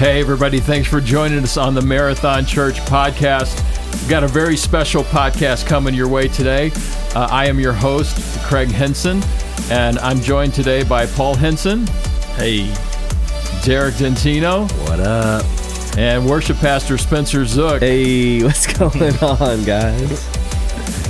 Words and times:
Hey, 0.00 0.18
everybody, 0.18 0.60
thanks 0.60 0.88
for 0.88 0.98
joining 0.98 1.40
us 1.40 1.58
on 1.58 1.74
the 1.74 1.82
Marathon 1.82 2.46
Church 2.46 2.76
podcast. 2.86 3.54
We've 3.92 4.08
got 4.08 4.24
a 4.24 4.28
very 4.28 4.56
special 4.56 5.04
podcast 5.04 5.66
coming 5.66 5.92
your 5.92 6.08
way 6.08 6.26
today. 6.26 6.70
Uh, 7.14 7.28
I 7.30 7.44
am 7.48 7.60
your 7.60 7.74
host, 7.74 8.40
Craig 8.44 8.70
Henson, 8.70 9.22
and 9.70 9.98
I'm 9.98 10.18
joined 10.20 10.54
today 10.54 10.84
by 10.84 11.04
Paul 11.04 11.34
Henson. 11.34 11.86
Hey. 12.36 12.74
Derek 13.62 13.96
Dentino. 13.96 14.72
What 14.88 15.00
up? 15.00 15.44
And 15.98 16.24
worship 16.24 16.56
pastor 16.56 16.96
Spencer 16.96 17.44
Zook. 17.44 17.80
Hey, 17.82 18.42
what's 18.42 18.72
going 18.78 19.18
on, 19.18 19.64
guys? 19.64 20.26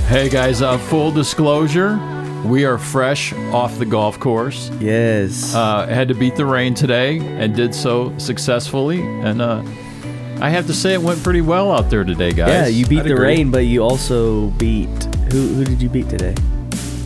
Hey, 0.07 0.27
guys, 0.27 0.61
uh, 0.61 0.77
full 0.77 1.13
disclosure. 1.13 1.95
We 2.45 2.65
are 2.65 2.77
fresh 2.77 3.33
off 3.53 3.77
the 3.77 3.85
golf 3.85 4.19
course. 4.19 4.69
Yes. 4.79 5.53
Uh, 5.53 5.85
had 5.87 6.07
to 6.07 6.13
beat 6.15 6.35
the 6.35 6.45
rain 6.45 6.73
today 6.73 7.19
and 7.19 7.55
did 7.55 7.73
so 7.75 8.17
successfully. 8.17 9.01
And 9.01 9.41
uh, 9.41 9.63
I 10.39 10.49
have 10.49 10.65
to 10.67 10.73
say, 10.73 10.93
it 10.95 11.01
went 11.01 11.21
pretty 11.23 11.41
well 11.41 11.71
out 11.71 11.89
there 11.91 12.03
today, 12.03 12.31
guys. 12.31 12.49
yeah, 12.49 12.67
you 12.67 12.85
beat 12.87 12.99
I'd 13.01 13.05
the 13.05 13.13
agree. 13.13 13.25
rain, 13.27 13.51
but 13.51 13.65
you 13.65 13.83
also 13.83 14.47
beat 14.51 14.87
who? 15.31 15.47
Who 15.53 15.63
did 15.65 15.81
you 15.81 15.87
beat 15.89 16.09
today? 16.09 16.33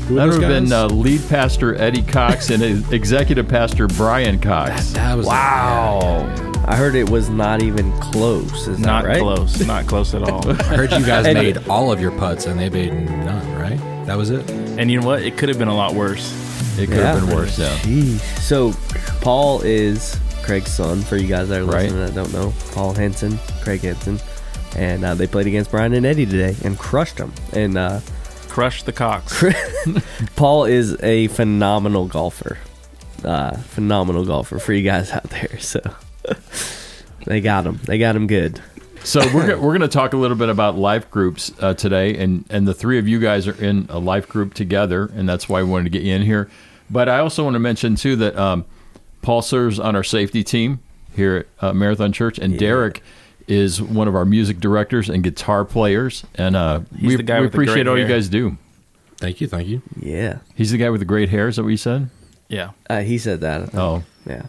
Who 0.07 0.16
That 0.16 0.26
would 0.29 0.41
have 0.41 0.49
been 0.49 0.71
uh, 0.71 0.88
lead 0.88 1.21
pastor 1.27 1.76
Eddie 1.76 2.02
Cox 2.04 2.49
and 2.49 2.63
executive 2.93 3.48
pastor 3.48 3.88
Brian 3.88 4.40
Cox. 4.40 4.91
That 4.91 5.17
was 5.17 5.26
wow. 5.27 6.31
I 6.67 6.76
heard 6.76 6.95
it 6.95 7.09
was 7.09 7.29
not 7.29 7.62
even 7.62 7.91
close. 7.99 8.67
Is 8.67 8.79
Not 8.79 9.04
that 9.04 9.09
right? 9.09 9.20
close. 9.21 9.59
Not 9.67 9.85
close 9.85 10.15
at 10.15 10.23
all. 10.23 10.49
I 10.62 10.63
heard 10.76 10.91
you 10.93 11.05
guys 11.05 11.26
made 11.26 11.67
all 11.67 11.91
of 11.91 11.99
your 12.02 12.12
putts 12.12 12.45
and 12.48 12.59
they 12.59 12.70
made 12.70 12.91
none, 12.93 13.55
right? 13.59 13.65
That 14.05 14.18
was 14.18 14.30
it? 14.30 14.50
and 14.50 14.90
you 14.91 15.00
know 15.02 15.08
what? 15.08 15.23
It 15.23 15.38
could 15.38 15.50
have 15.50 15.58
been 15.59 15.68
a 15.68 15.76
lot 15.76 15.94
worse. 15.94 16.32
It 16.77 16.88
could 16.88 16.98
have 16.98 17.26
been 17.26 17.35
worse, 17.35 17.57
yeah. 17.57 17.76
Jeez. 17.79 18.20
So, 18.40 18.74
Paul 19.21 19.62
is 19.62 20.20
Craig's 20.43 20.71
son. 20.71 21.02
For 21.02 21.16
you 21.18 21.27
guys 21.27 21.49
that 21.49 21.62
are 21.62 21.66
Right. 21.66 21.84
listening 21.84 22.05
that 22.05 22.13
don't 22.16 22.34
know, 22.34 22.54
Paul 22.74 22.94
Henson, 22.94 23.40
Craig 23.63 23.82
Henson, 23.82 24.20
and 24.76 25.04
uh, 25.05 25.16
they 25.16 25.26
played 25.26 25.48
against 25.48 25.71
Brian 25.71 25.94
and 25.94 26.05
Eddie 26.05 26.26
today 26.26 26.55
and 26.63 26.77
crushed 26.77 27.18
them. 27.18 27.34
And 27.54 27.77
uh, 27.77 28.02
Crush 28.49 28.84
the 28.84 28.91
Cox. 28.94 29.44
Paul 30.35 30.66
is 30.66 31.01
a 31.01 31.27
phenomenal 31.29 32.07
golfer. 32.07 32.57
Uh, 33.24 33.55
phenomenal 33.57 34.24
golfer 34.26 34.60
for 34.60 34.74
you 34.74 34.84
guys 34.84 35.12
out 35.12 35.24
there. 35.29 35.57
So 35.60 35.79
they 37.26 37.41
got 37.41 37.66
him. 37.66 37.79
They 37.85 37.98
got 37.98 38.16
him 38.16 38.27
good. 38.27 38.62
So 39.05 39.21
we're 39.34 39.55
we're 39.57 39.77
going 39.77 39.81
to 39.81 39.87
talk 39.87 40.13
a 40.13 40.17
little 40.17 40.35
bit 40.35 40.49
about 40.49 40.77
life 40.77 41.09
groups 41.11 41.51
uh, 41.59 41.75
today, 41.75 42.17
and 42.17 42.43
and 42.49 42.67
the 42.67 42.73
three 42.73 42.98
of 42.98 43.07
you 43.07 43.20
guys 43.20 43.48
are 43.48 43.63
in 43.63 43.85
a 43.89 43.99
life 43.99 44.27
group 44.27 44.53
together, 44.55 45.11
and 45.15 45.29
that's 45.29 45.48
why 45.48 45.61
we 45.61 45.70
wanted 45.70 45.84
to 45.85 45.89
get 45.91 46.01
you 46.01 46.13
in 46.13 46.23
here. 46.23 46.49
But 46.89 47.07
I 47.07 47.20
also 47.20 47.43
want 47.43 47.53
to 47.53 47.59
mention 47.59 47.95
too 47.95 48.15
that 48.17 48.35
um, 48.35 48.65
Paul 49.21 49.41
serves 49.43 49.79
on 49.79 49.95
our 49.95 50.03
safety 50.03 50.43
team 50.43 50.79
here 51.15 51.45
at 51.61 51.63
uh, 51.63 51.73
Marathon 51.73 52.11
Church, 52.13 52.39
and 52.39 52.57
Derek 52.57 53.03
is 53.48 53.79
one 53.81 54.07
of 54.07 54.15
our 54.15 54.26
music 54.26 54.59
directors 54.59 55.07
and 55.07 55.23
guitar 55.23 55.65
players, 55.65 56.26
and 56.33 56.55
uh, 56.55 56.81
He's 56.98 57.09
we, 57.09 57.15
the 57.17 57.23
guy 57.23 57.39
we 57.39 57.45
with 57.45 57.53
appreciate 57.53 57.83
great 57.83 57.87
all 57.87 57.98
you 57.99 58.07
guys 58.07 58.27
do. 58.27 58.57
Thank 59.17 59.39
you, 59.39 59.48
thank 59.48 59.67
you. 59.67 59.81
Yeah. 59.99 60.39
He's 60.55 60.71
the 60.71 60.77
guy 60.77 60.89
with 60.89 60.99
the 60.99 61.05
great 61.05 61.29
hair. 61.29 61.48
Is 61.48 61.55
that 61.57 61.63
what 61.63 61.70
you 61.70 61.77
said? 61.77 62.09
Yeah. 62.49 62.71
Uh, 62.89 63.01
he 63.01 63.17
said 63.17 63.41
that. 63.41 63.73
Oh, 63.76 64.03
Yeah. 64.25 64.47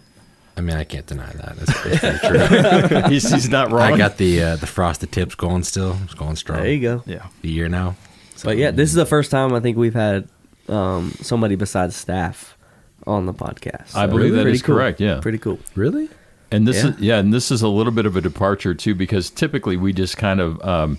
I 0.56 0.62
mean, 0.62 0.76
I 0.76 0.84
can't 0.84 1.06
deny 1.06 1.30
that. 1.32 1.56
It's, 1.60 2.02
it's 2.02 2.90
true. 2.98 3.10
he's, 3.10 3.30
he's 3.30 3.48
not 3.50 3.70
wrong. 3.72 3.92
I 3.92 3.96
got 3.98 4.16
the 4.16 4.42
uh, 4.42 4.56
the 4.56 4.66
frosted 4.66 5.12
tips 5.12 5.34
going 5.34 5.64
still. 5.64 5.96
It's 6.04 6.14
going 6.14 6.36
strong. 6.36 6.60
There 6.62 6.70
you 6.72 6.80
go. 6.80 7.02
Yeah. 7.06 7.26
The 7.42 7.50
year 7.50 7.68
now. 7.68 7.96
So, 8.36 8.48
But 8.48 8.56
yeah, 8.56 8.70
this 8.70 8.88
is 8.88 8.94
the 8.94 9.06
first 9.06 9.30
time 9.30 9.52
I 9.52 9.60
think 9.60 9.76
we've 9.76 9.94
had 9.94 10.28
um, 10.68 11.12
somebody 11.20 11.56
besides 11.56 11.94
staff 11.96 12.56
on 13.06 13.26
the 13.26 13.34
podcast. 13.34 13.94
I 13.94 14.06
believe 14.06 14.32
that 14.34 14.42
pretty 14.42 14.58
cool. 14.60 14.76
correct, 14.76 15.00
yeah. 15.00 15.20
Pretty 15.20 15.38
cool. 15.38 15.58
really. 15.74 16.08
And 16.50 16.66
this 16.66 16.82
Yeah. 16.82 16.90
is 16.90 16.98
yeah, 17.00 17.18
and 17.18 17.34
this 17.34 17.50
is 17.50 17.60
a 17.62 17.68
little 17.68 17.92
bit 17.92 18.06
of 18.06 18.16
a 18.16 18.20
departure 18.20 18.72
too, 18.74 18.94
because 18.94 19.30
typically 19.30 19.76
we 19.76 19.92
just 19.92 20.16
kind 20.16 20.40
of 20.40 20.60
um, 20.64 20.98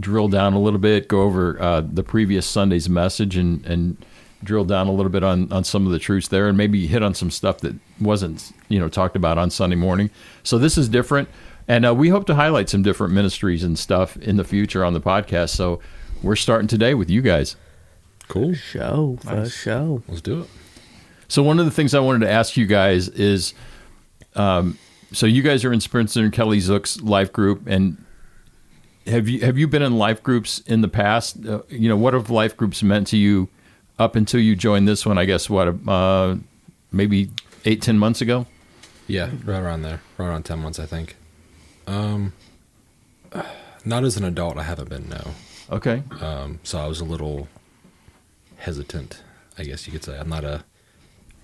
drill 0.00 0.28
down 0.28 0.52
a 0.54 0.58
little 0.60 0.78
bit, 0.80 1.06
go 1.08 1.22
over 1.22 1.60
uh, 1.62 1.80
the 1.82 2.02
previous 2.02 2.46
Sunday's 2.46 2.88
message, 2.88 3.36
and 3.36 3.64
and 3.66 4.04
drill 4.44 4.64
down 4.64 4.86
a 4.86 4.92
little 4.92 5.10
bit 5.10 5.22
on 5.22 5.50
on 5.52 5.64
some 5.64 5.86
of 5.86 5.92
the 5.92 5.98
truths 5.98 6.28
there, 6.28 6.48
and 6.48 6.56
maybe 6.56 6.86
hit 6.86 7.02
on 7.02 7.14
some 7.14 7.30
stuff 7.30 7.58
that 7.58 7.74
wasn't 8.00 8.52
you 8.68 8.78
know 8.78 8.88
talked 8.88 9.16
about 9.16 9.38
on 9.38 9.50
Sunday 9.50 9.76
morning. 9.76 10.10
So 10.42 10.58
this 10.58 10.76
is 10.76 10.88
different, 10.88 11.28
and 11.68 11.86
uh, 11.86 11.94
we 11.94 12.08
hope 12.08 12.26
to 12.26 12.34
highlight 12.34 12.68
some 12.68 12.82
different 12.82 13.12
ministries 13.12 13.62
and 13.62 13.78
stuff 13.78 14.16
in 14.16 14.36
the 14.36 14.44
future 14.44 14.84
on 14.84 14.92
the 14.92 15.00
podcast. 15.00 15.50
So 15.50 15.80
we're 16.22 16.36
starting 16.36 16.68
today 16.68 16.94
with 16.94 17.10
you 17.10 17.22
guys. 17.22 17.56
Cool. 18.28 18.54
Show. 18.54 19.18
For 19.22 19.48
show. 19.48 20.02
Let's 20.08 20.20
do 20.20 20.42
it. 20.42 20.48
So 21.28 21.42
one 21.42 21.58
of 21.58 21.64
the 21.64 21.70
things 21.70 21.94
I 21.94 22.00
wanted 22.00 22.26
to 22.26 22.30
ask 22.30 22.56
you 22.56 22.66
guys 22.66 23.08
is, 23.08 23.54
um, 24.34 24.78
so 25.12 25.26
you 25.26 25.42
guys 25.42 25.64
are 25.64 25.72
in 25.72 25.80
Spencer 25.80 26.20
and 26.20 26.32
Kelly 26.32 26.58
Zook's 26.58 27.00
life 27.00 27.32
group, 27.32 27.66
and 27.66 28.02
have 29.06 29.28
you 29.28 29.40
have 29.40 29.58
you 29.58 29.66
been 29.66 29.82
in 29.82 29.98
life 29.98 30.22
groups 30.22 30.60
in 30.60 30.80
the 30.80 30.88
past? 30.88 31.44
Uh, 31.44 31.62
you 31.68 31.88
know, 31.88 31.96
what 31.96 32.14
have 32.14 32.30
life 32.30 32.56
groups 32.56 32.82
meant 32.82 33.06
to 33.08 33.16
you 33.16 33.48
up 33.98 34.16
until 34.16 34.40
you 34.40 34.56
joined 34.56 34.86
this 34.88 35.04
one? 35.06 35.18
I 35.18 35.24
guess 35.24 35.48
what 35.50 35.68
uh, 35.88 36.36
maybe 36.90 37.30
eight 37.64 37.82
ten 37.82 37.98
months 37.98 38.20
ago. 38.20 38.46
Yeah, 39.06 39.30
right 39.44 39.60
around 39.60 39.82
there. 39.82 40.00
Right 40.18 40.28
around 40.28 40.44
ten 40.44 40.60
months, 40.60 40.78
I 40.78 40.86
think. 40.86 41.16
Um, 41.86 42.32
not 43.84 44.04
as 44.04 44.16
an 44.16 44.24
adult, 44.24 44.56
I 44.58 44.62
haven't 44.62 44.88
been. 44.88 45.08
No. 45.08 45.32
Okay, 45.70 46.02
Um, 46.20 46.60
so 46.64 46.78
I 46.78 46.86
was 46.86 47.00
a 47.00 47.04
little 47.04 47.48
hesitant, 48.58 49.22
I 49.56 49.64
guess 49.64 49.86
you 49.86 49.92
could 49.92 50.04
say. 50.04 50.18
I'm 50.18 50.28
not 50.28 50.44
a 50.44 50.64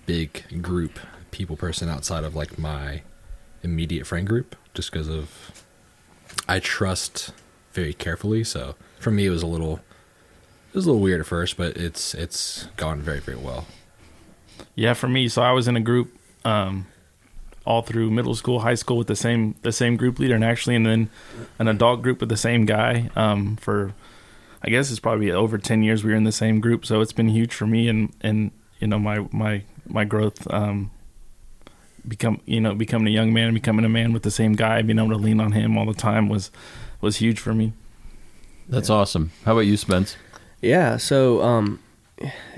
big 0.07 0.63
group 0.63 0.99
people 1.31 1.57
person 1.57 1.89
outside 1.89 2.25
of 2.25 2.35
like 2.37 2.59
my 2.59 3.03
immediate 3.63 4.07
friend 4.07 4.27
group, 4.27 4.55
just 4.75 4.93
because 4.93 5.09
of 5.09 5.65
I 6.47 6.59
trust 6.61 7.33
very 7.73 7.95
carefully. 7.95 8.45
So 8.45 8.75
for 9.01 9.11
me, 9.11 9.27
it 9.27 9.31
was 9.31 9.43
a 9.43 9.47
little 9.47 9.81
it 10.69 10.75
was 10.75 10.87
a 10.87 10.89
little 10.89 11.03
weird 11.03 11.21
at 11.21 11.27
first, 11.27 11.57
but 11.57 11.77
it's 11.77 12.15
it's 12.15 12.67
gone 12.77 13.01
very 13.01 13.21
very 13.21 13.39
well. 13.39 13.67
Yeah, 14.75 14.95
for 14.95 15.09
me, 15.09 15.29
so 15.29 15.43
I 15.43 15.53
was 15.53 15.69
in 15.69 15.77
a 15.77 15.81
group 15.81 16.17
um, 16.45 16.87
all 17.65 17.83
through 17.83 18.11
middle 18.11 18.35
school, 18.35 18.61
high 18.61 18.75
school 18.75 18.97
with 18.97 19.07
the 19.07 19.17
same 19.17 19.55
the 19.63 19.73
same 19.73 19.97
group 19.97 20.19
leader, 20.19 20.35
and 20.35 20.45
actually, 20.45 20.77
and 20.77 20.87
then 20.87 21.11
an 21.59 21.69
adult 21.69 22.03
group 22.03 22.21
with 22.21 22.29
the 22.29 22.37
same 22.37 22.65
guy 22.65 23.11
um, 23.17 23.57
for, 23.57 23.95
I 24.63 24.71
guess 24.71 24.91
it's 24.91 25.01
probably 25.01 25.31
over 25.31 25.59
ten 25.59 25.83
years. 25.83 26.05
We 26.05 26.11
were 26.11 26.17
in 26.17 26.25
the 26.25 26.33
same 26.33 26.61
group, 26.61 26.87
so 26.87 27.01
it's 27.01 27.13
been 27.13 27.29
huge 27.29 27.55
for 27.55 27.67
me, 27.67 27.89
and 27.89 28.13
and 28.21 28.51
you 28.81 28.87
know 28.87 28.99
my 28.99 29.27
my 29.33 29.63
my 29.87 30.05
growth, 30.05 30.47
um, 30.53 30.91
become 32.07 32.41
you 32.47 32.61
know 32.61 32.75
becoming 32.75 33.09
a 33.09 33.11
young 33.11 33.33
man, 33.33 33.53
becoming 33.55 33.85
a 33.85 33.89
man 33.89 34.13
with 34.13 34.23
the 34.23 34.31
same 34.31 34.55
guy, 34.55 34.81
being 34.83 34.99
able 34.99 35.11
to 35.11 35.17
lean 35.17 35.41
on 35.41 35.53
him 35.53 35.77
all 35.77 35.87
the 35.87 35.95
time 35.95 36.29
was 36.29 36.51
was 37.01 37.17
huge 37.17 37.39
for 37.39 37.55
me. 37.55 37.73
that's 38.69 38.91
awesome. 38.91 39.31
How 39.45 39.53
about 39.53 39.63
you, 39.63 39.77
Spence? 39.77 40.17
Yeah. 40.61 40.97
So, 40.97 41.43
um, 41.43 41.81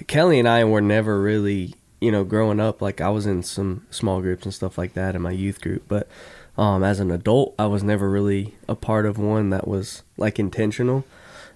Kelly 0.07 0.39
and 0.39 0.49
I 0.49 0.65
were 0.65 0.81
never 0.81 1.21
really, 1.21 1.75
you 2.01 2.11
know, 2.11 2.25
growing 2.25 2.61
up. 2.61 2.81
Like 2.81 3.01
I 3.01 3.11
was 3.11 3.27
in 3.27 3.43
some 3.43 3.87
small 3.91 4.21
groups 4.21 4.45
and 4.45 4.55
stuff 4.55 4.79
like 4.79 4.95
that 4.95 5.15
in 5.15 5.23
my 5.23 5.33
youth 5.33 5.61
group, 5.61 5.85
but 5.89 6.09
um, 6.57 6.83
as 6.83 7.01
an 7.01 7.11
adult, 7.11 7.55
I 7.59 7.67
was 7.67 7.83
never 7.83 8.09
really 8.11 8.55
a 8.69 8.75
part 8.75 9.07
of 9.07 9.19
one 9.19 9.51
that 9.51 9.69
was 9.69 10.03
like 10.17 10.39
intentional. 10.39 11.05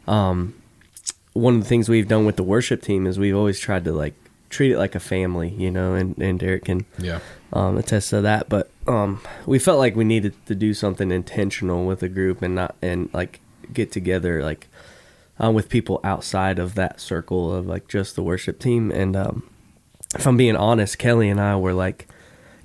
Um, 0.07 0.55
one 1.33 1.57
of 1.57 1.63
the 1.63 1.69
things 1.69 1.89
we've 1.89 2.09
done 2.09 2.27
with 2.27 2.37
the 2.37 2.43
worship 2.43 2.83
team 2.83 3.07
is 3.07 3.19
we've 3.19 3.37
always 3.37 3.59
tried 3.59 3.85
to 3.85 3.93
like 3.93 4.15
treat 4.51 4.71
it 4.71 4.79
like 4.79 4.95
a 4.95 5.01
family, 5.01 5.49
you 5.49 5.71
know, 5.71 5.95
and, 5.95 6.17
and 6.19 6.39
Derek 6.39 6.67
can 6.67 6.85
Yeah. 6.99 7.21
um, 7.53 7.77
attest 7.77 8.11
to 8.11 8.21
that. 8.21 8.49
But 8.49 8.71
um, 8.87 9.21
we 9.47 9.59
felt 9.59 9.79
like 9.79 9.97
we 9.97 10.05
needed 10.05 10.35
to 10.47 10.55
do 10.55 10.75
something 10.75 11.11
intentional 11.11 11.87
with 11.87 12.03
a 12.03 12.09
group 12.09 12.41
and 12.43 12.55
not 12.55 12.77
and 12.83 13.09
like 13.13 13.41
get 13.73 13.91
together 13.91 14.43
like 14.43 14.69
uh, 15.43 15.51
with 15.51 15.69
people 15.69 16.01
outside 16.05 16.59
of 16.59 16.75
that 16.75 17.01
circle 17.01 17.53
of 17.53 17.67
like 17.67 17.89
just 17.89 18.17
the 18.17 18.23
worship 18.23 18.59
team. 18.59 18.91
And 18.91 19.17
um, 19.17 19.49
if 20.15 20.27
I'm 20.27 20.37
being 20.37 20.57
honest, 20.57 20.99
Kelly 20.99 21.29
and 21.29 21.41
I 21.41 21.57
were 21.57 21.75
like 21.75 22.07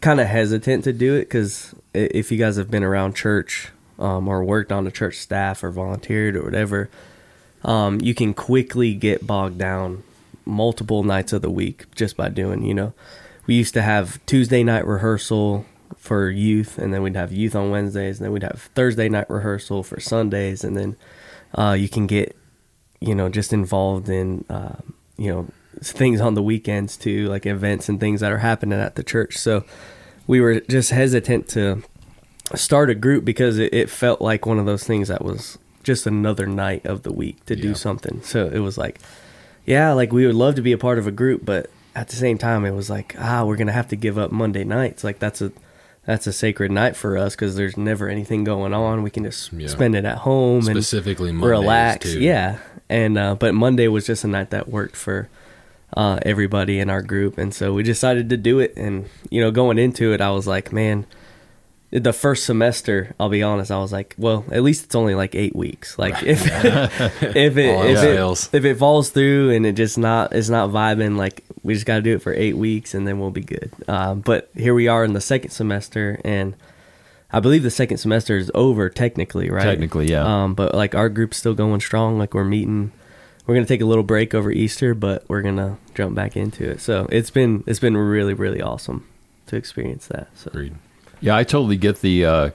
kind 0.02 0.20
of 0.20 0.28
hesitant 0.28 0.84
to 0.86 0.94
do 0.94 1.16
it 1.16 1.22
because 1.22 1.74
if 1.94 2.32
you 2.32 2.38
guys 2.38 2.58
have 2.58 2.72
been 2.72 2.84
around 2.84 3.16
church 3.16 3.70
um, 3.98 4.28
or 4.28 4.44
worked 4.44 4.72
on 4.72 4.86
the 4.86 4.92
church 4.92 5.18
staff 5.18 5.64
or 5.64 5.72
volunteered 5.72 6.36
or 6.36 6.44
whatever, 6.44 6.90
um, 7.64 8.00
you 8.02 8.14
can 8.14 8.34
quickly 8.34 8.94
get 8.94 9.28
bogged 9.28 9.58
down 9.58 10.04
multiple 10.46 11.04
nights 11.04 11.34
of 11.34 11.42
the 11.42 11.50
week 11.50 11.94
just 11.96 12.16
by 12.16 12.30
doing, 12.30 12.64
you 12.64 12.74
know, 12.74 12.94
we 13.46 13.56
used 13.56 13.74
to 13.74 13.82
have 13.82 14.24
Tuesday 14.26 14.64
night 14.64 14.86
rehearsal 14.86 15.66
for 15.98 16.30
youth, 16.30 16.78
and 16.78 16.94
then 16.94 17.02
we'd 17.02 17.16
have 17.16 17.32
youth 17.32 17.56
on 17.56 17.72
Wednesdays, 17.72 18.20
and 18.20 18.26
then 18.26 18.32
we'd 18.32 18.44
have 18.44 18.70
Thursday 18.76 19.10
night 19.10 19.30
rehearsal 19.30 19.84
for 19.84 20.00
Sundays, 20.00 20.64
and 20.64 20.78
then 20.78 20.96
uh, 21.56 21.74
you 21.74 21.90
can 21.90 22.08
get, 22.08 22.36
you 23.00 23.16
know, 23.16 23.30
just 23.30 23.54
involved 23.54 24.10
in, 24.10 24.46
uh, 24.50 24.76
you 25.18 25.32
know, 25.32 25.48
things 25.82 26.20
on 26.20 26.34
the 26.34 26.44
weekends 26.44 26.98
too, 26.98 27.28
like 27.28 27.46
events 27.46 27.88
and 27.90 28.00
things 28.00 28.20
that 28.22 28.32
are 28.32 28.40
happening 28.40 28.80
at 28.80 28.96
the 28.96 29.04
church. 29.04 29.38
So 29.38 29.64
we 30.28 30.42
were 30.42 30.60
just 30.60 30.92
hesitant 30.92 31.48
to 31.50 31.84
start 32.56 32.90
a 32.90 32.96
group 32.96 33.24
because 33.26 33.58
it, 33.58 33.74
it 33.74 33.90
felt 33.90 34.22
like 34.22 34.46
one 34.46 34.60
of 34.60 34.66
those 34.66 34.84
things 34.84 35.08
that 35.08 35.24
was 35.24 35.58
just 35.84 36.06
another 36.06 36.46
night 36.46 36.86
of 36.86 37.04
the 37.04 37.12
week 37.14 37.46
to 37.46 37.56
do 37.56 37.74
something. 37.76 38.22
So 38.24 38.48
it 38.48 38.60
was 38.60 38.78
like, 38.78 39.00
yeah, 39.66 39.94
like 39.94 40.12
we 40.12 40.26
would 40.26 40.36
love 40.36 40.56
to 40.56 40.62
be 40.62 40.72
a 40.72 40.78
part 40.78 40.98
of 40.98 41.08
a 41.08 41.12
group, 41.12 41.46
but 41.46 41.70
at 41.96 42.10
the 42.10 42.16
same 42.16 42.38
time, 42.38 42.66
it 42.66 42.72
was 42.72 42.90
like, 42.90 43.16
ah, 43.20 43.44
we're 43.46 43.56
gonna 43.56 43.72
have 43.72 43.88
to 43.90 43.96
give 43.96 44.18
up 44.18 44.32
Monday 44.32 44.64
nights. 44.64 45.04
Like 45.04 45.20
that's 45.20 45.42
a 45.42 45.52
that's 46.06 46.26
a 46.26 46.34
sacred 46.34 46.72
night 46.72 46.96
for 46.96 47.18
us 47.18 47.36
because 47.36 47.56
there's 47.56 47.78
never 47.78 48.10
anything 48.10 48.44
going 48.44 48.74
on. 48.74 49.04
We 49.04 49.10
can 49.12 49.24
just 49.24 49.54
Yeah. 49.54 49.68
spend 49.68 49.96
it 49.96 50.06
at 50.06 50.20
home 50.20 50.68
and 50.68 50.76
Specifically 50.76 51.32
Mondays, 51.32 51.50
relax. 51.60 52.14
too. 52.14 52.20
Yeah, 52.20 52.58
and 52.90 53.18
uh, 53.18 53.36
but 53.36 53.54
Monday 53.54 53.88
was 53.88 54.06
just 54.06 54.24
a 54.24 54.28
night 54.28 54.50
that 54.50 54.68
worked 54.68 54.96
for 54.96 55.30
uh, 55.96 56.20
everybody 56.24 56.80
in 56.80 56.90
our 56.90 57.02
group, 57.02 57.38
and 57.38 57.54
so 57.54 57.74
we 57.74 57.84
decided 57.84 58.30
to 58.30 58.38
do 58.38 58.60
it. 58.60 58.74
And 58.76 59.10
you 59.30 59.42
know, 59.42 59.52
going 59.52 59.78
into 59.78 60.14
it, 60.14 60.22
I 60.22 60.32
was 60.32 60.48
like, 60.48 60.74
man, 60.74 61.06
the 61.92 62.14
first 62.14 62.46
semester, 62.46 63.16
I'll 63.20 63.30
be 63.30 63.42
honest, 63.42 63.72
I 63.72 63.80
was 63.80 63.92
like, 63.92 64.16
well, 64.18 64.46
at 64.52 64.62
least 64.62 64.86
it's 64.86 64.96
only 64.96 65.16
like 65.16 65.34
eight 65.36 65.56
weeks. 65.56 65.98
Like 65.98 66.22
if 66.24 66.46
if 66.46 66.66
it 67.26 67.26
if 67.36 67.58
it, 67.58 68.50
if 68.54 68.66
it 68.66 68.78
falls 68.78 69.10
through 69.10 69.52
and 69.52 69.66
it 69.66 69.74
just 69.74 69.98
not 69.98 70.34
it's 70.34 70.50
not 70.50 70.70
vibing, 70.70 71.18
like 71.18 71.44
we 71.64 71.74
just 71.74 71.86
got 71.86 71.96
to 71.96 72.02
do 72.02 72.16
it 72.16 72.22
for 72.22 72.34
eight 72.34 72.56
weeks 72.56 72.94
and 72.94 73.08
then 73.08 73.20
we'll 73.20 73.32
be 73.32 73.42
good. 73.42 73.72
Um, 73.88 74.22
but 74.22 74.50
here 74.56 74.74
we 74.74 74.88
are 74.88 75.04
in 75.04 75.14
the 75.14 75.22
second 75.22 75.52
semester, 75.52 76.22
and 76.24 76.56
I 77.32 77.40
believe 77.40 77.62
the 77.64 77.72
second 77.72 77.98
semester 77.98 78.38
is 78.38 78.52
over 78.56 78.90
technically, 78.90 79.50
right? 79.50 79.64
Technically, 79.64 80.08
yeah. 80.10 80.44
Um, 80.44 80.56
but 80.56 80.74
like 80.74 80.96
our 80.96 81.10
group's 81.10 81.38
still 81.38 81.54
going 81.54 81.80
strong. 81.80 82.18
Like 82.18 82.34
we're 82.34 82.44
meeting. 82.44 82.92
We're 83.46 83.56
gonna 83.56 83.68
take 83.68 83.82
a 83.82 83.86
little 83.86 84.04
break 84.04 84.34
over 84.34 84.52
Easter, 84.52 84.94
but 84.94 85.26
we're 85.28 85.42
gonna 85.42 85.78
jump 85.96 86.16
back 86.16 86.36
into 86.38 86.70
it. 86.70 86.82
So 86.82 87.08
it's 87.12 87.30
been 87.30 87.64
it's 87.68 87.80
been 87.80 87.98
really 87.98 88.34
really 88.34 88.62
awesome 88.62 89.08
to 89.48 89.56
experience 89.56 90.08
that. 90.08 90.30
So 90.36 90.50
Agreed. 90.50 90.76
Yeah, 91.22 91.36
I 91.36 91.44
totally 91.44 91.76
get 91.78 92.02
the 92.02 92.26
uh, 92.26 92.50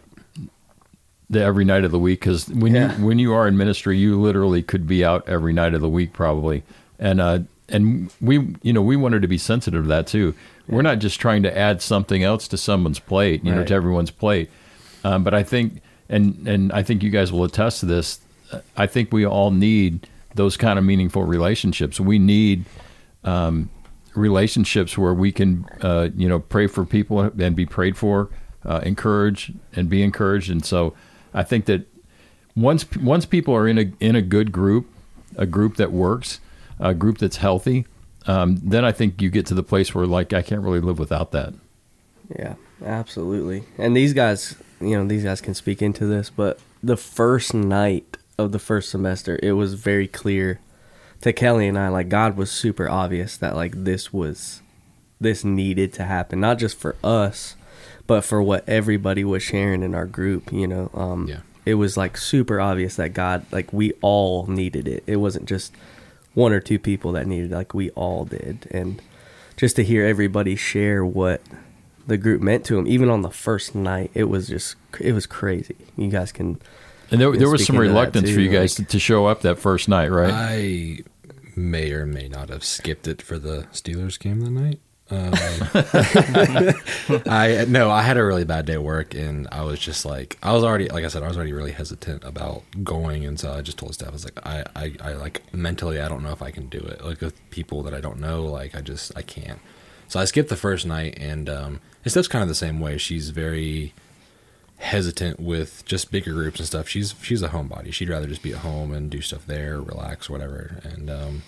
the 1.31 1.43
every 1.43 1.65
night 1.65 1.85
of 1.85 1.91
the 1.91 1.99
week 1.99 2.21
because 2.21 2.49
when 2.49 2.75
Yeah. 2.75 2.97
you 2.99 3.05
when 3.07 3.19
you 3.19 3.33
are 3.35 3.47
in 3.49 3.57
ministry, 3.57 3.99
you 3.99 4.21
literally 4.21 4.63
could 4.63 4.87
be 4.87 5.05
out 5.05 5.29
every 5.29 5.53
night 5.53 5.75
of 5.75 5.81
the 5.81 5.89
week 5.89 6.13
probably, 6.13 6.63
and 6.99 7.21
uh, 7.21 7.41
and 7.69 8.13
we 8.21 8.55
you 8.63 8.73
know 8.73 8.83
we 8.83 8.97
wanted 8.97 9.23
to 9.23 9.29
be 9.29 9.39
sensitive 9.39 9.85
to 9.85 9.89
that 9.89 10.07
too. 10.07 10.35
We're 10.67 10.83
not 10.83 10.99
just 10.99 11.21
trying 11.21 11.43
to 11.43 11.57
add 11.57 11.83
something 11.83 12.23
else 12.23 12.49
to 12.49 12.57
someone's 12.57 12.99
plate, 12.99 13.45
you 13.45 13.55
know, 13.55 13.65
to 13.65 13.75
everyone's 13.75 14.11
plate. 14.11 14.49
Um, 15.05 15.23
but 15.23 15.35
I 15.35 15.43
think, 15.43 15.81
and 16.09 16.47
and 16.49 16.73
I 16.73 16.83
think 16.83 17.03
you 17.03 17.11
guys 17.11 17.33
will 17.33 17.45
attest 17.45 17.81
to 17.81 17.87
this. 17.87 18.21
I 18.77 18.87
think 18.87 19.13
we 19.13 19.27
all 19.27 19.51
need 19.51 20.09
those 20.35 20.57
kind 20.57 20.79
of 20.79 20.85
meaningful 20.85 21.25
relationships. 21.25 22.01
We 22.01 22.19
need 22.19 22.65
um, 23.23 23.71
relationships 24.15 24.99
where 24.99 25.15
we 25.15 25.33
can, 25.33 25.67
uh, 25.81 26.09
you 26.17 26.29
know, 26.29 26.41
pray 26.41 26.67
for 26.67 26.85
people 26.85 27.21
and 27.21 27.57
be 27.57 27.67
prayed 27.67 27.97
for, 27.97 28.31
uh, 28.65 28.81
encourage 28.85 29.53
and 29.75 29.89
be 29.89 30.03
encouraged. 30.03 30.51
And 30.51 30.65
so, 30.65 30.95
I 31.33 31.43
think 31.43 31.67
that 31.67 31.87
once 32.57 32.91
once 32.97 33.27
people 33.27 33.55
are 33.55 33.69
in 33.69 33.79
a 33.79 33.93
in 34.01 34.17
a 34.17 34.23
good 34.23 34.53
group, 34.53 34.87
a 35.37 35.47
group 35.47 35.77
that 35.77 35.93
works, 35.93 36.41
a 36.79 36.95
group 36.95 37.19
that's 37.19 37.39
healthy, 37.39 37.87
um, 38.27 38.61
then 38.63 38.85
I 38.85 38.93
think 38.93 39.21
you 39.21 39.31
get 39.31 39.47
to 39.47 39.55
the 39.55 39.63
place 39.63 39.95
where 39.95 40.07
like 40.07 40.33
I 40.33 40.43
can't 40.43 40.63
really 40.63 40.81
live 40.81 40.99
without 40.99 41.33
that. 41.33 41.55
Yeah, 42.39 42.55
absolutely. 42.85 43.65
And 43.77 43.97
these 43.97 44.13
guys, 44.13 44.57
you 44.89 44.97
know, 44.99 45.07
these 45.07 45.25
guys 45.25 45.41
can 45.41 45.55
speak 45.55 45.83
into 45.83 46.07
this, 46.07 46.31
but 46.31 46.59
the 46.83 46.97
first 46.97 47.55
night 47.55 48.17
of 48.39 48.53
the 48.53 48.59
first 48.59 48.91
semester, 48.91 49.39
it 49.43 49.53
was 49.53 49.75
very 49.75 50.07
clear 50.09 50.61
to 51.23 51.33
Kelly 51.33 51.69
and 51.69 51.79
I, 51.79 51.89
like 51.89 52.09
God 52.09 52.37
was 52.37 52.51
super 52.51 52.89
obvious 52.89 53.37
that 53.39 53.55
like 53.57 53.85
this 53.85 54.13
was 54.13 54.61
this 55.21 55.45
needed 55.45 55.93
to 55.95 56.05
happen, 56.05 56.41
not 56.41 56.59
just 56.59 56.79
for 56.79 56.97
us, 57.03 57.57
but 58.07 58.23
for 58.23 58.43
what 58.43 58.69
everybody 58.69 59.25
was 59.25 59.43
sharing 59.43 59.83
in 59.83 59.95
our 59.95 60.07
group, 60.07 60.53
you 60.53 60.67
know. 60.67 60.91
Um 60.95 61.27
Yeah. 61.29 61.41
it 61.65 61.75
was 61.75 61.97
like 61.97 62.17
super 62.19 62.61
obvious 62.61 62.97
that 62.97 63.15
God 63.15 63.47
like 63.51 63.73
we 63.73 63.93
all 64.03 64.47
needed 64.47 64.87
it. 64.89 65.03
It 65.07 65.17
wasn't 65.17 65.47
just 65.47 65.73
one 66.35 66.53
or 66.53 66.61
two 66.61 66.79
people 66.79 67.13
that 67.13 67.27
needed 67.27 67.53
it, 67.53 67.55
like 67.55 67.73
we 67.73 67.91
all 67.91 68.25
did. 68.25 68.67
And 68.71 69.01
just 69.57 69.77
to 69.77 69.85
hear 69.85 70.05
everybody 70.05 70.57
share 70.57 71.05
what 71.07 71.41
the 72.07 72.17
group 72.17 72.43
meant 72.43 72.65
to 72.67 72.79
him, 72.79 72.87
even 72.87 73.09
on 73.09 73.23
the 73.23 73.31
first 73.31 73.75
night, 73.75 74.11
it 74.15 74.25
was 74.25 74.49
just 74.49 74.77
it 75.01 75.13
was 75.13 75.27
crazy. 75.27 75.77
You 75.97 76.09
guys 76.09 76.33
can 76.33 76.61
And 77.11 77.21
there, 77.21 77.33
there 77.37 77.49
was 77.51 77.65
some 77.67 77.77
speaking 77.77 77.83
to 77.83 77.89
that 77.89 77.95
reluctance 77.95 78.31
for 78.31 78.37
too, 78.37 78.43
you 78.43 78.51
guys 78.51 78.79
like- 78.79 78.89
to, 78.89 78.93
to 78.93 78.99
show 78.99 79.27
up 79.27 79.43
that 79.43 79.59
first 79.59 79.89
night, 79.89 80.11
right? 80.11 80.33
I 80.33 80.99
may 81.57 81.93
or 81.93 82.05
may 82.07 82.29
not 82.29 82.49
have 82.49 82.65
skipped 82.65 83.07
it 83.07 83.23
for 83.23 83.39
the 83.39 83.67
Steelers 83.73 84.19
game 84.19 84.41
that 84.41 84.51
night. 84.51 84.81
Um, 85.11 85.33
I 87.27 87.67
no, 87.69 87.91
I 87.91 88.03
had 88.03 88.17
a 88.17 88.25
really 88.25 88.45
bad 88.45 88.65
day 88.67 88.73
at 88.75 88.83
work, 88.83 89.15
and 89.15 89.47
I 89.53 89.63
was 89.63 89.79
just 89.79 90.05
like, 90.07 90.39
I 90.43 90.53
was 90.53 90.65
already, 90.65 90.89
like 90.89 91.05
I 91.05 91.09
said, 91.09 91.23
I 91.23 91.29
was 91.29 91.37
already 91.37 91.53
really 91.53 91.73
hesitant 91.73 92.25
about 92.25 92.63
going, 92.83 93.25
and 93.27 93.39
so 93.39 93.53
I 93.53 93.61
just 93.61 93.77
told 93.79 93.91
the 93.91 93.95
staff, 93.95 94.09
I 94.09 94.13
was 94.13 94.25
like, 94.25 94.47
I, 94.47 94.65
I, 94.75 94.93
I 95.03 95.13
like 95.13 95.43
mentally, 95.53 96.01
I 96.01 96.09
don't 96.09 96.23
know 96.23 96.33
if 96.33 96.41
I 96.43 96.51
can 96.51 96.69
do 96.69 96.79
it, 96.79 97.05
like 97.05 97.21
with 97.21 97.39
people 97.51 97.83
that 97.83 97.93
I 97.95 98.01
don't 98.01 98.19
know, 98.19 98.45
like 98.45 98.75
I 98.75 98.81
just, 98.81 99.13
I 99.17 99.23
can't. 99.23 99.59
So 100.15 100.21
I 100.21 100.27
skipped 100.27 100.49
the 100.49 100.55
first 100.55 100.87
night, 100.87 101.19
and 101.19 101.49
um, 101.49 101.81
and 102.05 102.31
kind 102.31 102.41
of 102.41 102.49
the 102.49 102.55
same 102.55 102.79
way. 102.79 102.99
She's 102.99 103.31
very 103.31 103.95
hesitant 104.77 105.41
with 105.41 105.85
just 105.87 106.13
bigger 106.13 106.33
groups 106.33 106.61
and 106.61 106.69
stuff. 106.69 106.89
She's 106.89 107.17
she's 107.21 107.43
a 107.43 107.49
homebody. 107.49 107.93
She'd 107.93 108.09
rather 108.09 108.29
just 108.29 108.41
be 108.41 108.53
at 108.53 108.61
home 108.61 108.93
and 108.93 109.11
do 109.11 109.21
stuff 109.21 109.45
there, 109.45 109.81
relax, 109.81 110.31
whatever. 110.31 110.81
And 110.85 111.11
um, 111.11 111.43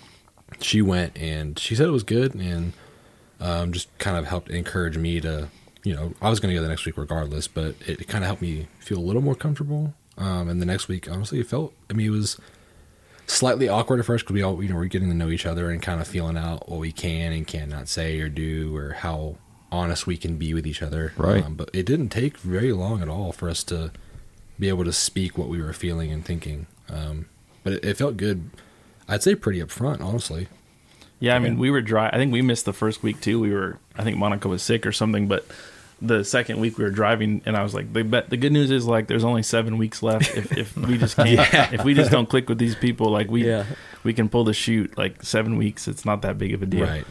she 0.59 0.81
went 0.81 1.17
and 1.17 1.57
she 1.57 1.75
said 1.75 1.87
it 1.87 1.91
was 1.91 2.03
good 2.03 2.35
and 2.35 2.73
um, 3.39 3.71
just 3.71 3.87
kind 3.99 4.17
of 4.17 4.25
helped 4.25 4.49
encourage 4.49 4.97
me 4.97 5.21
to, 5.21 5.47
you 5.85 5.95
know, 5.95 6.13
I 6.21 6.29
was 6.29 6.41
going 6.41 6.53
to 6.53 6.59
go 6.59 6.61
the 6.61 6.67
next 6.67 6.85
week 6.85 6.97
regardless, 6.97 7.47
but 7.47 7.75
it, 7.87 8.05
kind 8.09 8.25
of 8.25 8.27
helped 8.27 8.41
me 8.41 8.67
feel 8.79 8.97
a 8.97 8.99
little 8.99 9.21
more 9.21 9.35
comfortable. 9.35 9.93
Um, 10.17 10.49
and 10.49 10.61
the 10.61 10.65
next 10.65 10.89
week, 10.89 11.09
honestly, 11.09 11.39
it 11.39 11.47
felt. 11.47 11.73
I 11.89 11.93
mean, 11.93 12.07
it 12.07 12.09
was 12.09 12.37
slightly 13.27 13.69
awkward 13.69 13.99
at 13.99 14.05
first 14.05 14.25
because 14.25 14.33
we 14.33 14.41
all, 14.41 14.61
you 14.63 14.69
know, 14.69 14.75
we're 14.75 14.85
getting 14.85 15.09
to 15.09 15.15
know 15.15 15.29
each 15.29 15.45
other 15.45 15.69
and 15.69 15.81
kind 15.81 16.01
of 16.01 16.07
feeling 16.07 16.37
out 16.37 16.67
what 16.69 16.79
we 16.79 16.91
can 16.91 17.33
and 17.33 17.45
cannot 17.45 17.87
say 17.87 18.19
or 18.19 18.29
do 18.29 18.75
or 18.75 18.93
how 18.93 19.35
honest 19.71 20.07
we 20.07 20.17
can 20.17 20.37
be 20.37 20.53
with 20.53 20.65
each 20.65 20.81
other. 20.81 21.13
Right. 21.17 21.43
Um, 21.43 21.55
but 21.55 21.69
it 21.73 21.85
didn't 21.85 22.09
take 22.09 22.37
very 22.37 22.71
long 22.71 23.01
at 23.01 23.09
all 23.09 23.31
for 23.31 23.49
us 23.49 23.63
to 23.65 23.91
be 24.57 24.69
able 24.69 24.85
to 24.85 24.93
speak 24.93 25.37
what 25.37 25.49
we 25.49 25.61
were 25.61 25.73
feeling 25.73 26.11
and 26.11 26.25
thinking. 26.25 26.67
Um, 26.89 27.27
but 27.63 27.73
it, 27.73 27.85
it 27.85 27.97
felt 27.97 28.17
good. 28.17 28.49
I'd 29.07 29.23
say 29.23 29.35
pretty 29.35 29.61
upfront, 29.61 30.01
honestly. 30.01 30.47
Yeah, 31.19 31.35
I 31.35 31.39
mean, 31.39 31.57
we 31.57 31.71
were 31.71 31.81
dry. 31.81 32.09
I 32.09 32.17
think 32.17 32.31
we 32.31 32.41
missed 32.41 32.65
the 32.65 32.73
first 32.73 33.01
week 33.01 33.19
too. 33.21 33.39
We 33.39 33.51
were, 33.51 33.79
I 33.97 34.03
think 34.03 34.17
Monica 34.17 34.47
was 34.47 34.61
sick 34.61 34.85
or 34.85 34.91
something, 34.91 35.27
but 35.27 35.45
the 36.01 36.23
second 36.23 36.59
week 36.59 36.77
we 36.77 36.83
were 36.83 36.91
driving, 36.91 37.41
and 37.45 37.57
I 37.57 37.63
was 37.63 37.73
like, 37.73 37.91
the 37.91 38.03
the 38.29 38.37
good 38.37 38.51
news 38.51 38.69
is 38.71 38.85
like 38.85 39.07
there's 39.07 39.23
only 39.23 39.43
seven 39.43 39.77
weeks 39.77 40.03
left. 40.03 40.35
If 40.37 40.55
if 40.57 40.77
we 40.77 40.97
just 40.97 41.15
can't, 41.17 41.73
if 41.73 41.83
we 41.83 41.93
just 41.93 42.11
don't 42.11 42.27
click 42.29 42.47
with 42.49 42.59
these 42.59 42.75
people, 42.75 43.09
like 43.09 43.29
we 43.31 43.47
Yeah. 43.47 43.65
we 44.03 44.13
can 44.13 44.29
pull 44.29 44.43
the 44.43 44.53
shoot. 44.53 44.97
Like 44.97 45.23
seven 45.23 45.57
weeks, 45.57 45.87
it's 45.87 46.05
not 46.05 46.21
that 46.21 46.37
big 46.37 46.53
of 46.53 46.61
a 46.61 46.65
deal. 46.65 46.85
Right. 46.85 47.05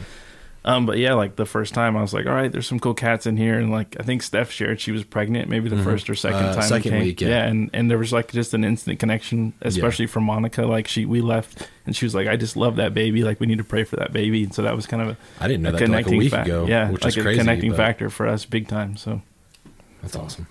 Um, 0.68 0.84
but 0.84 0.98
yeah, 0.98 1.14
like 1.14 1.36
the 1.36 1.46
first 1.46 1.74
time 1.74 1.96
I 1.96 2.02
was 2.02 2.12
like, 2.12 2.26
all 2.26 2.34
right, 2.34 2.50
there's 2.50 2.66
some 2.66 2.80
cool 2.80 2.92
cats 2.92 3.24
in 3.24 3.36
here, 3.36 3.56
and 3.56 3.70
like 3.70 3.94
I 4.00 4.02
think 4.02 4.20
Steph 4.20 4.50
shared 4.50 4.80
she 4.80 4.90
was 4.90 5.04
pregnant, 5.04 5.48
maybe 5.48 5.68
the 5.68 5.80
first 5.84 6.10
or 6.10 6.16
second 6.16 6.42
Uh, 6.44 6.54
time. 6.54 6.62
second 6.64 6.90
came. 6.90 7.02
week, 7.04 7.20
yeah. 7.20 7.44
and 7.44 7.70
and 7.72 7.88
there 7.88 7.98
was 7.98 8.12
like 8.12 8.32
just 8.32 8.52
an 8.52 8.64
instant 8.64 8.98
connection, 8.98 9.52
especially 9.62 10.06
from 10.08 10.24
Monica. 10.24 10.66
Like 10.66 10.88
she, 10.88 11.04
we 11.06 11.20
left, 11.20 11.68
and 11.86 11.94
she 11.94 12.04
was 12.04 12.16
like, 12.16 12.26
I 12.26 12.34
just 12.34 12.56
love 12.56 12.76
that 12.76 12.94
baby. 12.94 13.22
Like 13.22 13.38
we 13.38 13.46
need 13.46 13.58
to 13.58 13.64
pray 13.64 13.84
for 13.84 13.94
that 13.94 14.12
baby, 14.12 14.42
and 14.42 14.52
so 14.52 14.62
that 14.62 14.74
was 14.74 14.86
kind 14.88 15.02
of 15.02 15.08
a, 15.10 15.16
I 15.40 15.46
didn't 15.46 15.62
know 15.62 15.68
a 15.68 15.72
that 15.72 15.78
till 15.78 15.88
like 15.88 16.00
a 16.00 16.08
connecting 16.08 16.18
week 16.18 16.30
fa- 16.32 16.42
ago. 16.42 16.66
Yeah, 16.66 16.90
which 16.90 17.04
like 17.04 17.10
is 17.10 17.16
a 17.16 17.22
crazy. 17.22 17.38
connecting 17.38 17.70
but 17.70 17.76
factor 17.76 18.10
for 18.10 18.26
us, 18.26 18.44
big 18.44 18.66
time. 18.66 18.96
So 18.96 19.22
That's 20.02 20.16
awesome. 20.16 20.48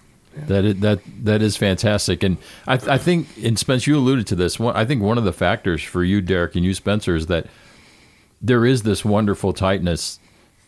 That 0.47 0.63
is, 0.65 0.79
that 0.79 0.99
that 1.23 1.41
is 1.41 1.57
fantastic, 1.57 2.23
and 2.23 2.37
I, 2.67 2.73
I 2.73 2.97
think, 2.97 3.27
and 3.43 3.59
Spence, 3.59 3.85
you 3.85 3.97
alluded 3.97 4.27
to 4.27 4.35
this. 4.35 4.57
One, 4.59 4.75
I 4.77 4.85
think 4.85 5.01
one 5.01 5.17
of 5.17 5.23
the 5.25 5.33
factors 5.33 5.83
for 5.83 6.03
you, 6.05 6.21
Derek, 6.21 6.55
and 6.55 6.63
you, 6.63 6.73
Spencer, 6.73 7.15
is 7.15 7.27
that 7.27 7.47
there 8.41 8.65
is 8.65 8.83
this 8.83 9.03
wonderful 9.05 9.53
tightness 9.53 10.19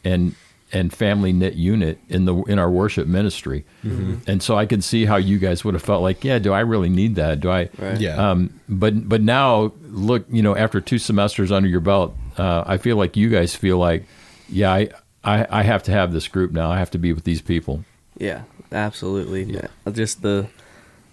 and 0.03 0.35
and 0.73 0.93
family 0.93 1.31
knit 1.31 1.53
unit 1.53 1.97
in 2.09 2.25
the 2.25 2.35
in 2.43 2.59
our 2.59 2.69
worship 2.69 3.07
ministry, 3.07 3.65
and 4.27 4.43
so 4.43 4.57
I 4.57 4.65
can 4.65 4.81
see 4.81 5.05
how 5.05 5.15
you 5.15 5.39
guys 5.39 5.63
would 5.63 5.73
have 5.73 5.83
felt 5.83 6.01
like, 6.01 6.25
yeah, 6.25 6.39
do 6.39 6.51
I 6.51 6.59
really 6.59 6.89
need 6.89 7.15
that? 7.15 7.39
Do 7.39 7.49
I? 7.49 7.69
Right. 7.77 7.99
Yeah. 7.99 8.31
Um, 8.31 8.59
but 8.67 9.07
but 9.07 9.21
now 9.21 9.71
look, 9.83 10.25
you 10.29 10.41
know, 10.41 10.55
after 10.55 10.81
two 10.81 10.97
semesters 10.99 11.51
under 11.51 11.69
your 11.69 11.79
belt, 11.79 12.15
uh, 12.37 12.63
I 12.67 12.77
feel 12.77 12.97
like 12.97 13.15
you 13.15 13.29
guys 13.29 13.55
feel 13.55 13.77
like, 13.77 14.03
yeah, 14.49 14.73
I, 14.73 14.89
I 15.23 15.47
I 15.59 15.63
have 15.63 15.83
to 15.83 15.91
have 15.91 16.11
this 16.11 16.27
group 16.27 16.51
now. 16.51 16.69
I 16.69 16.79
have 16.79 16.91
to 16.91 16.97
be 16.97 17.13
with 17.13 17.23
these 17.23 17.41
people. 17.41 17.85
Yeah, 18.17 18.43
absolutely. 18.71 19.43
Yeah. 19.43 19.67
Just 19.91 20.21
the 20.21 20.47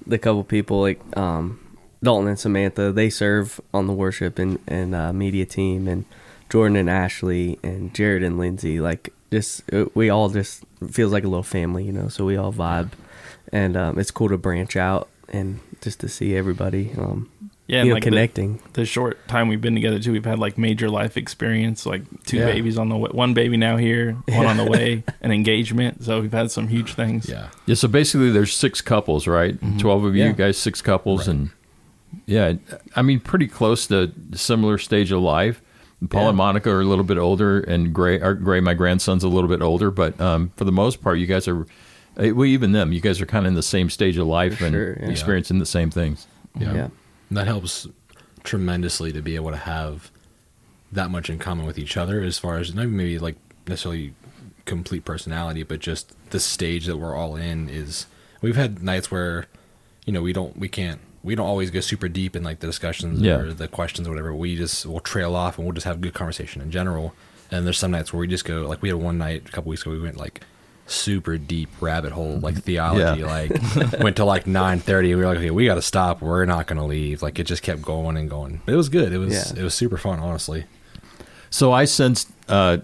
the 0.07 0.19
couple 0.19 0.43
people 0.43 0.81
like 0.81 1.01
um, 1.17 1.61
Dalton 2.03 2.29
and 2.29 2.39
Samantha, 2.39 2.93
they 2.93 3.09
serve 3.09 3.61
on 3.73 3.87
the 3.87 3.93
worship 3.93 4.39
and 4.39 4.59
and 4.67 4.95
uh, 4.95 5.13
media 5.13 5.47
team, 5.47 5.87
and 5.87 6.05
Jordan 6.55 6.77
and 6.77 6.89
Ashley 6.89 7.59
and 7.65 7.93
Jared 7.93 8.23
and 8.23 8.39
Lindsay. 8.39 8.79
Like 8.79 9.13
just 9.33 9.63
uh, 9.75 9.87
we 9.95 10.09
all 10.09 10.29
just 10.29 10.63
feels 10.89 11.13
like 11.13 11.25
a 11.25 11.29
little 11.29 11.43
family, 11.43 11.83
you 11.83 11.91
know. 11.91 12.07
So 12.07 12.25
we 12.25 12.37
all 12.37 12.53
vibe, 12.53 12.93
and 13.53 13.77
um, 13.77 13.99
it's 13.99 14.13
cool 14.13 14.29
to 14.29 14.39
branch 14.39 14.77
out 14.77 15.09
and 15.31 15.59
just 15.81 15.99
to 16.01 16.09
see 16.09 16.37
everybody. 16.37 16.93
Um, 16.97 17.29
yeah, 17.67 17.79
you 17.79 17.81
and 17.81 17.89
know, 17.89 17.95
like 17.95 18.03
connecting. 18.05 18.61
The, 18.75 18.85
short 18.85 19.27
time 19.27 19.49
we've 19.49 19.61
been 19.61 19.75
together 19.75 19.99
too, 19.99 20.13
we've 20.13 20.25
had 20.25 20.39
like 20.39 20.57
major 20.57 20.89
life 20.89 21.17
experience, 21.17 21.87
like 21.87 22.03
two 22.25 22.37
Yeah. 22.37 22.45
babies 22.47 22.79
on 22.79 22.89
the 22.89 22.97
way, 22.97 23.09
one 23.11 23.35
baby 23.35 23.57
now 23.57 23.77
here, 23.77 24.13
one 24.29 24.47
on 24.47 24.57
the 24.57 24.65
way, 24.71 25.03
an 25.23 25.33
engagement. 25.33 26.05
So 26.05 26.21
we've 26.21 26.31
had 26.33 26.53
some 26.53 26.69
huge 26.69 26.95
things. 26.95 27.29
yeah. 27.29 27.49
Yeah, 27.67 27.75
so 27.75 27.89
basically 27.89 28.31
there's 28.31 28.55
six 28.55 28.81
couples, 28.81 29.27
right? 29.27 29.57
Twelve 29.81 30.05
of 30.05 30.15
you 30.15 30.23
Yeah. 30.27 30.33
guys, 30.33 30.57
six 30.57 30.81
couples, 30.81 31.27
Right. 31.27 31.35
and 31.37 31.51
yeah, 32.27 32.53
I 32.95 33.03
mean 33.03 33.19
pretty 33.19 33.49
close 33.49 33.89
to 33.89 34.13
similar 34.35 34.79
stage 34.79 35.11
of 35.11 35.21
life. 35.21 35.61
Paul 36.11 36.23
Yeah. 36.23 36.29
and 36.29 36.37
Monica 36.37 36.71
are 36.71 36.81
a 36.81 36.85
little 36.85 37.05
bit 37.05 37.19
older, 37.19 37.61
and 37.61 37.93
Gray, 37.95 38.21
or 38.21 38.35
Gray, 38.35 38.61
my 38.61 38.75
grandson's 38.75 39.25
a 39.25 39.29
little 39.29 39.49
bit 39.49 39.63
older, 39.63 39.91
but 39.91 40.21
um, 40.21 40.51
for 40.57 40.65
the 40.65 40.73
most 40.73 41.03
part, 41.03 41.19
you 41.19 41.27
guys 41.27 41.47
are 41.49 41.67
Uh, 42.17 42.33
well, 42.33 42.45
even 42.47 42.71
them, 42.73 42.93
you 42.93 43.01
guys 43.01 43.21
are 43.21 43.27
kind 43.27 43.45
of 43.45 43.49
in 43.51 43.55
the 43.55 43.63
same 43.63 43.91
stage 43.91 44.17
of 44.17 44.27
life 44.27 44.59
For 44.59 44.67
and 44.67 44.75
sure, 44.75 44.97
yeah. 45.01 45.09
experiencing 45.11 45.59
the 45.59 45.67
same 45.67 45.91
things. 45.91 46.27
Yeah. 46.57 46.73
Yeah. 46.75 46.89
That 47.33 47.47
helps 47.49 47.89
tremendously 48.45 49.13
to 49.13 49.21
be 49.21 49.35
able 49.35 49.51
to 49.51 49.57
have 49.57 50.11
that 50.93 51.11
much 51.11 51.29
in 51.29 51.39
common 51.41 51.67
with 51.67 51.77
each 51.79 51.97
other 51.97 52.23
as 52.23 52.39
far 52.39 52.59
as 52.59 52.73
not 52.75 52.87
maybe 52.89 53.19
like 53.19 53.35
necessarily 53.67 54.15
complete 54.65 55.05
personality, 55.05 55.65
but 55.65 55.81
just 55.81 56.13
the 56.31 56.39
stage 56.39 56.87
that 56.87 56.99
we're 56.99 57.17
all 57.17 57.35
in 57.37 57.69
is 57.69 58.07
we've 58.43 58.55
had 58.57 58.81
nights 58.83 59.11
where, 59.11 59.47
you 60.07 60.13
know, 60.13 60.23
we 60.23 60.33
don't 60.33 60.57
we 60.57 60.69
can't 60.69 61.01
we 61.25 61.35
don't 61.35 61.47
always 61.47 61.71
go 61.71 61.81
super 61.81 62.07
deep 62.09 62.37
in 62.37 62.43
like 62.45 62.61
the 62.61 62.67
discussions 62.69 63.21
Yeah. 63.21 63.39
or 63.39 63.53
the 63.53 63.67
questions 63.67 64.07
or 64.07 64.11
whatever. 64.11 64.33
We 64.35 64.57
just 64.57 64.87
we'll 64.87 65.01
trail 65.01 65.35
off 65.35 65.59
and 65.59 65.67
we'll 65.67 65.75
just 65.75 65.87
have 65.87 66.01
good 66.01 66.15
conversation 66.15 66.63
in 66.63 66.71
general. 66.71 67.15
And 67.51 67.67
there's 67.67 67.79
some 67.79 67.91
nights 67.91 68.13
where 68.13 68.21
we 68.21 68.29
just 68.29 68.45
go 68.45 68.63
like 68.69 68.81
we 68.83 68.89
had 68.91 68.99
one 68.99 69.19
night 69.19 69.49
a 69.49 69.51
couple 69.53 69.71
weeks 69.71 69.83
ago 69.83 69.91
we 69.93 70.01
went 70.01 70.17
like 70.17 70.43
super 70.87 71.39
deep 71.39 71.71
rabbit 71.81 72.13
hole 72.13 72.39
like 72.41 72.57
theology 72.63 73.21
Yeah. 73.23 73.27
like 73.27 74.01
went 74.01 74.17
to 74.17 74.25
like 74.27 74.45
9:30 74.45 75.03
we 75.03 75.15
were 75.15 75.25
like 75.25 75.39
okay 75.39 75.51
we 75.51 75.65
got 75.65 75.77
to 75.77 75.83
stop 75.83 76.21
we're 76.21 76.45
not 76.45 76.67
going 76.67 76.77
to 76.79 76.85
leave 76.85 77.23
like 77.23 77.39
it 77.39 77.45
just 77.45 77.63
kept 77.63 77.81
going 77.81 78.19
and 78.19 78.29
going 78.29 78.61
it 78.67 78.75
was 78.75 78.91
good 78.91 79.11
it 79.13 79.17
was 79.19 79.33
Yeah. 79.33 79.61
it 79.61 79.65
was 79.65 79.73
super 79.73 79.97
fun 79.97 80.19
honestly 80.19 80.65
So 81.49 81.73
I 81.73 81.87
sensed 81.87 82.29
uh, 82.49 82.79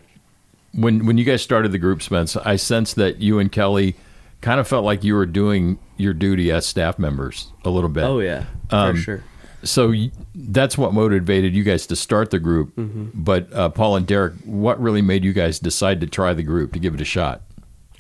when 0.73 1.04
when 1.04 1.18
you 1.18 1.25
guys 1.25 1.42
started 1.42 1.73
the 1.73 1.78
group, 1.78 2.00
Spence, 2.02 2.37
I 2.37 2.56
sensed 2.56 2.97
that 2.97 3.20
you 3.20 3.38
and 3.38 3.50
Kelly 3.52 3.97
kind 4.40 4.61
of 4.61 4.66
felt 4.68 4.85
like 4.85 5.04
you 5.04 5.14
were 5.14 5.26
doing 5.26 5.78
your 5.97 6.14
duty 6.14 6.50
as 6.50 6.66
staff 6.66 6.99
members 6.99 7.52
a 7.64 7.70
little 7.70 7.90
bit. 7.90 8.04
Oh 8.04 8.20
yeah, 8.20 8.44
Um, 8.70 8.97
for 8.97 9.00
sure. 9.02 9.25
So 9.62 9.90
y- 9.90 10.11
that's 10.35 10.78
what 10.78 10.94
motivated 10.94 11.54
you 11.54 11.62
guys 11.64 11.87
to 11.88 11.97
start 11.97 12.30
the 12.30 12.38
group. 12.38 12.75
Mm-hmm. 12.76 13.09
But 13.12 13.52
uh, 13.52 13.68
Paul 13.68 13.97
and 13.97 14.06
Derek, 14.06 14.32
what 14.44 14.80
really 14.80 15.02
made 15.02 15.23
you 15.25 15.35
guys 15.35 15.59
decide 15.59 16.00
to 16.00 16.06
try 16.06 16.32
the 16.32 16.42
group 16.42 16.73
to 16.73 16.78
give 16.78 16.94
it 16.94 17.00
a 17.00 17.04
shot? 17.04 17.42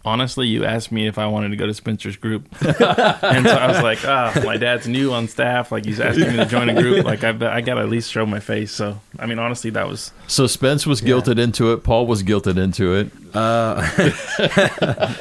Honestly, 0.04 0.46
you 0.48 0.64
asked 0.64 0.90
me 0.92 1.06
if 1.06 1.18
I 1.18 1.26
wanted 1.26 1.50
to 1.50 1.56
go 1.56 1.66
to 1.66 1.74
Spencer's 1.74 2.16
group, 2.16 2.46
and 2.60 3.46
so 3.46 3.54
I 3.54 3.66
was 3.68 3.82
like, 3.82 4.04
ah, 4.04 4.40
my 4.44 4.56
dad's 4.56 4.88
new 4.88 5.12
on 5.12 5.28
staff. 5.28 5.72
Like 5.72 5.84
he's 5.84 6.00
asking 6.00 6.28
me 6.28 6.36
to 6.36 6.46
join 6.46 6.68
a 6.68 6.74
group. 6.80 7.04
Like 7.04 7.24
I, 7.24 7.32
bet 7.32 7.52
I 7.52 7.60
got 7.60 7.74
to 7.74 7.80
at 7.80 7.88
least 7.88 8.10
show 8.10 8.24
my 8.26 8.40
face. 8.40 8.72
So 8.72 9.00
I 9.18 9.26
mean, 9.26 9.38
honestly, 9.38 9.70
that 9.70 9.86
was 9.86 10.12
So 10.26 10.46
Spence 10.46 10.86
was 10.86 11.00
guilted 11.00 11.38
into 11.38 11.72
it. 11.72 11.84
Paul 11.84 12.06
was 12.06 12.22
guilted 12.22 12.56
into 12.56 12.94
it. 12.94 13.10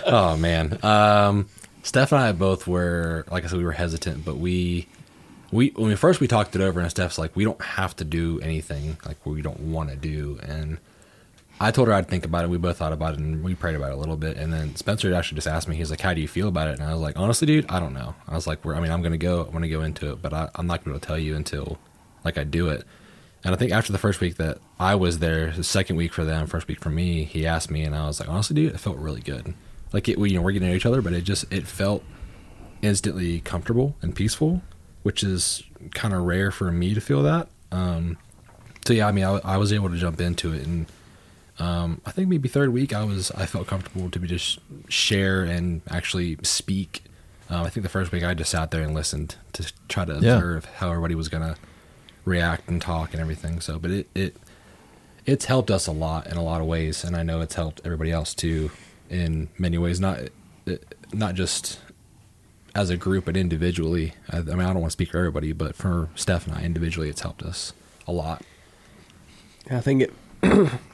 oh 0.08 0.36
man 0.38 0.84
um 0.84 1.48
steph 1.84 2.12
and 2.12 2.22
i 2.22 2.32
both 2.32 2.66
were 2.68 3.24
like 3.30 3.44
i 3.44 3.48
said 3.48 3.58
we 3.58 3.64
were 3.64 3.72
hesitant 3.72 4.26
but 4.26 4.38
we 4.38 4.88
we 5.52 5.70
when 5.76 5.90
we 5.90 5.96
first 5.96 6.20
we 6.20 6.28
talked 6.28 6.56
it 6.56 6.62
over 6.62 6.80
and 6.80 6.90
steph's 6.90 7.20
like 7.20 7.36
we 7.36 7.44
don't 7.44 7.62
have 7.62 7.96
to 7.96 8.04
do 8.04 8.40
anything 8.42 8.98
like 9.06 9.24
we 9.26 9.42
don't 9.44 9.60
want 9.60 9.90
to 9.90 9.96
do 9.96 10.40
and 10.42 10.80
i 11.60 11.72
told 11.72 11.88
her 11.88 11.94
i'd 11.94 12.08
think 12.08 12.26
about 12.26 12.44
it. 12.46 12.50
We 12.50 12.58
both 12.58 12.78
thought 12.78 12.94
about 12.94 13.14
it 13.14 13.20
and 13.20 13.44
we 13.44 13.56
prayed 13.56 13.76
about 13.76 13.92
it 13.92 13.96
a 13.96 13.98
little 13.98 14.18
bit. 14.18 14.38
And 14.38 14.52
then 14.52 14.76
spencer 14.76 15.14
actually 15.14 15.36
just 15.36 15.48
asked 15.48 15.68
me 15.68 15.76
he's 15.76 15.92
like 15.92 16.02
how 16.02 16.14
do 16.14 16.22
you 16.22 16.28
feel 16.28 16.48
about 16.48 16.68
it? 16.68 16.80
And 16.80 16.84
i 16.84 16.94
was 16.94 17.02
like 17.02 17.18
honestly 17.18 17.46
dude 17.48 17.70
i 17.70 17.80
don't 17.80 17.94
know. 17.94 18.16
I 18.28 18.36
was 18.36 18.48
like 18.48 18.66
i 18.66 18.80
mean 18.80 18.92
i'm 18.92 19.02
gonna 19.02 19.18
go 19.18 19.44
i'm 19.46 19.52
gonna 19.52 19.68
go 19.70 19.82
into 19.82 20.12
it 20.12 20.22
but 20.22 20.34
I, 20.34 20.50
i'm 20.56 20.68
not 20.68 20.84
gonna 20.84 21.00
tell 21.00 21.18
you 21.18 21.36
until 21.36 21.78
like 22.24 22.38
i 22.38 22.44
do 22.44 22.70
it. 22.70 22.86
And 23.44 23.56
I 23.56 23.58
think 23.58 23.72
after 23.72 23.92
the 23.92 23.98
first 23.98 24.20
week 24.20 24.36
that 24.36 24.58
I 24.80 24.96
was 24.96 25.20
there, 25.20 25.52
the 25.52 25.64
second 25.64 25.96
week 25.96 26.12
for 26.12 26.26
them, 26.26 26.46
first 26.48 26.68
week 26.68 26.82
for 26.82 26.90
me, 26.90 27.24
he 27.24 27.46
asked 27.46 27.72
me, 27.72 27.84
and 27.84 27.96
I 27.96 28.06
was 28.06 28.20
like, 28.20 28.28
honestly, 28.28 28.54
dude, 28.56 28.76
it 28.76 28.80
felt 28.80 28.98
really 28.98 29.22
good. 29.22 29.54
Like 29.94 30.10
it, 30.10 30.20
we, 30.20 30.32
you 30.32 30.36
know, 30.36 30.42
we're 30.42 30.52
getting 30.52 30.70
to 30.70 30.76
each 30.76 30.86
other, 30.86 31.02
but 31.02 31.14
it 31.14 31.22
just 31.22 31.52
it 31.52 31.66
felt 31.66 32.04
instantly 32.82 33.40
comfortable 33.40 33.96
and 34.02 34.16
peaceful, 34.16 34.62
which 35.04 35.24
is 35.24 35.64
kind 35.94 36.14
of 36.14 36.24
rare 36.24 36.52
for 36.52 36.72
me 36.72 36.94
to 36.94 37.02
feel 37.02 37.24
that. 37.24 37.48
Um, 37.72 38.18
so 38.86 38.94
yeah, 38.94 39.08
I 39.08 39.12
mean, 39.12 39.24
I, 39.24 39.40
I 39.44 39.58
was 39.58 39.72
able 39.72 39.90
to 39.90 39.98
jump 39.98 40.20
into 40.20 40.54
it, 40.54 40.66
and 40.68 40.86
um, 41.60 42.02
I 42.06 42.12
think 42.12 42.30
maybe 42.30 42.48
third 42.50 42.72
week 42.72 42.94
I 42.94 43.04
was 43.04 43.32
I 43.32 43.46
felt 43.46 43.68
comfortable 43.68 44.10
to 44.10 44.20
be 44.20 44.28
just 44.28 44.60
share 44.90 45.44
and 45.44 45.82
actually 45.90 46.38
speak. 46.44 47.04
Um, 47.50 47.66
I 47.66 47.70
think 47.70 47.84
the 47.84 47.90
first 47.90 48.12
week 48.12 48.24
I 48.24 48.34
just 48.34 48.52
sat 48.52 48.72
there 48.72 48.82
and 48.84 48.94
listened 48.94 49.36
to 49.54 49.72
try 49.88 50.06
to 50.06 50.14
Yeah. 50.22 50.36
observe 50.36 50.66
how 50.78 50.90
everybody 50.90 51.16
was 51.16 51.28
gonna 51.30 51.56
react 52.26 52.70
and 52.70 52.82
talk 52.82 53.12
and 53.14 53.22
everything. 53.22 53.60
So, 53.60 53.78
but 53.80 53.92
it 53.92 54.08
it 54.16 54.36
it's 55.26 55.46
helped 55.46 55.70
us 55.70 55.86
a 55.88 55.92
lot 55.92 56.28
in 56.28 56.38
a 56.38 56.44
lot 56.44 56.62
of 56.62 56.68
ways, 56.68 57.04
and 57.04 57.16
I 57.16 57.24
know 57.24 57.42
it's 57.42 57.56
helped 57.56 57.82
everybody 57.84 58.12
else 58.12 58.34
too 58.34 58.72
in 59.10 59.50
many 59.58 59.78
ways. 59.78 60.00
Not 60.00 60.20
it, 60.66 60.96
not 61.12 61.36
just 61.36 61.80
as 62.76 62.90
a 62.92 62.98
group, 62.98 63.26
but 63.26 63.36
individually. 63.36 64.14
I, 64.30 64.38
I 64.38 64.42
mean, 64.42 64.60
I 64.62 64.68
don't 64.68 64.76
want 64.82 64.86
to 64.86 64.92
speak 64.92 65.12
for 65.12 65.18
everybody, 65.18 65.52
but 65.52 65.76
for 65.76 66.10
Steph 66.16 66.46
and 66.48 66.56
I 66.56 66.62
individually, 66.64 67.10
it's 67.10 67.22
helped 67.22 67.42
us 67.44 67.74
a 68.08 68.12
lot. 68.12 68.44
I 69.70 69.82
think 69.82 70.04
it. 70.04 70.14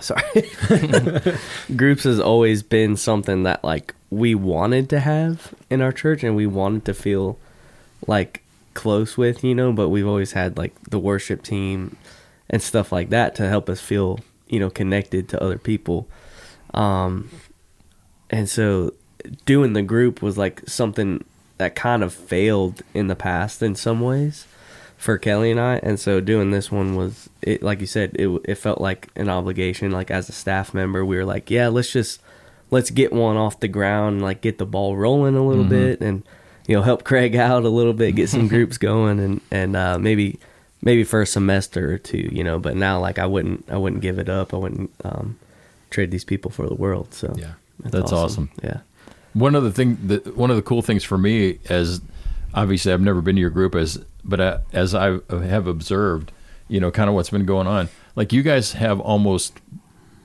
sorry. 0.00 0.50
Groups 1.76 2.04
has 2.04 2.20
always 2.20 2.62
been 2.62 2.96
something 2.96 3.42
that 3.44 3.62
like 3.62 3.94
we 4.10 4.34
wanted 4.34 4.88
to 4.90 5.00
have 5.00 5.54
in 5.70 5.80
our 5.80 5.92
church, 5.92 6.22
and 6.22 6.36
we 6.36 6.46
wanted 6.46 6.84
to 6.86 6.94
feel 6.94 7.38
like 8.06 8.42
close 8.74 9.16
with, 9.16 9.44
you 9.44 9.54
know. 9.54 9.72
But 9.72 9.88
we've 9.88 10.06
always 10.06 10.32
had 10.32 10.56
like 10.56 10.74
the 10.84 10.98
worship 10.98 11.42
team 11.42 11.96
and 12.48 12.62
stuff 12.62 12.92
like 12.92 13.10
that 13.10 13.34
to 13.36 13.48
help 13.48 13.68
us 13.68 13.80
feel, 13.80 14.20
you 14.48 14.60
know, 14.60 14.70
connected 14.70 15.28
to 15.30 15.42
other 15.42 15.58
people. 15.58 16.08
Um, 16.74 17.30
and 18.30 18.48
so 18.48 18.94
doing 19.44 19.72
the 19.72 19.82
group 19.82 20.22
was 20.22 20.38
like 20.38 20.62
something 20.66 21.24
that 21.58 21.74
kind 21.74 22.02
of 22.02 22.12
failed 22.12 22.82
in 22.94 23.06
the 23.06 23.14
past 23.14 23.62
in 23.62 23.74
some 23.74 24.00
ways 24.00 24.46
for 25.02 25.18
Kelly 25.18 25.50
and 25.50 25.58
I, 25.58 25.80
and 25.82 25.98
so 25.98 26.20
doing 26.20 26.52
this 26.52 26.70
one 26.70 26.94
was 26.94 27.28
it 27.42 27.60
like 27.60 27.80
you 27.80 27.88
said 27.88 28.14
it 28.14 28.28
it 28.44 28.54
felt 28.54 28.80
like 28.80 29.08
an 29.16 29.28
obligation. 29.28 29.90
Like 29.90 30.12
as 30.12 30.28
a 30.28 30.32
staff 30.32 30.72
member, 30.72 31.04
we 31.04 31.16
were 31.16 31.24
like, 31.24 31.50
yeah, 31.50 31.66
let's 31.66 31.92
just 31.92 32.22
let's 32.70 32.90
get 32.90 33.12
one 33.12 33.36
off 33.36 33.58
the 33.58 33.66
ground, 33.66 34.14
and, 34.14 34.22
like 34.22 34.42
get 34.42 34.58
the 34.58 34.64
ball 34.64 34.96
rolling 34.96 35.34
a 35.34 35.44
little 35.44 35.64
bit, 35.64 36.00
and 36.00 36.22
you 36.68 36.76
know 36.76 36.82
help 36.82 37.02
Craig 37.02 37.34
out 37.50 37.64
a 37.64 37.68
little 37.68 37.92
bit, 37.92 38.14
get 38.14 38.28
some 38.28 38.46
groups 38.46 38.78
going, 38.78 39.18
and 39.18 39.40
and 39.50 39.74
uh, 39.74 39.98
maybe 39.98 40.38
maybe 40.82 41.02
for 41.02 41.20
a 41.20 41.26
semester 41.26 41.92
or 41.92 41.98
two, 41.98 42.28
you 42.30 42.44
know. 42.44 42.60
But 42.60 42.76
now 42.76 43.00
like 43.00 43.18
I 43.18 43.26
wouldn't 43.26 43.68
I 43.68 43.78
wouldn't 43.78 44.02
give 44.02 44.20
it 44.20 44.28
up. 44.28 44.54
I 44.54 44.58
wouldn't 44.58 44.92
um, 45.04 45.36
trade 45.90 46.12
these 46.12 46.24
people 46.24 46.52
for 46.52 46.68
the 46.68 46.76
world. 46.76 47.12
So 47.12 47.34
Yeah. 47.36 47.54
That's 47.80 48.12
awesome. 48.12 48.50
Yeah. 48.62 48.80
One 49.34 49.56
of 49.56 49.64
the 49.64 49.72
thing 49.72 49.98
that 50.06 50.36
one 50.36 50.50
of 50.50 50.56
the 50.56 50.62
cool 50.62 50.82
things 50.82 51.02
for 51.02 51.18
me 51.18 51.58
as 51.68 52.00
obviously 52.54 52.92
I've 52.92 53.00
never 53.00 53.20
been 53.20 53.36
to 53.36 53.40
your 53.40 53.50
group 53.50 53.74
as 53.74 54.04
but 54.24 54.40
uh, 54.40 54.58
as 54.72 54.94
I 54.94 55.18
have 55.30 55.66
observed, 55.66 56.32
you 56.68 56.80
know, 56.80 56.90
kind 56.90 57.08
of 57.08 57.14
what's 57.14 57.30
been 57.30 57.44
going 57.44 57.66
on. 57.66 57.88
Like 58.14 58.32
you 58.32 58.42
guys 58.42 58.72
have 58.72 59.00
almost 59.00 59.60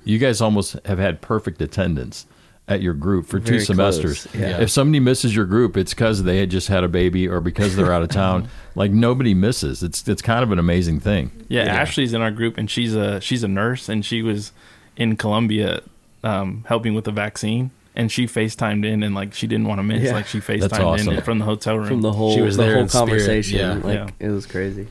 you 0.03 0.17
guys 0.17 0.41
almost 0.41 0.77
have 0.85 0.99
had 0.99 1.21
perfect 1.21 1.61
attendance 1.61 2.25
at 2.67 2.81
your 2.81 2.93
group 2.93 3.25
for 3.25 3.39
two 3.39 3.59
semesters. 3.61 4.27
yeah. 4.33 4.59
If 4.59 4.69
somebody 4.69 4.99
misses 4.99 5.33
your 5.33 5.45
group, 5.45 5.77
it's 5.77 5.93
because 5.93 6.23
they 6.23 6.39
had 6.39 6.49
just 6.49 6.67
had 6.67 6.83
a 6.83 6.89
baby 6.89 7.27
or 7.27 7.39
because 7.39 7.75
they're 7.75 7.93
out 7.93 8.03
of 8.03 8.09
town. 8.09 8.49
like 8.75 8.91
nobody 8.91 9.33
misses. 9.33 9.83
It's 9.83 10.07
it's 10.07 10.21
kind 10.21 10.43
of 10.43 10.51
an 10.51 10.59
amazing 10.59 10.99
thing. 10.99 11.31
Yeah, 11.47 11.65
Yeah. 11.65 11.75
Ashley's 11.75 12.13
in 12.13 12.21
our 12.21 12.31
group, 12.31 12.57
and 12.57 12.69
she's 12.69 12.93
a 12.93 13.21
she's 13.21 13.43
a 13.43 13.47
nurse, 13.47 13.87
and 13.89 14.05
she 14.05 14.21
was 14.21 14.51
in 14.97 15.15
Colombia 15.15 15.81
um, 16.23 16.65
helping 16.67 16.93
with 16.93 17.05
the 17.05 17.11
vaccine, 17.11 17.71
and 17.97 18.11
she 18.11 18.27
FaceTimed 18.27 18.85
in, 18.85 19.01
and 19.03 19.13
like 19.15 19.33
she 19.33 19.47
didn't 19.47 19.67
want 19.67 19.79
to 19.79 19.83
miss, 19.83 20.03
Yeah. 20.03 20.13
like 20.13 20.27
she 20.27 20.39
That's 20.39 20.65
FaceTimed 20.67 20.85
awesome. 20.85 21.13
in 21.15 21.21
from 21.23 21.39
the 21.39 21.45
hotel 21.45 21.77
room. 21.77 21.87
From 21.87 22.01
the 22.01 22.13
whole 22.13 22.33
She 22.33 22.41
was 22.41 22.55
the 22.55 22.63
there 22.63 22.75
whole 22.77 22.87
conversation, 22.87 23.57
yeah. 23.59 23.73
like 23.73 23.95
Yeah. 23.95 24.09
it 24.27 24.29
was 24.29 24.45
crazy. 24.45 24.87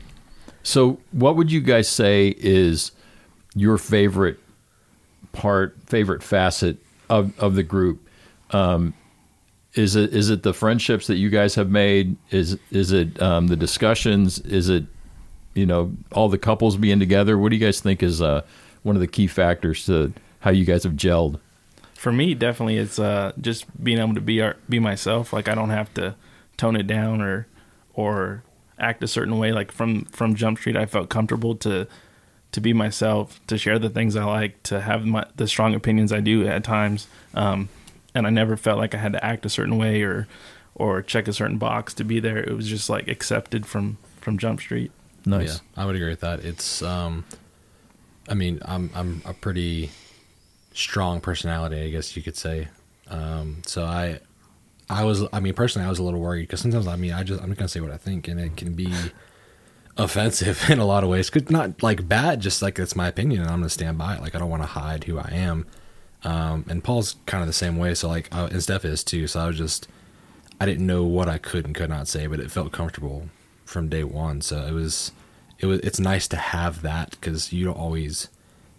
So, 0.61 0.99
what 1.13 1.37
would 1.37 1.49
you 1.51 1.61
guys 1.61 1.87
say 1.87 2.35
is 2.37 2.91
your 3.55 3.77
favorite 3.77 4.37
part, 5.31 5.75
favorite 5.85 6.21
facet 6.21 6.77
of, 7.09 7.37
of 7.39 7.55
the 7.55 7.63
group? 7.63 8.05
Um, 8.51 8.93
is 9.73 9.95
it 9.95 10.13
is 10.13 10.29
it 10.29 10.43
the 10.43 10.53
friendships 10.53 11.07
that 11.07 11.15
you 11.15 11.29
guys 11.29 11.55
have 11.55 11.69
made? 11.69 12.17
Is 12.31 12.57
is 12.71 12.91
it 12.91 13.21
um, 13.21 13.47
the 13.47 13.55
discussions? 13.55 14.39
Is 14.39 14.67
it 14.69 14.85
you 15.53 15.65
know 15.65 15.93
all 16.11 16.27
the 16.29 16.37
couples 16.37 16.75
being 16.75 16.99
together? 16.99 17.37
What 17.37 17.49
do 17.49 17.55
you 17.55 17.65
guys 17.65 17.79
think 17.79 18.03
is 18.03 18.21
uh, 18.21 18.41
one 18.83 18.95
of 18.95 18.99
the 18.99 19.07
key 19.07 19.27
factors 19.27 19.85
to 19.85 20.11
how 20.39 20.51
you 20.51 20.65
guys 20.65 20.83
have 20.83 20.93
gelled? 20.93 21.39
For 21.97 22.11
me, 22.11 22.35
definitely, 22.35 22.77
it's 22.77 22.99
uh, 22.99 23.33
just 23.41 23.65
being 23.83 23.97
able 23.97 24.13
to 24.13 24.21
be 24.21 24.41
our, 24.41 24.55
be 24.69 24.79
myself. 24.79 25.33
Like 25.33 25.47
I 25.47 25.55
don't 25.55 25.71
have 25.71 25.93
to 25.95 26.15
tone 26.55 26.75
it 26.75 26.87
down 26.87 27.21
or 27.21 27.47
or 27.93 28.43
act 28.77 29.03
a 29.03 29.07
certain 29.07 29.37
way. 29.39 29.51
Like 29.51 29.71
from 29.71 30.05
from 30.05 30.35
Jump 30.35 30.59
Street, 30.59 30.77
I 30.77 30.85
felt 30.85 31.09
comfortable 31.09 31.55
to 31.55 31.87
to 32.51 32.61
be 32.61 32.71
myself, 32.71 33.41
to 33.47 33.57
share 33.57 33.79
the 33.79 33.89
things 33.89 34.15
I 34.15 34.23
like, 34.23 34.61
to 34.63 34.81
have 34.81 35.05
my 35.05 35.25
the 35.35 35.47
strong 35.47 35.73
opinions 35.73 36.13
I 36.13 36.19
do 36.19 36.47
at 36.47 36.63
times. 36.63 37.07
Um, 37.33 37.69
and 38.13 38.27
I 38.27 38.29
never 38.29 38.55
felt 38.57 38.77
like 38.77 38.93
I 38.95 38.97
had 38.97 39.13
to 39.13 39.25
act 39.25 39.45
a 39.45 39.49
certain 39.49 39.77
way 39.77 40.03
or 40.03 40.27
or 40.75 41.01
check 41.01 41.27
a 41.27 41.33
certain 41.33 41.57
box 41.57 41.93
to 41.95 42.03
be 42.03 42.19
there. 42.19 42.37
It 42.37 42.55
was 42.55 42.67
just 42.67 42.89
like 42.89 43.07
accepted 43.07 43.65
from 43.65 43.97
from 44.21 44.37
Jump 44.37 44.59
Street. 44.59 44.91
Nice. 45.25 45.55
Yeah, 45.55 45.83
I 45.83 45.85
would 45.85 45.95
agree 45.95 46.09
with 46.09 46.21
that. 46.21 46.45
It's, 46.45 46.81
um, 46.81 47.25
I 48.29 48.33
mean, 48.33 48.61
I'm 48.63 48.91
I'm 48.93 49.21
a 49.25 49.33
pretty 49.33 49.89
strong 50.77 51.19
personality, 51.19 51.81
I 51.81 51.89
guess 51.89 52.15
you 52.15 52.21
could 52.21 52.37
say. 52.37 52.67
Um, 53.07 53.61
so 53.65 53.83
I, 53.83 54.19
I 54.89 55.03
was, 55.03 55.23
I 55.33 55.39
mean, 55.39 55.53
personally, 55.53 55.85
I 55.85 55.89
was 55.89 55.99
a 55.99 56.03
little 56.03 56.19
worried 56.19 56.43
because 56.43 56.61
sometimes, 56.61 56.87
I 56.87 56.95
mean, 56.95 57.13
I 57.13 57.23
just 57.23 57.41
I'm 57.41 57.53
gonna 57.53 57.67
say 57.67 57.81
what 57.81 57.91
I 57.91 57.97
think, 57.97 58.27
and 58.27 58.39
it 58.39 58.55
can 58.55 58.73
be 58.73 58.93
offensive 59.97 60.63
in 60.69 60.79
a 60.79 60.85
lot 60.85 61.03
of 61.03 61.09
ways. 61.09 61.29
Could 61.29 61.49
not 61.49 61.81
like 61.81 62.07
bad, 62.07 62.41
just 62.41 62.61
like 62.61 62.77
it's 62.79 62.95
my 62.95 63.07
opinion, 63.07 63.41
and 63.41 63.49
I'm 63.49 63.59
gonna 63.59 63.69
stand 63.69 63.97
by 63.97 64.15
it. 64.15 64.21
Like 64.21 64.35
I 64.35 64.39
don't 64.39 64.49
want 64.49 64.63
to 64.63 64.67
hide 64.67 65.05
who 65.05 65.17
I 65.17 65.29
am. 65.31 65.65
Um, 66.23 66.65
and 66.69 66.83
Paul's 66.83 67.15
kind 67.25 67.41
of 67.41 67.47
the 67.47 67.53
same 67.53 67.77
way. 67.77 67.93
So 67.93 68.07
like, 68.07 68.33
uh, 68.33 68.49
and 68.51 68.61
Steph 68.61 68.85
is 68.85 69.03
too. 69.03 69.27
So 69.27 69.39
I 69.39 69.47
was 69.47 69.57
just, 69.57 69.87
I 70.59 70.65
didn't 70.65 70.85
know 70.85 71.03
what 71.03 71.29
I 71.29 71.37
could 71.37 71.65
and 71.65 71.75
could 71.75 71.89
not 71.89 72.07
say, 72.07 72.27
but 72.27 72.39
it 72.39 72.51
felt 72.51 72.71
comfortable 72.71 73.29
from 73.65 73.89
day 73.89 74.03
one. 74.03 74.41
So 74.41 74.65
it 74.65 74.71
was, 74.71 75.11
it 75.59 75.67
was, 75.67 75.79
it's 75.81 75.99
nice 75.99 76.27
to 76.29 76.37
have 76.37 76.81
that 76.81 77.11
because 77.11 77.53
you 77.53 77.65
don't 77.65 77.77
always, 77.77 78.29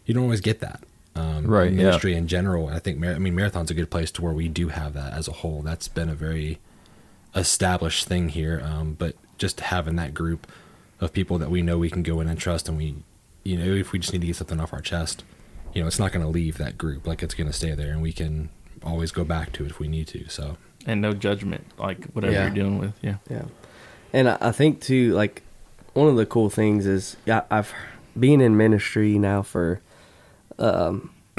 you 0.05 0.15
don't 0.15 0.25
always 0.25 0.41
get 0.41 0.61
that. 0.61 0.83
Um, 1.19 1.47
Right, 1.47 1.69
in 1.73 1.79
yeah. 1.79 1.85
Ministry 1.87 2.15
in 2.15 2.27
general. 2.29 2.69
I 2.69 2.79
think, 2.79 3.05
I 3.05 3.19
mean, 3.19 3.35
marathon's 3.35 3.71
a 3.71 3.75
good 3.75 3.91
place 3.91 4.11
to 4.13 4.23
where 4.23 4.33
we 4.33 4.49
do 4.49 4.69
have 4.69 4.93
that 4.95 5.13
as 5.13 5.27
a 5.29 5.33
whole. 5.33 5.63
That's 5.63 5.89
been 5.89 6.09
a 6.09 6.15
very 6.15 6.59
established 7.35 8.07
thing 8.07 8.29
here. 8.31 8.61
Um, 8.65 8.95
but 8.99 9.15
just 9.39 9.61
having 9.61 9.97
that 9.97 10.15
group 10.15 10.47
of 11.01 11.13
people 11.13 11.39
that 11.39 11.51
we 11.51 11.63
know 11.63 11.79
we 11.79 11.91
can 11.91 12.03
go 12.03 12.21
in 12.21 12.29
and 12.29 12.39
trust, 12.39 12.69
and 12.69 12.77
we, 12.77 12.97
you 13.45 13.57
know, 13.57 13.73
if 13.75 13.93
we 13.93 13.99
just 13.99 14.13
need 14.13 14.21
to 14.23 14.27
get 14.27 14.37
something 14.37 14.61
off 14.61 14.73
our 14.73 14.81
chest, 14.81 15.25
you 15.73 15.81
know, 15.81 15.87
it's 15.87 15.99
not 15.99 16.13
going 16.13 16.25
to 16.25 16.31
leave 16.31 16.59
that 16.59 16.77
group. 16.79 17.07
Like 17.07 17.23
it's 17.23 17.35
going 17.35 17.47
to 17.47 17.53
stay 17.53 17.75
there, 17.75 17.91
and 17.93 18.03
we 18.03 18.13
can 18.13 18.49
always 18.83 19.11
go 19.13 19.25
back 19.25 19.53
to 19.53 19.65
it 19.65 19.71
if 19.71 19.79
we 19.79 19.89
need 19.89 20.07
to. 20.09 20.29
So 20.29 20.57
and 20.87 21.01
no 21.01 21.13
judgment, 21.13 21.65
like 21.79 22.05
whatever 22.13 22.33
Yeah. 22.33 22.47
you're 22.47 22.55
dealing 22.55 22.79
with. 22.79 22.95
Yeah. 23.03 23.17
Yeah, 23.31 23.45
and 24.13 24.29
I 24.29 24.39
I 24.41 24.53
think 24.53 24.81
too, 24.81 25.13
like 25.15 25.43
one 25.95 26.09
of 26.09 26.17
the 26.17 26.27
cool 26.27 26.51
things 26.51 26.87
is 26.87 27.17
yeah, 27.27 27.43
I've 27.51 27.73
been 28.19 28.41
in 28.41 28.57
ministry 28.57 29.19
now 29.19 29.43
for 29.43 29.81
um, 30.59 31.11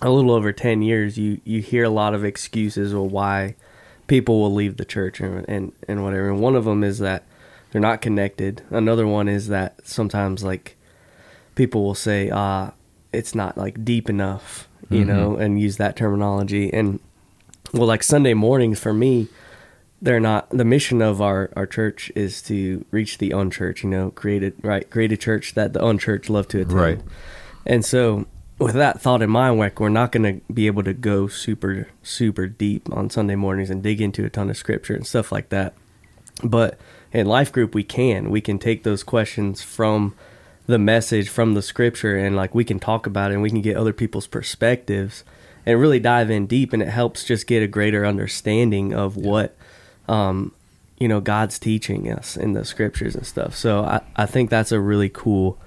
a 0.00 0.10
little 0.10 0.30
over 0.32 0.52
ten 0.52 0.82
years. 0.82 1.18
You 1.18 1.40
you 1.44 1.60
hear 1.60 1.84
a 1.84 1.90
lot 1.90 2.14
of 2.14 2.24
excuses 2.24 2.92
of 2.92 3.02
why 3.12 3.54
people 4.06 4.40
will 4.40 4.52
leave 4.54 4.76
the 4.76 4.84
church 4.84 5.20
and 5.20 5.44
and, 5.48 5.72
and 5.86 6.02
whatever. 6.04 6.30
And 6.30 6.40
one 6.40 6.56
of 6.56 6.64
them 6.64 6.82
is 6.84 6.98
that 6.98 7.24
they're 7.70 7.80
not 7.80 8.00
connected. 8.00 8.62
Another 8.70 9.06
one 9.06 9.28
is 9.28 9.48
that 9.48 9.86
sometimes 9.86 10.42
like 10.42 10.76
people 11.54 11.84
will 11.84 11.94
say, 11.94 12.30
ah, 12.30 12.72
it's 13.12 13.34
not 13.34 13.58
like 13.58 13.84
deep 13.84 14.08
enough, 14.08 14.68
you 14.90 15.04
know, 15.04 15.36
and 15.36 15.60
use 15.60 15.76
that 15.76 15.96
terminology. 15.96 16.72
And 16.72 17.00
well, 17.72 17.86
like 17.86 18.02
Sunday 18.02 18.32
mornings 18.34 18.78
for 18.80 18.94
me, 18.94 19.28
they're 20.00 20.20
not 20.20 20.48
the 20.50 20.64
mission 20.64 21.02
of 21.02 21.20
our 21.20 21.50
our 21.56 21.66
church 21.66 22.10
is 22.14 22.40
to 22.42 22.84
reach 22.90 23.18
the 23.18 23.32
unchurched 23.32 23.82
you 23.82 23.90
know 23.90 24.10
create 24.12 24.42
a 24.44 24.52
right 24.62 24.88
create 24.90 25.10
a 25.10 25.16
church 25.16 25.54
that 25.54 25.72
the 25.72 25.84
unchurched 25.84 26.30
love 26.30 26.46
to 26.48 26.60
attend 26.60 26.72
Right. 26.72 27.00
And 27.68 27.84
so 27.84 28.26
with 28.58 28.74
that 28.74 29.00
thought 29.00 29.22
in 29.22 29.30
mind 29.30 29.58
like 29.58 29.78
we're 29.78 29.88
not 29.88 30.10
going 30.10 30.40
to 30.40 30.52
be 30.52 30.66
able 30.66 30.82
to 30.82 30.92
go 30.92 31.28
super 31.28 31.88
super 32.02 32.48
deep 32.48 32.92
on 32.92 33.08
sunday 33.08 33.36
mornings 33.36 33.70
and 33.70 33.82
dig 33.82 34.00
into 34.00 34.24
a 34.24 34.30
ton 34.30 34.50
of 34.50 34.56
scripture 34.56 34.94
and 34.94 35.06
stuff 35.06 35.30
like 35.30 35.48
that. 35.50 35.74
But 36.42 36.78
in 37.12 37.26
life 37.26 37.52
group 37.52 37.74
we 37.74 37.84
can. 37.84 38.30
We 38.30 38.40
can 38.40 38.58
take 38.58 38.82
those 38.82 39.02
questions 39.02 39.62
from 39.62 40.14
the 40.66 40.78
message 40.78 41.28
from 41.30 41.54
the 41.54 41.62
scripture 41.62 42.16
and 42.16 42.36
like 42.36 42.54
we 42.54 42.64
can 42.64 42.78
talk 42.78 43.06
about 43.06 43.30
it 43.30 43.34
and 43.34 43.42
we 43.42 43.50
can 43.50 43.62
get 43.62 43.76
other 43.76 43.92
people's 43.92 44.26
perspectives 44.26 45.24
and 45.64 45.80
really 45.80 45.98
dive 45.98 46.30
in 46.30 46.46
deep. 46.46 46.72
And 46.72 46.82
it 46.82 46.88
helps 46.88 47.24
just 47.24 47.46
get 47.46 47.62
a 47.62 47.66
greater 47.66 48.04
understanding 48.04 48.92
of 48.92 49.16
what 49.16 49.56
um, 50.08 50.52
you 50.98 51.08
know 51.08 51.20
God's 51.20 51.58
teaching 51.58 52.10
us 52.12 52.36
in 52.36 52.52
the 52.52 52.64
scriptures 52.64 53.16
and 53.16 53.26
stuff. 53.26 53.56
So 53.56 53.84
I, 53.84 54.00
I 54.16 54.26
think 54.26 54.50
that's 54.50 54.72
a 54.72 54.80
really 54.80 55.08
cool 55.08 55.58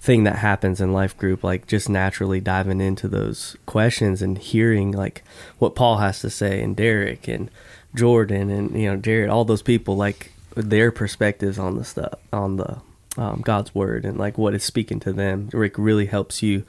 thing 0.00 0.24
that 0.24 0.36
happens 0.36 0.80
in 0.80 0.92
life 0.92 1.16
group, 1.16 1.44
like 1.44 1.66
just 1.66 1.88
naturally 1.88 2.40
diving 2.40 2.80
into 2.80 3.06
those 3.06 3.56
questions 3.66 4.22
and 4.22 4.38
hearing 4.38 4.92
like 4.92 5.22
what 5.58 5.74
Paul 5.74 5.98
has 5.98 6.20
to 6.20 6.30
say 6.30 6.62
and 6.62 6.74
Derek 6.74 7.28
and 7.28 7.50
Jordan 7.94 8.48
and 8.50 8.70
you 8.80 8.88
know 8.90 8.96
Jared, 8.96 9.28
all 9.30 9.44
those 9.44 9.62
people 9.62 9.96
like 9.96 10.32
their 10.56 10.90
perspectives 10.90 11.58
on 11.58 11.76
the 11.76 11.84
stuff 11.84 12.18
on 12.32 12.56
the 12.56 12.78
um, 13.18 13.40
God's 13.44 13.74
word 13.74 14.04
and 14.04 14.16
like 14.16 14.38
what 14.38 14.54
is 14.54 14.64
speaking 14.64 15.00
to 15.00 15.12
them. 15.12 15.50
Rick 15.52 15.74
really 15.76 16.06
helps 16.06 16.42
you 16.42 16.64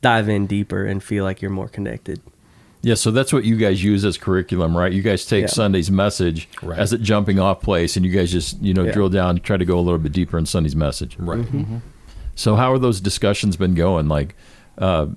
dive 0.00 0.28
in 0.28 0.46
deeper 0.46 0.86
and 0.86 1.02
feel 1.02 1.24
like 1.24 1.42
you're 1.42 1.50
more 1.50 1.68
connected. 1.68 2.20
Yeah, 2.82 2.94
so 2.94 3.10
that's 3.10 3.30
what 3.30 3.44
you 3.44 3.56
guys 3.56 3.84
use 3.84 4.06
as 4.06 4.16
curriculum, 4.16 4.74
right? 4.74 4.90
You 4.90 5.02
guys 5.02 5.26
take 5.26 5.42
Yeah. 5.42 5.46
Sunday's 5.48 5.90
message 5.90 6.48
Right. 6.62 6.78
as 6.78 6.94
a 6.94 6.98
jumping 6.98 7.38
off 7.38 7.60
place, 7.60 7.94
and 7.98 8.06
you 8.06 8.12
guys 8.12 8.32
just 8.32 8.58
you 8.62 8.72
know 8.72 8.84
Yeah. 8.84 8.92
drill 8.92 9.10
down, 9.10 9.38
try 9.40 9.58
to 9.58 9.66
go 9.66 9.78
a 9.78 9.82
little 9.82 9.98
bit 9.98 10.12
deeper 10.12 10.38
in 10.38 10.46
Sunday's 10.46 10.74
message. 10.76 11.14
right, 11.18 11.44
So 12.40 12.56
how 12.56 12.72
are 12.72 12.78
those 12.78 13.02
discussions 13.02 13.58
been 13.58 13.74
going? 13.74 14.08
Like, 14.08 14.34
uh, 14.78 15.08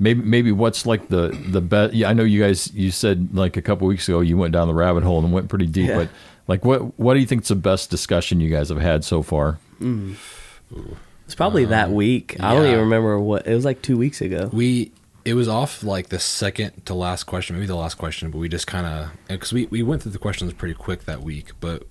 maybe 0.00 0.20
maybe 0.22 0.50
what's 0.50 0.84
like 0.84 1.08
the 1.08 1.28
the 1.48 1.60
best? 1.60 1.94
Yeah, 1.94 2.08
I 2.08 2.12
know 2.12 2.24
you 2.24 2.42
guys. 2.42 2.74
You 2.74 2.90
said 2.90 3.28
like 3.34 3.56
a 3.56 3.62
couple 3.62 3.86
weeks 3.86 4.08
ago 4.08 4.20
you 4.20 4.36
went 4.36 4.52
down 4.52 4.66
the 4.66 4.74
rabbit 4.74 5.04
hole 5.04 5.22
and 5.22 5.32
went 5.32 5.48
pretty 5.48 5.66
deep. 5.66 5.88
Yeah. 5.90 5.96
But 5.96 6.08
like, 6.48 6.64
what 6.64 6.98
what 6.98 7.14
do 7.14 7.20
you 7.20 7.26
think's 7.26 7.46
the 7.48 7.54
best 7.54 7.88
discussion 7.88 8.40
you 8.40 8.50
guys 8.50 8.68
have 8.68 8.80
had 8.80 9.04
so 9.04 9.22
far? 9.22 9.60
It's 9.80 11.36
probably 11.36 11.66
that 11.66 11.92
week. 11.92 12.36
I 12.40 12.52
don't 12.52 12.66
even 12.66 12.80
remember 12.80 13.18
what 13.20 13.46
it 13.46 13.54
was 13.54 13.64
like 13.64 13.80
two 13.80 13.96
weeks 13.96 14.20
ago. 14.20 14.50
we 14.52 14.90
it 15.24 15.34
was 15.34 15.46
off 15.48 15.84
like 15.84 16.08
the 16.08 16.18
second 16.18 16.84
to 16.86 16.94
last 16.94 17.24
question, 17.24 17.54
maybe 17.54 17.66
the 17.66 17.76
last 17.76 17.94
question, 17.94 18.32
but 18.32 18.38
we 18.38 18.48
just 18.48 18.66
kind 18.66 18.86
of 18.86 19.10
because 19.28 19.52
we 19.52 19.66
we 19.66 19.84
went 19.84 20.02
through 20.02 20.12
the 20.12 20.18
questions 20.18 20.52
pretty 20.52 20.74
quick 20.74 21.04
that 21.04 21.22
week, 21.22 21.52
but. 21.60 21.84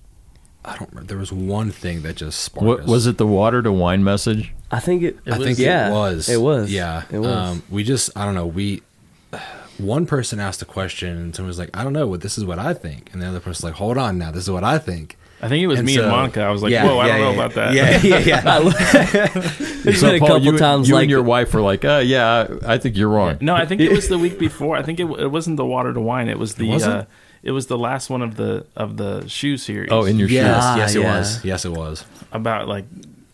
I 0.66 0.76
don't 0.76 0.90
remember. 0.90 1.08
There 1.08 1.18
was 1.18 1.32
one 1.32 1.70
thing 1.70 2.02
that 2.02 2.16
just 2.16 2.40
sparked. 2.40 2.66
What 2.66 2.80
us. 2.80 2.86
was 2.88 3.06
it? 3.06 3.18
The 3.18 3.26
water 3.26 3.62
to 3.62 3.70
wine 3.72 4.02
message? 4.02 4.52
I 4.70 4.80
think 4.80 5.02
it. 5.02 5.16
I 5.26 5.38
think 5.38 5.58
yeah, 5.58 5.88
it 5.88 5.92
was. 5.92 6.28
It 6.28 6.40
was. 6.40 6.72
Yeah. 6.72 7.04
it 7.10 7.18
was. 7.20 7.28
Um, 7.30 7.62
we 7.70 7.84
just, 7.84 8.10
I 8.16 8.24
don't 8.24 8.34
know. 8.34 8.46
We, 8.46 8.82
one 9.78 10.06
person 10.06 10.40
asked 10.40 10.62
a 10.62 10.64
question 10.64 11.16
and 11.16 11.36
someone 11.36 11.48
was 11.48 11.58
like, 11.58 11.70
I 11.74 11.84
don't 11.84 11.92
know, 11.92 12.06
what 12.06 12.20
this 12.20 12.36
is 12.36 12.44
what 12.44 12.58
I 12.58 12.74
think. 12.74 13.12
And 13.12 13.22
the 13.22 13.26
other 13.26 13.40
person's 13.40 13.64
like, 13.64 13.74
hold 13.74 13.96
on 13.96 14.18
now, 14.18 14.30
this 14.30 14.44
is 14.44 14.50
what 14.50 14.64
I 14.64 14.78
think. 14.78 15.16
I 15.40 15.48
think 15.48 15.62
it 15.62 15.66
was 15.66 15.78
And 15.80 15.86
me 15.86 15.94
so- 15.94 16.02
and 16.02 16.10
Monica. 16.10 16.40
I 16.40 16.50
was 16.50 16.62
like, 16.62 16.72
Yeah, 16.72 16.84
whoa, 16.86 16.98
I 16.98 17.06
yeah, 17.08 17.18
don't 17.18 17.20
know 17.20 17.30
yeah, 17.30 17.44
about 17.44 17.54
that. 17.54 17.74
Yeah, 17.74 18.00
yeah, 18.02 18.18
yeah. 18.18 18.58
There's 19.84 20.00
been 20.00 20.14
a 20.14 20.18
Paul, 20.18 20.28
couple 20.28 20.44
you, 20.44 20.58
times 20.58 20.88
you 20.88 20.94
like 20.94 21.02
and 21.02 21.10
your 21.10 21.22
wife 21.22 21.52
were 21.52 21.60
like, 21.60 21.84
uh, 21.84 22.02
"Yeah, 22.04 22.48
I 22.66 22.78
think 22.78 22.96
you're 22.96 23.10
wrong." 23.10 23.36
No, 23.42 23.54
I 23.54 23.66
think 23.66 23.82
it 23.82 23.92
was 23.92 24.08
the 24.08 24.18
week 24.26 24.38
before. 24.38 24.76
I 24.76 24.82
think 24.82 24.98
it, 24.98 25.04
it 25.04 25.28
wasn't 25.30 25.58
the 25.58 25.66
water 25.66 25.92
to 25.92 26.00
wine. 26.00 26.28
It 26.28 26.38
was 26.38 26.54
the 26.54 26.68
Was 26.70 26.86
it? 26.86 27.06
It 27.46 27.52
was 27.52 27.68
the 27.68 27.78
last 27.78 28.10
one 28.10 28.22
of 28.22 28.34
the 28.36 28.66
of 28.76 28.96
the 28.96 29.26
shoe 29.28 29.56
series. 29.56 29.90
Oh, 29.92 30.04
in 30.04 30.18
your 30.18 30.28
yes, 30.28 30.44
shoes. 30.44 30.76
Yes, 30.78 30.94
it 30.96 31.00
yeah. 31.00 31.18
was. 31.18 31.44
Yes, 31.44 31.64
it 31.64 31.72
was. 31.72 32.04
about 32.32 32.66
like 32.66 32.84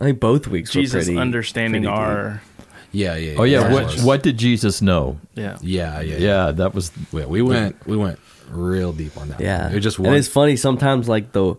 I 0.01 0.05
think 0.05 0.21
both 0.21 0.47
weeks 0.47 0.75
were 0.75 0.83
Jesus 0.83 1.07
pretty 1.07 1.19
understanding 1.19 1.85
pretty 1.85 1.97
our 1.97 2.43
Yeah, 2.93 3.17
yeah. 3.17 3.37
Oh 3.39 3.45
yeah, 3.45 3.67
it 3.69 3.73
what 3.73 4.01
what 4.03 4.23
did 4.23 4.37
Jesus 4.37 4.83
know? 4.83 5.19
yeah. 5.35 5.57
Yeah, 5.63 6.01
yeah, 6.03 6.17
Yeah, 6.19 6.51
that 6.53 6.75
was 6.75 6.93
Yeah, 7.11 7.25
we 7.25 7.41
went, 7.41 7.75
we 7.87 7.97
went 7.97 8.19
real 8.51 8.93
deep 8.93 9.17
on 9.17 9.29
that. 9.31 9.41
Yeah, 9.41 9.69
one. 9.69 9.77
it 9.77 9.81
just 9.81 9.99
and 9.99 10.09
was. 10.09 10.27
it's 10.27 10.33
funny 10.35 10.57
sometimes 10.57 11.09
like 11.09 11.33
the 11.33 11.55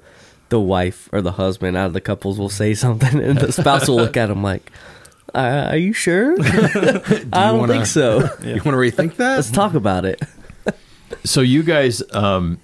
the 0.49 0.59
wife 0.59 1.09
or 1.11 1.21
the 1.23 1.31
husband 1.31 1.75
out 1.75 1.87
of 1.87 1.93
the 1.93 2.01
couples 2.01 2.37
will 2.37 2.49
say 2.49 2.73
something 2.85 3.19
and 3.19 3.39
the 3.39 3.51
spouse 3.51 3.87
will 3.87 3.95
look 3.95 4.15
at 4.15 4.29
him 4.29 4.43
like, 4.43 4.71
uh, 5.33 5.69
"Are 5.71 5.77
you 5.77 5.93
sure? 5.93 6.35
I 6.39 7.47
don't 7.49 7.59
wanna- 7.61 7.73
think 7.73 7.87
so. 7.87 8.19
You 8.43 8.61
want 8.61 8.77
to 8.77 8.83
rethink 8.85 9.15
that? 9.15 9.37
Let's 9.37 9.49
talk 9.49 9.73
about 9.73 10.05
it." 10.05 10.21
So 11.23 11.41
you 11.41 11.63
guys, 11.63 12.03
um, 12.13 12.59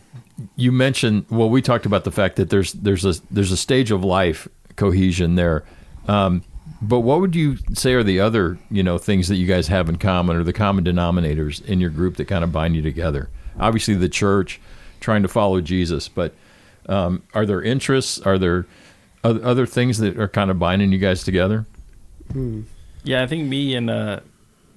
you 0.55 0.71
mentioned. 0.71 1.25
Well, 1.29 1.49
we 1.49 1.61
talked 1.61 1.85
about 1.85 2.03
the 2.03 2.11
fact 2.11 2.35
that 2.37 2.49
there's 2.49 2.73
there's 2.73 3.05
a 3.05 3.15
there's 3.31 3.51
a 3.51 3.57
stage 3.57 3.91
of 3.91 4.03
life 4.03 4.47
cohesion 4.75 5.35
there. 5.35 5.63
Um, 6.07 6.43
but 6.81 7.01
what 7.01 7.19
would 7.19 7.35
you 7.35 7.57
say 7.73 7.93
are 7.93 8.03
the 8.03 8.19
other 8.19 8.57
you 8.71 8.83
know 8.83 8.97
things 8.97 9.27
that 9.27 9.35
you 9.35 9.47
guys 9.47 9.67
have 9.67 9.89
in 9.89 9.97
common, 9.97 10.37
or 10.37 10.43
the 10.43 10.53
common 10.53 10.83
denominators 10.85 11.63
in 11.65 11.79
your 11.79 11.89
group 11.89 12.17
that 12.17 12.25
kind 12.25 12.43
of 12.43 12.51
bind 12.51 12.75
you 12.75 12.81
together? 12.81 13.29
Obviously, 13.59 13.95
the 13.95 14.09
church, 14.09 14.61
trying 14.99 15.21
to 15.23 15.27
follow 15.27 15.59
Jesus, 15.61 16.07
but 16.07 16.33
um, 16.87 17.23
are 17.33 17.45
there 17.45 17.61
interests? 17.61 18.19
Are 18.21 18.37
there 18.37 18.65
oth- 19.23 19.43
other 19.43 19.65
things 19.65 19.97
that 19.97 20.17
are 20.17 20.29
kind 20.29 20.49
of 20.49 20.57
binding 20.59 20.91
you 20.91 20.99
guys 20.99 21.23
together? 21.23 21.65
Yeah, 23.03 23.23
I 23.23 23.27
think 23.27 23.47
me 23.47 23.75
and 23.75 23.89
uh 23.89 24.19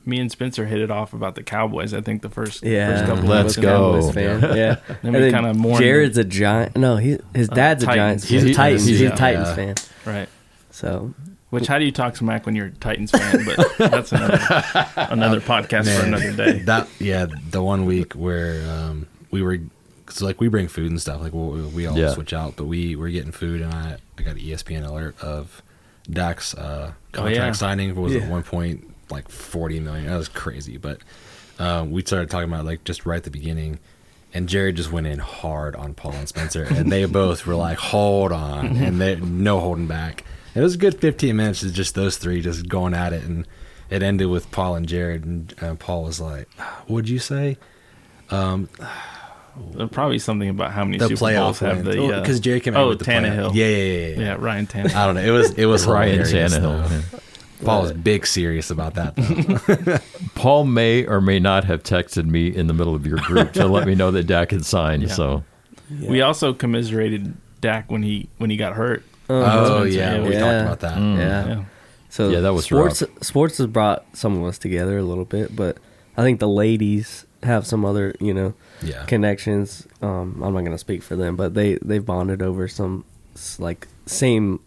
me 0.04 0.18
and 0.20 0.30
Spencer 0.30 0.66
hit 0.66 0.80
it 0.80 0.90
off 0.90 1.12
about 1.12 1.34
the 1.34 1.42
Cowboys. 1.42 1.94
I 1.94 2.00
think 2.00 2.22
the 2.22 2.28
first 2.28 2.62
Yeah, 2.62 2.88
first 2.92 3.04
couple 3.06 3.24
Let's 3.28 3.56
weeks. 3.56 3.56
Go. 3.56 3.92
Cowboys 4.00 4.14
fan. 4.14 4.56
Yeah, 4.56 4.76
Then 5.02 5.12
we 5.12 5.30
kinda 5.30 5.54
mourned 5.54 5.78
Jared's 5.82 6.18
a 6.18 6.24
giant. 6.24 6.76
No, 6.76 6.96
he 6.96 7.18
his 7.34 7.48
dad's 7.48 7.82
a 7.82 7.86
Titans. 7.86 8.22
giant. 8.22 8.24
He's, 8.24 8.42
He- 8.42 8.50
a 8.50 8.54
Titans. 8.54 8.84
He's, 8.86 8.98
he's- 9.00 9.12
a 9.12 9.16
Titans 9.16 9.48
yeah. 9.48 9.54
fan. 9.54 9.74
Right. 10.04 10.28
So 10.70 11.14
Which 11.50 11.66
how 11.66 11.78
do 11.78 11.84
you 11.84 11.92
talk 11.92 12.16
smack 12.16 12.46
when 12.46 12.54
you're 12.56 12.66
a 12.66 12.70
Titans 12.70 13.10
fan? 13.10 13.44
But 13.78 13.90
that's 13.90 14.12
another 14.12 14.38
another 14.96 15.40
podcast 15.52 15.94
for 15.98 16.06
another 16.06 16.32
day. 16.32 16.60
That 16.60 16.88
yeah, 16.98 17.26
the 17.50 17.62
one 17.62 17.84
week 17.84 18.14
where 18.14 18.62
um, 18.70 19.06
we 19.30 19.42
were, 19.42 19.58
cause 20.06 20.22
like 20.22 20.40
we 20.40 20.48
bring 20.48 20.68
food 20.68 20.90
and 20.90 21.00
stuff, 21.00 21.20
like 21.20 21.32
we'll, 21.32 21.68
we 21.68 21.86
all 21.86 21.96
Yeah. 21.96 22.10
switch 22.12 22.32
out, 22.32 22.56
but 22.56 22.64
we 22.64 22.96
were 22.96 23.08
getting 23.10 23.32
food, 23.32 23.60
and 23.60 23.72
I 23.72 23.98
I 24.18 24.22
got 24.22 24.34
an 24.36 24.40
ESPN 24.40 24.86
alert 24.86 25.14
of 25.22 25.62
Dak's 26.10 26.54
uh, 26.54 26.92
contract 27.12 27.36
yeah. 27.36 27.52
signing 27.52 27.94
was 27.94 28.14
Yeah. 28.14 28.22
at 28.22 28.30
one 28.30 28.42
point 28.42 28.91
like 29.12 29.29
forty 29.29 29.79
million. 29.81 30.07
That 30.07 30.16
was 30.16 30.29
crazy, 30.29 30.77
but 30.79 30.98
um, 31.59 31.90
we 31.92 32.03
started 32.03 32.31
talking 32.31 32.48
about 32.53 32.64
like 32.64 32.85
just 32.85 33.07
right 33.07 33.16
at 33.18 33.25
the 33.25 33.31
beginning. 33.31 33.79
And 34.35 34.48
Jared 34.48 34.77
just 34.77 34.90
went 34.90 35.07
in 35.07 35.18
hard 35.18 35.77
on 35.77 35.92
Paul 35.92 36.12
and 36.12 36.27
Spencer, 36.27 36.64
and 36.64 36.90
they 36.90 37.05
both 37.20 37.46
were 37.46 37.55
like, 37.55 37.77
"Hold 37.79 38.33
on," 38.33 38.77
and 38.79 38.98
they 39.01 39.16
no 39.16 39.61
holding 39.61 39.87
back. 39.87 40.25
It 40.55 40.61
was 40.61 40.75
a 40.75 40.79
good 40.79 40.98
15 41.01 41.37
minutes 41.37 41.62
of 41.62 41.72
just 41.75 41.94
those 41.94 42.16
three 42.16 42.40
just 42.40 42.66
going 42.68 42.94
at 42.94 43.12
it, 43.12 43.25
and 43.25 43.46
it 43.90 44.03
ended 44.03 44.29
with 44.29 44.51
Paul 44.51 44.75
and 44.77 44.87
Jared. 44.88 45.25
And 45.27 45.55
uh, 45.62 45.75
Paul 45.75 46.05
was 46.05 46.18
like, 46.18 46.48
"What'd 46.87 47.11
you 47.11 47.18
say?" 47.18 47.59
Um, 48.31 48.68
Uh, 49.79 49.87
Probably 49.88 50.18
something 50.18 50.48
about 50.48 50.72
how 50.72 50.83
many 50.87 50.96
the 50.96 51.09
Super 51.09 51.35
Bowls 51.35 51.59
have 51.59 51.85
wins. 51.85 51.94
the 51.94 52.03
uh, 52.16 52.20
because 52.22 52.40
Jared 52.40 52.62
came 52.62 52.75
out 52.75 52.85
oh 52.85 52.88
with 52.88 53.01
the 53.01 53.05
playoff- 53.05 53.25
Tannehill. 53.27 53.55
Yeah, 53.55 53.66
yeah, 53.66 53.77
yeah, 53.77 54.07
yeah. 54.07 54.20
yeah, 54.20 54.37
Ryan 54.38 54.66
Tannehill. 54.66 54.94
I 54.94 55.05
don't 55.05 55.14
know. 55.16 55.20
It 55.22 55.31
was 55.31 55.51
it 55.53 55.66
was 55.66 55.87
Ryan 55.87 56.20
hilarious, 56.25 56.55
Tannehill. 56.57 57.22
Though. 57.62 57.72
yeah. 57.72 57.79
Paul 57.79 57.85
is 57.87 57.92
big 57.92 58.27
serious 58.27 58.70
about 58.70 58.94
that. 58.94 60.03
Paul 60.35 60.64
may 60.64 61.07
or 61.07 61.20
may 61.20 61.38
not 61.38 61.64
have 61.64 61.83
texted 61.83 62.27
me 62.27 62.48
in 62.55 62.66
the 62.66 62.75
middle 62.75 62.94
of 62.94 63.07
your 63.07 63.18
group 63.18 63.53
to 63.55 63.66
let 63.66 63.87
me 63.87 63.94
know 63.94 64.11
that 64.11 64.25
Dak 64.25 64.51
had 64.51 64.64
signed. 64.64 65.03
Yeah. 65.05 65.09
So 65.09 65.44
We 66.09 66.20
also 66.22 66.53
commiserated 66.53 67.35
Dak 67.61 67.90
when 67.90 68.03
he 68.03 68.29
when 68.38 68.51
he 68.51 68.57
got 68.57 68.75
hurt. 68.75 69.05
Oh 69.31 69.81
Spencer, 69.83 69.88
yeah, 69.98 70.14
yeah, 70.16 70.22
we 70.29 70.33
yeah. 70.35 70.40
talked 70.40 70.66
about 70.66 70.81
that. 70.81 70.98
yeah. 70.98 71.46
Yeah. 71.46 71.64
So 72.11 72.29
Yeah, 72.29 72.40
that 72.40 72.53
was 72.53 72.64
sports. 72.66 73.03
Sports 73.22 73.59
has 73.59 73.66
brought 73.66 74.05
some 74.16 74.37
of 74.37 74.44
us 74.44 74.59
together 74.59 74.98
a 74.98 75.03
little 75.03 75.25
bit, 75.25 75.55
but 75.57 75.79
I 76.16 76.22
think 76.22 76.40
the 76.40 76.48
ladies 76.48 77.25
have 77.42 77.66
some 77.66 77.85
other, 77.85 78.14
you 78.20 78.35
know, 78.35 78.55
Yeah. 78.83 79.05
connections. 79.07 79.87
Um, 80.03 80.42
I'm 80.42 80.53
not 80.55 80.64
gonna 80.64 80.77
speak 80.79 81.03
for 81.03 81.16
them, 81.16 81.37
but 81.37 81.55
they 81.55 81.79
they 81.83 81.98
bonded 81.98 82.42
over 82.42 82.68
some 82.68 83.05
like 83.59 83.88
same 84.07 84.61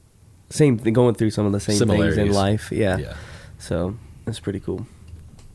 same 0.56 0.78
thing, 0.78 0.94
going 0.94 1.16
through 1.16 1.32
some 1.32 1.46
of 1.46 1.52
the 1.52 1.60
same 1.60 1.78
things 1.88 2.18
in 2.18 2.32
life. 2.32 2.72
Yeah. 2.72 2.98
Yeah. 2.98 3.14
So 3.60 3.96
it's 4.28 4.40
pretty 4.40 4.60
cool. 4.60 4.86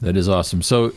that 0.01 0.17
is 0.17 0.29
awesome. 0.29 0.63
So 0.63 0.93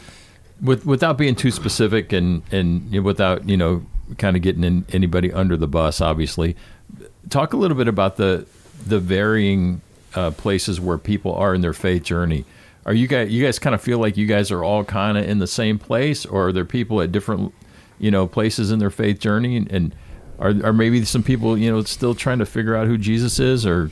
with 0.61 0.85
without 0.85 1.17
being 1.17 1.35
too 1.35 1.51
specific 1.51 2.13
and 2.13 2.43
and 2.51 2.91
you 2.91 2.99
know, 3.01 3.05
without 3.05 3.47
you 3.49 3.57
know 3.57 3.85
kind 4.17 4.35
of 4.35 4.41
getting 4.43 4.63
in 4.63 4.85
anybody 4.93 5.31
under 5.31 5.57
the 5.57 5.67
bus, 5.67 6.01
obviously, 6.01 6.55
talk 7.29 7.53
a 7.53 7.57
little 7.57 7.77
bit 7.77 7.87
about 7.87 8.17
the 8.17 8.45
the 8.85 8.99
varying 8.99 9.81
uh, 10.15 10.31
places 10.31 10.79
where 10.79 10.97
people 10.97 11.33
are 11.33 11.53
in 11.55 11.61
their 11.61 11.73
faith 11.73 12.03
journey. 12.03 12.45
Are 12.85 12.93
you 12.93 13.07
guys 13.07 13.31
you 13.31 13.43
guys 13.43 13.59
kind 13.59 13.73
of 13.73 13.81
feel 13.81 13.97
like 13.99 14.17
you 14.17 14.25
guys 14.27 14.51
are 14.51 14.63
all 14.63 14.83
kind 14.83 15.17
of 15.17 15.27
in 15.27 15.39
the 15.39 15.47
same 15.47 15.79
place, 15.79 16.25
or 16.25 16.47
are 16.49 16.51
there 16.51 16.65
people 16.65 17.01
at 17.01 17.11
different 17.11 17.53
you 17.99 18.11
know 18.11 18.27
places 18.27 18.71
in 18.71 18.79
their 18.79 18.89
faith 18.89 19.19
journey, 19.19 19.55
and, 19.57 19.71
and 19.71 19.95
are 20.39 20.53
are 20.63 20.73
maybe 20.73 21.03
some 21.05 21.23
people 21.23 21.57
you 21.57 21.71
know 21.71 21.81
still 21.83 22.15
trying 22.15 22.39
to 22.39 22.45
figure 22.45 22.75
out 22.75 22.87
who 22.87 22.97
Jesus 22.97 23.39
is, 23.39 23.65
or 23.65 23.91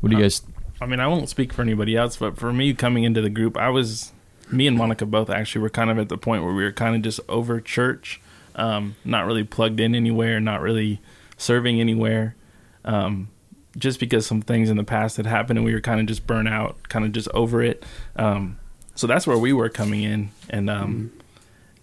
what 0.00 0.10
do 0.10 0.16
you 0.16 0.22
guys? 0.22 0.42
I 0.80 0.86
mean, 0.86 1.00
I 1.00 1.06
won't 1.06 1.28
speak 1.28 1.52
for 1.52 1.62
anybody 1.62 1.96
else, 1.96 2.16
but 2.16 2.36
for 2.36 2.52
me 2.52 2.74
coming 2.74 3.04
into 3.04 3.20
the 3.20 3.30
group, 3.30 3.56
I 3.56 3.70
was 3.70 4.12
me 4.50 4.66
and 4.66 4.76
Monica 4.76 5.06
both 5.06 5.30
actually 5.30 5.62
were 5.62 5.70
kind 5.70 5.90
of 5.90 5.98
at 5.98 6.08
the 6.08 6.18
point 6.18 6.44
where 6.44 6.52
we 6.52 6.64
were 6.64 6.72
kind 6.72 6.96
of 6.96 7.02
just 7.02 7.20
over 7.28 7.60
church, 7.60 8.20
um, 8.54 8.96
not 9.04 9.26
really 9.26 9.44
plugged 9.44 9.80
in 9.80 9.94
anywhere, 9.94 10.40
not 10.40 10.60
really 10.60 11.00
serving 11.36 11.80
anywhere, 11.80 12.36
um, 12.84 13.28
just 13.76 13.98
because 13.98 14.26
some 14.26 14.42
things 14.42 14.70
in 14.70 14.76
the 14.76 14.84
past 14.84 15.16
had 15.16 15.26
happened 15.26 15.58
and 15.58 15.64
we 15.64 15.72
were 15.72 15.80
kind 15.80 16.00
of 16.00 16.06
just 16.06 16.26
burnt 16.26 16.48
out, 16.48 16.88
kind 16.88 17.04
of 17.04 17.12
just 17.12 17.28
over 17.28 17.62
it. 17.62 17.84
Um, 18.16 18.58
so 18.94 19.06
that's 19.06 19.26
where 19.26 19.38
we 19.38 19.52
were 19.52 19.68
coming 19.68 20.02
in, 20.02 20.30
and 20.48 20.70
um, 20.70 21.12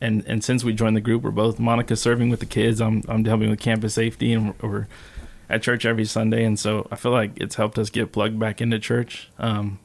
and 0.02 0.24
and 0.28 0.44
since 0.44 0.64
we 0.64 0.74
joined 0.74 0.98
the 0.98 1.02
group, 1.02 1.24
we're 1.24 1.32
both 1.32 1.60
Monica 1.60 1.96
serving 1.96 2.30
with 2.30 2.42
the 2.42 2.46
kids. 2.46 2.82
I'm 2.82 3.04
I'm 3.08 3.24
helping 3.24 3.50
with 3.50 3.60
campus 3.60 3.94
safety, 3.94 4.34
and 4.34 4.54
we're, 4.62 4.88
at 5.52 5.62
church 5.62 5.86
every 5.86 6.06
Sunday, 6.06 6.46
and 6.46 6.58
so 6.58 6.88
I 6.92 6.96
feel 6.96 7.12
like 7.12 7.32
it's 7.36 7.56
helped 7.56 7.78
us 7.78 7.90
get 7.90 8.14
plugged 8.14 8.40
back 8.40 8.62
into 8.62 8.80
church. 8.80 9.30
Um, 9.38 9.80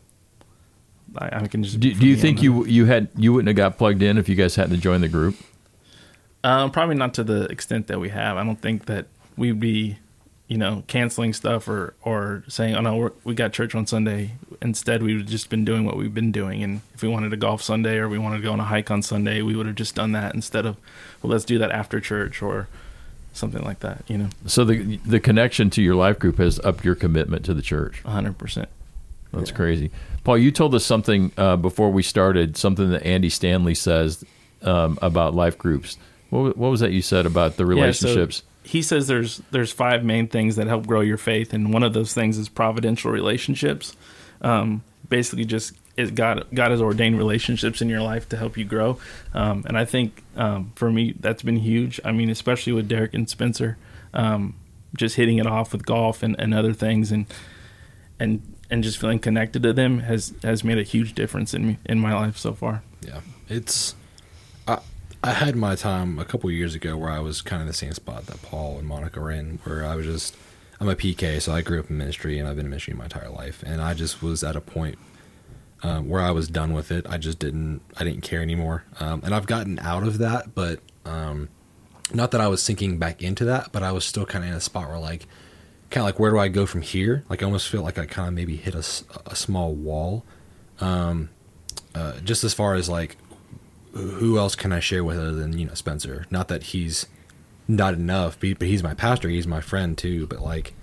I, 1.18 1.40
I 1.42 1.46
can 1.48 1.64
just. 1.64 1.80
Do, 1.80 1.92
do 1.92 2.06
you 2.06 2.16
think 2.16 2.40
you 2.40 2.64
you 2.66 2.86
had 2.86 3.08
you 3.16 3.32
wouldn't 3.32 3.48
have 3.48 3.56
got 3.56 3.76
plugged 3.76 4.02
in 4.02 4.16
if 4.16 4.28
you 4.28 4.36
guys 4.36 4.54
hadn't 4.54 4.80
joined 4.80 5.02
the 5.02 5.08
group? 5.08 5.36
Um, 6.44 6.70
probably 6.70 6.94
not 6.94 7.14
to 7.14 7.24
the 7.24 7.46
extent 7.46 7.88
that 7.88 7.98
we 7.98 8.10
have. 8.10 8.36
I 8.36 8.44
don't 8.44 8.60
think 8.60 8.86
that 8.86 9.06
we'd 9.36 9.58
be, 9.58 9.98
you 10.48 10.56
know, 10.56 10.84
canceling 10.86 11.32
stuff 11.32 11.68
or 11.68 11.94
or 12.02 12.44
saying, 12.48 12.74
"Oh 12.76 12.80
no, 12.80 12.96
we're, 12.96 13.12
we 13.24 13.34
got 13.34 13.52
church 13.52 13.74
on 13.74 13.86
Sunday." 13.86 14.32
Instead, 14.62 15.02
we 15.02 15.16
would 15.16 15.26
just 15.26 15.50
been 15.50 15.64
doing 15.64 15.84
what 15.84 15.96
we've 15.96 16.14
been 16.14 16.32
doing. 16.32 16.62
And 16.62 16.80
if 16.94 17.02
we 17.02 17.08
wanted 17.08 17.30
to 17.30 17.36
golf 17.36 17.62
Sunday 17.62 17.96
or 17.96 18.08
we 18.08 18.18
wanted 18.18 18.38
to 18.38 18.42
go 18.42 18.52
on 18.52 18.60
a 18.60 18.64
hike 18.64 18.90
on 18.90 19.02
Sunday, 19.02 19.42
we 19.42 19.56
would 19.56 19.66
have 19.66 19.74
just 19.74 19.94
done 19.94 20.12
that 20.12 20.34
instead 20.34 20.64
of, 20.64 20.76
well, 21.22 21.32
let's 21.32 21.44
do 21.44 21.58
that 21.58 21.70
after 21.72 22.00
church 22.00 22.42
or 22.42 22.68
something 23.32 23.62
like 23.64 23.80
that. 23.80 24.02
You 24.08 24.18
know, 24.18 24.28
So 24.46 24.64
the 24.64 24.96
the 24.98 25.20
connection 25.20 25.68
to 25.70 25.82
your 25.82 25.94
life 25.96 26.18
group 26.18 26.38
has 26.38 26.58
upped 26.60 26.84
your 26.84 26.94
commitment 26.94 27.44
to 27.46 27.54
the 27.54 27.62
church. 27.62 28.00
hundred 28.02 28.38
percent. 28.38 28.68
That's 29.32 29.50
crazy. 29.50 29.90
Paul, 30.24 30.38
you 30.38 30.50
told 30.50 30.74
us 30.74 30.84
something 30.84 31.30
uh, 31.36 31.56
before 31.56 31.90
we 31.90 32.02
started, 32.02 32.56
something 32.56 32.90
that 32.90 33.04
Andy 33.04 33.28
Stanley 33.28 33.74
says 33.74 34.24
um, 34.62 34.98
about 35.02 35.34
life 35.34 35.58
groups. 35.58 35.98
What, 36.30 36.56
what 36.56 36.70
was 36.70 36.80
that 36.80 36.92
you 36.92 37.02
said 37.02 37.26
about 37.26 37.56
the 37.56 37.66
relationships? 37.66 38.42
He 38.66 38.82
says 38.82 39.06
there's 39.06 39.40
there's 39.52 39.70
five 39.70 40.04
main 40.04 40.26
things 40.26 40.56
that 40.56 40.66
help 40.66 40.86
grow 40.86 41.00
your 41.00 41.16
faith, 41.16 41.54
and 41.54 41.72
one 41.72 41.84
of 41.84 41.92
those 41.92 42.12
things 42.12 42.36
is 42.36 42.48
providential 42.48 43.12
relationships. 43.12 43.96
Um, 44.42 44.82
basically, 45.08 45.44
just 45.44 45.74
it 45.96 46.16
God 46.16 46.46
God 46.52 46.72
has 46.72 46.82
ordained 46.82 47.16
relationships 47.16 47.80
in 47.80 47.88
your 47.88 48.02
life 48.02 48.28
to 48.30 48.36
help 48.36 48.56
you 48.56 48.64
grow, 48.64 48.98
um, 49.34 49.64
and 49.68 49.78
I 49.78 49.84
think 49.84 50.24
um, 50.36 50.72
for 50.74 50.90
me 50.90 51.14
that's 51.20 51.44
been 51.44 51.58
huge. 51.58 52.00
I 52.04 52.10
mean, 52.10 52.28
especially 52.28 52.72
with 52.72 52.88
Derek 52.88 53.14
and 53.14 53.30
Spencer, 53.30 53.78
um, 54.12 54.56
just 54.96 55.14
hitting 55.14 55.38
it 55.38 55.46
off 55.46 55.72
with 55.72 55.86
golf 55.86 56.24
and, 56.24 56.34
and 56.38 56.52
other 56.52 56.72
things, 56.72 57.12
and 57.12 57.26
and 58.18 58.42
and 58.68 58.82
just 58.82 58.98
feeling 58.98 59.20
connected 59.20 59.62
to 59.62 59.72
them 59.72 60.00
has 60.00 60.34
has 60.42 60.64
made 60.64 60.78
a 60.78 60.82
huge 60.82 61.14
difference 61.14 61.54
in 61.54 61.66
me 61.66 61.78
in 61.84 62.00
my 62.00 62.12
life 62.12 62.36
so 62.36 62.52
far. 62.52 62.82
Yeah, 63.00 63.20
it's. 63.48 63.94
I 65.22 65.32
had 65.32 65.56
my 65.56 65.74
time 65.74 66.18
a 66.18 66.24
couple 66.24 66.50
years 66.50 66.74
ago 66.74 66.96
where 66.96 67.10
I 67.10 67.18
was 67.18 67.42
kind 67.42 67.60
of 67.60 67.68
the 67.68 67.74
same 67.74 67.92
spot 67.92 68.26
that 68.26 68.42
Paul 68.42 68.78
and 68.78 68.86
Monica 68.86 69.20
were 69.20 69.30
in, 69.30 69.58
where 69.64 69.84
I 69.84 69.94
was 69.94 70.06
just. 70.06 70.36
I'm 70.78 70.90
a 70.90 70.94
PK, 70.94 71.40
so 71.40 71.52
I 71.54 71.62
grew 71.62 71.80
up 71.80 71.88
in 71.88 71.96
ministry 71.96 72.38
and 72.38 72.46
I've 72.46 72.56
been 72.56 72.66
in 72.66 72.70
ministry 72.70 72.92
my 72.92 73.04
entire 73.04 73.30
life, 73.30 73.62
and 73.64 73.80
I 73.80 73.94
just 73.94 74.22
was 74.22 74.44
at 74.44 74.56
a 74.56 74.60
point 74.60 74.98
um, 75.82 76.06
where 76.06 76.20
I 76.20 76.32
was 76.32 76.48
done 76.48 76.74
with 76.74 76.92
it. 76.92 77.06
I 77.08 77.16
just 77.16 77.38
didn't. 77.38 77.80
I 77.96 78.04
didn't 78.04 78.20
care 78.20 78.42
anymore, 78.42 78.84
um, 79.00 79.22
and 79.24 79.34
I've 79.34 79.46
gotten 79.46 79.78
out 79.78 80.02
of 80.02 80.18
that, 80.18 80.54
but 80.54 80.80
um, 81.06 81.48
not 82.12 82.30
that 82.32 82.40
I 82.40 82.48
was 82.48 82.62
sinking 82.62 82.98
back 82.98 83.22
into 83.22 83.44
that, 83.46 83.72
but 83.72 83.82
I 83.82 83.92
was 83.92 84.04
still 84.04 84.26
kind 84.26 84.44
of 84.44 84.50
in 84.50 84.56
a 84.56 84.60
spot 84.60 84.88
where 84.88 84.98
like, 84.98 85.26
kind 85.90 86.02
of 86.02 86.06
like, 86.06 86.18
where 86.18 86.30
do 86.30 86.38
I 86.38 86.48
go 86.48 86.66
from 86.66 86.82
here? 86.82 87.24
Like, 87.28 87.42
I 87.42 87.46
almost 87.46 87.68
feel 87.68 87.82
like 87.82 87.98
I 87.98 88.06
kind 88.06 88.28
of 88.28 88.34
maybe 88.34 88.56
hit 88.56 88.74
a 88.74 88.82
small 88.82 89.74
wall, 89.74 90.24
um, 90.80 91.30
uh, 91.94 92.20
just 92.20 92.44
as 92.44 92.54
far 92.54 92.74
as 92.74 92.88
like, 92.88 93.16
who 93.96 94.38
else 94.38 94.54
can 94.54 94.72
I 94.72 94.80
share 94.80 95.04
with 95.04 95.18
other 95.18 95.32
than 95.32 95.58
you 95.58 95.66
know 95.66 95.74
Spencer? 95.74 96.26
Not 96.30 96.48
that 96.48 96.64
he's 96.64 97.06
not 97.68 97.94
enough, 97.94 98.38
but 98.38 98.58
but 98.58 98.68
he's 98.68 98.82
my 98.82 98.94
pastor, 98.94 99.28
he's 99.28 99.46
my 99.46 99.60
friend 99.60 99.96
too. 99.96 100.26
But 100.26 100.40
like, 100.40 100.74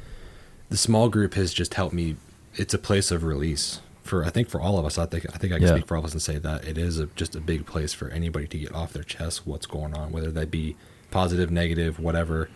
the 0.69 0.77
small 0.77 1.09
group 1.09 1.33
has 1.35 1.53
just 1.53 1.73
helped 1.75 1.93
me. 1.93 2.15
It's 2.55 2.73
a 2.73 2.77
place 2.77 3.09
of 3.11 3.23
release 3.23 3.81
for 4.03 4.25
I 4.25 4.29
think 4.29 4.49
for 4.49 4.59
all 4.59 4.77
of 4.77 4.85
us. 4.85 4.97
I 4.97 5.05
think 5.05 5.25
I 5.33 5.37
think 5.37 5.53
I 5.53 5.57
can 5.59 5.67
Yeah. 5.67 5.75
speak 5.75 5.87
for 5.87 5.95
all 5.95 6.01
of 6.01 6.05
us 6.05 6.13
and 6.13 6.21
say 6.21 6.37
that 6.39 6.67
it 6.67 6.77
is 6.77 6.99
a, 6.99 7.05
just 7.15 7.35
a 7.35 7.39
big 7.39 7.65
place 7.65 7.93
for 7.93 8.09
anybody 8.09 8.47
to 8.47 8.57
get 8.59 8.73
off 8.75 8.93
their 8.93 9.03
chest 9.03 9.45
what's 9.47 9.65
going 9.65 9.93
on, 9.95 10.11
whether 10.11 10.31
that 10.31 10.51
be 10.51 10.75
positive, 11.11 11.49
negative, 11.51 11.99
whatever. 11.99 12.49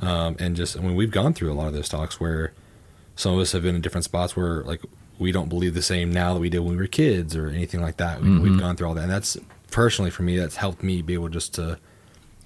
Um, 0.00 0.36
and 0.38 0.56
just 0.56 0.76
I 0.76 0.80
mean, 0.80 0.94
we've 0.96 1.10
gone 1.10 1.34
through 1.34 1.52
a 1.52 1.54
lot 1.54 1.66
of 1.66 1.72
those 1.74 1.88
talks 1.88 2.18
where 2.20 2.52
some 3.16 3.34
of 3.34 3.40
us 3.40 3.52
have 3.52 3.62
been 3.62 3.74
in 3.74 3.80
different 3.80 4.04
spots 4.04 4.36
where 4.36 4.62
like 4.62 4.80
we 5.18 5.32
don't 5.32 5.48
believe 5.48 5.74
the 5.74 5.82
same 5.82 6.12
now 6.12 6.32
that 6.34 6.40
we 6.40 6.48
did 6.48 6.60
when 6.60 6.70
we 6.70 6.76
were 6.76 6.86
kids 6.86 7.34
or 7.34 7.48
anything 7.48 7.80
like 7.82 7.96
that. 7.96 8.22
We, 8.22 8.38
We've 8.38 8.58
gone 8.60 8.76
through 8.76 8.86
all 8.88 8.94
that, 8.94 9.02
and 9.02 9.10
that's 9.10 9.36
personally 9.70 10.10
for 10.10 10.22
me 10.22 10.36
that's 10.38 10.56
helped 10.56 10.82
me 10.82 11.02
be 11.02 11.14
able 11.14 11.28
just 11.28 11.54
to 11.54 11.78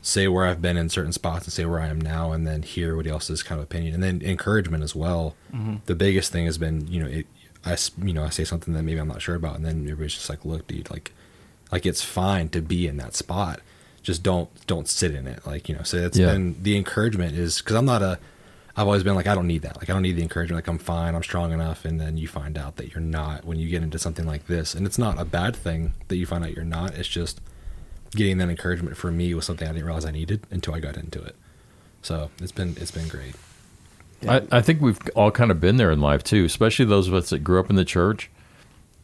say 0.00 0.26
where 0.26 0.44
I've 0.46 0.61
been 0.61 0.76
in 0.76 0.88
certain 0.88 1.12
spots 1.12 1.44
and 1.46 1.52
say 1.52 1.64
where 1.64 1.80
I 1.80 1.87
am 1.87 2.00
now, 2.00 2.32
and 2.32 2.46
then 2.46 2.62
hear 2.62 2.96
what 2.96 3.06
else's 3.06 3.42
kind 3.42 3.61
of 3.61 3.64
opinion, 3.64 3.94
and 3.94 4.02
then 4.02 4.20
encouragement 4.22 4.82
as 4.82 4.94
well. 4.96 5.35
Mm-hmm. 5.54 5.76
The 5.87 5.94
biggest 5.94 6.32
thing 6.32 6.46
has 6.46 6.58
been 6.58 6.87
you 6.88 7.00
know 7.02 7.08
it, 7.08 7.26
I 7.64 7.72
s- 7.74 7.92
you 8.02 8.12
know 8.12 8.24
I 8.24 8.30
say 8.30 8.44
something 8.44 8.74
that 8.74 8.82
maybe 8.82 8.98
I'm 8.98 9.08
not 9.08 9.22
sure 9.22 9.37
about, 9.37 9.56
and 9.56 9.64
then 9.64 9.82
everybody's 9.82 10.14
just 10.14 10.28
like, 10.28 10.44
look, 10.44 10.66
dude, 10.66 10.90
like 10.90 11.12
like 11.70 11.87
it's 11.87 12.02
fine 12.02 12.48
to 12.50 12.61
be 12.61 12.87
in 12.87 12.96
that 12.98 13.14
spot 13.14 13.61
just 14.02 14.24
don't 14.24 14.50
don't 14.66 14.88
sit 14.88 15.14
in 15.14 15.28
it 15.28 15.46
like 15.46 15.68
you 15.68 15.76
know 15.76 15.82
so 15.85 16.00
that's 16.00 16.18
Yeah. 16.18 16.32
been 16.32 16.56
the 16.61 16.76
encouragement 16.76 17.37
is 17.37 17.58
because 17.58 17.76
i'm 17.76 17.85
not 17.85 18.02
a 18.02 18.18
i've 18.76 18.87
always 18.87 19.02
been 19.02 19.14
like 19.14 19.26
i 19.26 19.35
don't 19.35 19.46
need 19.46 19.62
that. 19.62 19.76
Like 19.76 19.90
i 19.90 19.92
don't 19.92 20.02
need 20.02 20.16
the 20.16 20.22
encouragement. 20.22 20.56
Like 20.58 20.68
i'm 20.68 20.78
fine. 20.78 21.14
I'm 21.14 21.22
strong 21.22 21.52
enough. 21.52 21.85
And 21.85 22.00
then 22.00 22.16
you 22.16 22.28
find 22.28 22.56
out 22.56 22.76
that 22.76 22.92
you're 22.92 23.00
not 23.00 23.44
when 23.44 23.58
you 23.58 23.68
get 23.68 23.82
into 23.82 23.98
something 23.98 24.26
like 24.26 24.46
this. 24.46 24.74
And 24.74 24.87
it's 24.87 24.98
not 24.98 25.20
a 25.20 25.24
bad 25.24 25.54
thing 25.56 25.94
that 26.08 26.16
you 26.16 26.26
find 26.26 26.44
out 26.44 26.54
you're 26.54 26.64
not. 26.64 26.94
It's 26.94 27.08
just 27.08 27.40
getting 28.12 28.38
that 28.38 28.48
encouragement 28.48 28.96
for 28.96 29.11
me 29.11 29.32
was 29.35 29.46
something 29.46 29.66
i 29.66 29.72
didn't 29.72 29.87
realize 29.87 30.04
i 30.04 30.11
needed 30.11 30.46
until 30.50 30.74
i 30.74 30.80
got 30.80 30.96
into 30.96 31.22
it. 31.22 31.37
So 32.02 32.30
it's 32.40 32.52
been 32.52 32.76
it's 32.80 32.90
been 32.90 33.08
great. 33.08 33.35
I, 34.28 34.42
I 34.50 34.61
think 34.61 34.80
we've 34.80 34.98
all 35.14 35.30
kind 35.30 35.50
of 35.50 35.61
been 35.61 35.76
there 35.76 35.90
in 35.90 36.00
life 36.00 36.22
too, 36.22 36.44
especially 36.44 36.85
those 36.85 37.08
of 37.08 37.14
us 37.14 37.30
that 37.30 37.40
grew 37.40 37.58
up 37.58 37.70
in 37.70 37.76
the 37.76 37.85
church. 37.85 38.30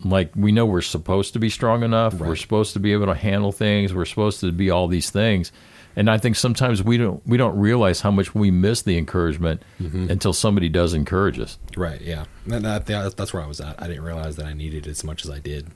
Like 0.04 0.30
we 0.36 0.52
know 0.52 0.64
we're 0.64 0.80
supposed 0.80 1.32
to 1.32 1.38
be 1.40 1.50
strong 1.50 1.82
enough. 1.82 2.14
We're 2.14 2.36
supposed 2.36 2.72
to 2.74 2.80
be 2.80 2.92
able 2.92 3.06
to 3.06 3.14
handle 3.14 3.50
things. 3.50 3.92
We're 3.92 4.04
supposed 4.04 4.40
to 4.40 4.52
be 4.52 4.70
all 4.70 4.86
these 4.86 5.10
things. 5.10 5.50
And 5.96 6.08
I 6.08 6.18
think 6.18 6.36
sometimes 6.36 6.82
we 6.82 6.96
don't 6.96 7.26
we 7.26 7.36
don't 7.36 7.58
realize 7.58 8.02
how 8.02 8.10
much 8.10 8.34
we 8.34 8.50
miss 8.50 8.82
the 8.82 8.96
encouragement 8.96 9.62
until 9.78 10.32
somebody 10.32 10.68
does 10.68 10.94
encourage 10.94 11.40
us. 11.40 11.58
Right. 11.76 12.00
Yeah. 12.00 12.26
That, 12.46 12.86
that, 12.86 13.16
that's 13.16 13.32
where 13.32 13.42
I 13.42 13.46
was 13.46 13.60
at. 13.60 13.82
I 13.82 13.88
didn't 13.88 14.04
realize 14.04 14.36
that 14.36 14.46
I 14.46 14.52
needed 14.52 14.86
it 14.86 14.90
as 14.90 15.02
much 15.02 15.24
as 15.24 15.30
I 15.30 15.40
did, 15.40 15.68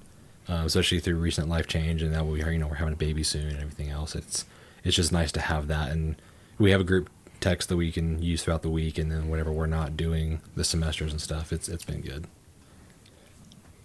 uh, 0.48 0.62
especially 0.64 1.01
through 1.01 1.16
recent 1.16 1.48
life 1.48 1.66
change 1.66 2.03
and 2.03 2.12
now 2.12 2.25
we 2.25 2.42
are, 2.42 2.53
you 2.53 2.59
know, 2.59 2.68
we're 2.68 2.77
having 2.77 2.94
a 2.94 2.96
baby 2.96 3.25
soon 3.25 3.48
and 3.48 3.59
everything 3.59 3.88
else. 3.90 4.14
It's 4.14 4.44
it's 4.85 4.96
just 4.96 5.12
nice 5.12 5.33
to 5.33 5.40
have 5.40 5.68
that, 5.68 5.90
and 5.90 6.16
we 6.59 6.70
have 6.70 6.81
a 6.81 6.85
group 6.85 7.09
text 7.40 7.68
that 7.68 7.77
we 7.77 7.92
can 7.92 8.22
use 8.22 8.42
throughout 8.42 8.62
the 8.62 8.68
week, 8.70 8.98
and 8.98 9.11
then 9.11 9.29
whenever 9.29 9.53
we're 9.53 9.66
not 9.66 9.96
doing 9.96 10.40
the 10.55 10.64
semesters 10.64 11.12
and 11.12 11.20
stuff, 11.20 11.53
it's 11.53 11.68
it's 11.68 11.85
been 11.85 12.01
good. 12.01 12.27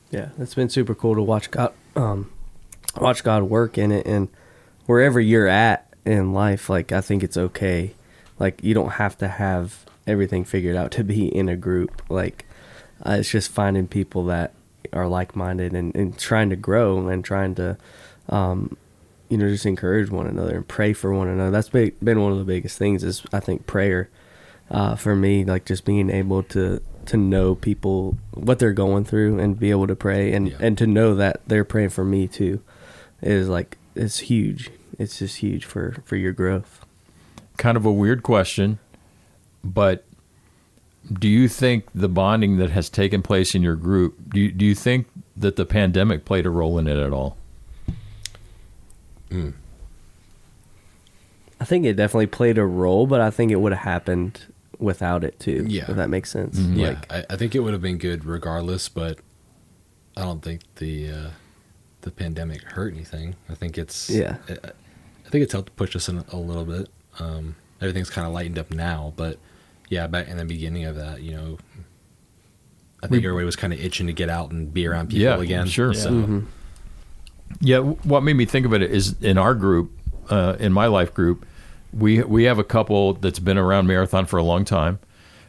Yeah, 0.10 0.30
it's 0.40 0.56
been 0.56 0.70
super 0.70 0.96
cool 0.96 1.16
to 1.16 1.22
watch 1.22 1.52
God, 1.52 1.74
um, 1.96 2.32
watch 3.00 3.24
God 3.24 3.44
work 3.44 3.78
in 3.78 3.92
it, 3.92 4.06
and 4.06 4.30
wherever 4.86 5.20
you're 5.20 5.48
at 5.48 5.87
in 6.08 6.34
life, 6.34 6.70
like 6.70 6.92
I 6.92 7.02
think 7.02 7.24
it's 7.24 7.38
okay. 7.38 7.94
Like 8.40 8.64
you 8.64 8.74
don't 8.74 8.92
have 8.94 9.18
to 9.20 9.28
have 9.28 9.86
everything 10.06 10.46
figured 10.46 10.76
out 10.76 10.92
to 10.92 11.04
be 11.04 11.28
in 11.28 11.50
a 11.50 11.56
group. 11.56 12.02
Like 12.10 12.46
uh, 13.06 13.18
it's 13.20 13.30
just 13.30 13.52
finding 13.52 13.88
people 13.88 14.26
that 14.26 14.54
are 14.94 15.08
like 15.08 15.36
minded 15.36 15.74
and, 15.74 15.94
and 15.96 16.18
trying 16.18 16.50
to 16.50 16.56
grow 16.56 17.08
and 17.10 17.24
trying 17.26 17.56
to, 17.56 17.78
um, 18.30 18.78
you 19.30 19.38
know, 19.38 19.50
just 19.50 19.66
encourage 19.66 20.10
one 20.10 20.26
another 20.28 20.56
and 20.56 20.68
pray 20.68 20.94
for 20.94 21.14
one 21.14 21.28
another. 21.28 21.52
That's 21.52 21.70
been 21.70 21.92
been 22.02 22.22
one 22.22 22.32
of 22.32 22.38
the 22.38 22.46
biggest 22.46 22.78
things 22.78 23.04
is 23.04 23.24
I 23.34 23.40
think 23.42 23.68
prayer, 23.68 24.10
uh, 24.72 24.96
for 24.96 25.16
me, 25.16 25.44
like 25.44 25.66
just 25.66 25.84
being 25.86 26.10
able 26.10 26.44
to 26.44 26.82
to 27.08 27.18
know 27.18 27.56
people 27.56 28.18
what 28.34 28.60
they're 28.60 28.74
going 28.74 29.06
through 29.06 29.40
and 29.40 29.58
be 29.60 29.72
able 29.72 29.88
to 29.88 29.96
pray 29.96 30.34
and 30.34 30.50
Yeah. 30.50 30.58
and 30.60 30.78
to 30.78 30.88
know 30.88 31.16
that 31.16 31.42
they're 31.48 31.64
praying 31.66 31.90
for 31.90 32.06
me 32.06 32.28
too, 32.28 32.62
is 33.22 33.50
like 33.50 33.78
it's 33.96 34.20
huge. 34.20 34.70
It's 35.00 35.20
just 35.20 35.38
huge 35.38 35.66
for 35.66 35.98
for 36.06 36.16
your 36.16 36.32
growth. 36.32 36.86
Kind 37.58 37.78
of 37.78 37.86
a 37.86 37.92
weird 37.92 38.24
question, 38.24 38.80
but 39.64 40.04
do 41.12 41.28
you 41.28 41.48
think 41.48 41.86
the 41.94 42.10
bonding 42.10 42.58
that 42.58 42.70
has 42.72 42.90
taken 42.90 43.22
place 43.22 43.56
in 43.56 43.64
your 43.64 43.76
group, 43.76 44.18
do 44.34 44.40
you, 44.42 44.52
do 44.52 44.66
you 44.66 44.76
think 44.76 45.08
that 45.36 45.56
the 45.56 45.66
pandemic 45.66 46.26
played 46.26 46.46
a 46.46 46.50
role 46.50 46.78
in 46.78 46.88
it 46.88 46.98
at 46.98 47.14
all? 47.14 47.38
Hmm. 49.32 49.52
I 51.60 51.66
think 51.66 51.86
it 51.86 51.94
definitely 51.94 52.28
played 52.28 52.58
a 52.58 52.66
role, 52.66 53.08
but 53.08 53.22
I 53.22 53.32
think 53.32 53.52
it 53.52 53.56
would 53.56 53.72
have 53.72 53.82
happened 53.84 54.54
without 54.80 55.24
it 55.24 55.40
too. 55.40 55.66
Yeah. 55.68 55.86
if 55.90 55.96
that 55.96 56.10
makes 56.10 56.30
sense. 56.30 56.60
Mm-hmm. 56.60 56.80
Yeah, 56.80 56.88
Like, 56.90 57.12
I, 57.12 57.26
I 57.32 57.36
think 57.36 57.56
it 57.56 57.60
would 57.62 57.74
have 57.74 57.82
been 57.82 57.98
good 57.98 58.26
regardless, 58.26 58.90
but 58.90 59.20
I 60.16 60.22
don't 60.22 60.42
think 60.42 60.62
the 60.76 61.10
uh, 61.10 61.30
the 62.02 62.12
pandemic 62.12 62.62
hurt 62.62 62.94
anything. 62.94 63.36
I 63.50 63.56
think 63.56 63.78
it's 63.78 64.10
Yeah. 64.10 64.38
I, 64.48 64.72
I 65.28 65.30
think 65.30 65.44
it's 65.44 65.52
helped 65.54 65.76
push 65.76 65.96
us 65.96 66.08
in 66.08 66.24
a 66.32 66.38
little 66.38 66.64
bit. 66.66 66.90
Um, 67.20 67.56
everything's 67.82 68.10
kind 68.10 68.26
of 68.26 68.34
lightened 68.34 68.58
up 68.58 68.72
now, 68.72 69.14
but 69.18 69.38
yeah, 69.90 70.08
back 70.08 70.30
in 70.30 70.38
the 70.38 70.46
beginning 70.46 70.86
of 70.86 70.96
that, 70.96 71.22
you 71.22 71.32
know, 71.34 71.58
I 73.04 73.08
think 73.08 73.22
We- 73.22 73.28
everybody 73.28 73.46
was 73.46 73.56
kind 73.58 73.74
of 73.74 73.80
itching 73.80 74.08
to 74.08 74.14
get 74.14 74.30
out 74.30 74.52
and 74.52 74.74
be 74.74 74.88
around 74.88 75.08
people 75.10 75.22
Yeah, 75.24 75.40
again. 75.42 75.68
sure. 75.68 75.94
So 75.94 76.12
Mhm. 76.12 76.46
Yeah, 77.60 77.80
what 77.80 78.24
made 78.24 78.36
me 78.36 78.46
think 78.46 78.66
of 78.66 78.74
it 78.74 78.82
is 78.82 79.16
in 79.22 79.38
our 79.38 79.54
group, 79.54 79.92
uh, 80.30 80.56
in 80.60 80.74
my 80.74 80.88
life 80.88 81.14
group, 81.14 81.46
we 81.94 82.22
we 82.24 82.44
have 82.44 82.60
a 82.60 82.64
couple 82.64 83.14
that's 83.14 83.40
been 83.40 83.58
around 83.58 83.88
marathon 83.88 84.26
for 84.26 84.38
a 84.38 84.44
long 84.44 84.66
time, 84.66 85.00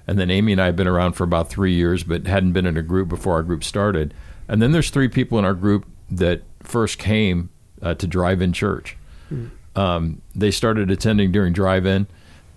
and 0.07 0.19
then 0.19 0.31
Amy 0.31 0.53
and 0.53 0.61
I 0.61 0.67
have 0.67 0.77
been 0.77 0.87
around 0.87 1.12
for 1.14 1.25
about 1.25 1.49
three 1.51 1.75
years, 1.75 2.05
but 2.05 2.27
hadn't 2.27 2.53
been 2.53 2.67
in 2.67 2.77
a 2.77 2.83
group 2.83 3.09
before 3.09 3.35
our 3.35 3.43
group 3.43 3.64
started. 3.64 4.14
And 4.49 4.62
then 4.62 4.73
there's 4.73 4.91
three 4.91 5.09
people 5.09 5.38
in 5.38 5.45
our 5.45 5.55
group 5.55 5.87
that 6.11 6.43
first 6.62 6.99
came 6.99 7.49
uh, 7.83 7.95
to 7.95 8.07
drive-in 8.07 8.53
church. 8.53 8.97
Um, 9.79 10.23
they 10.35 10.51
started 10.51 10.91
attending 10.91 11.31
during 11.31 11.53
drive-in, 11.53 12.09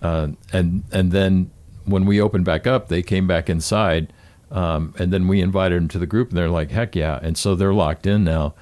uh, 0.02 0.28
and 0.52 0.82
and 0.90 1.12
then 1.12 1.50
when 1.84 2.04
we 2.04 2.20
opened 2.20 2.44
back 2.44 2.66
up, 2.66 2.88
they 2.88 3.02
came 3.02 3.28
back 3.28 3.48
inside, 3.48 4.12
um, 4.50 4.92
and 4.98 5.12
then 5.12 5.28
we 5.28 5.40
invited 5.40 5.76
them 5.76 5.88
to 5.88 6.00
the 6.00 6.06
group, 6.06 6.30
and 6.30 6.36
they're 6.36 6.48
like, 6.48 6.72
"Heck 6.72 6.96
yeah!" 6.96 7.20
And 7.22 7.38
so 7.38 7.54
they're 7.54 7.72
locked 7.72 8.06
in 8.06 8.24
now. 8.24 8.54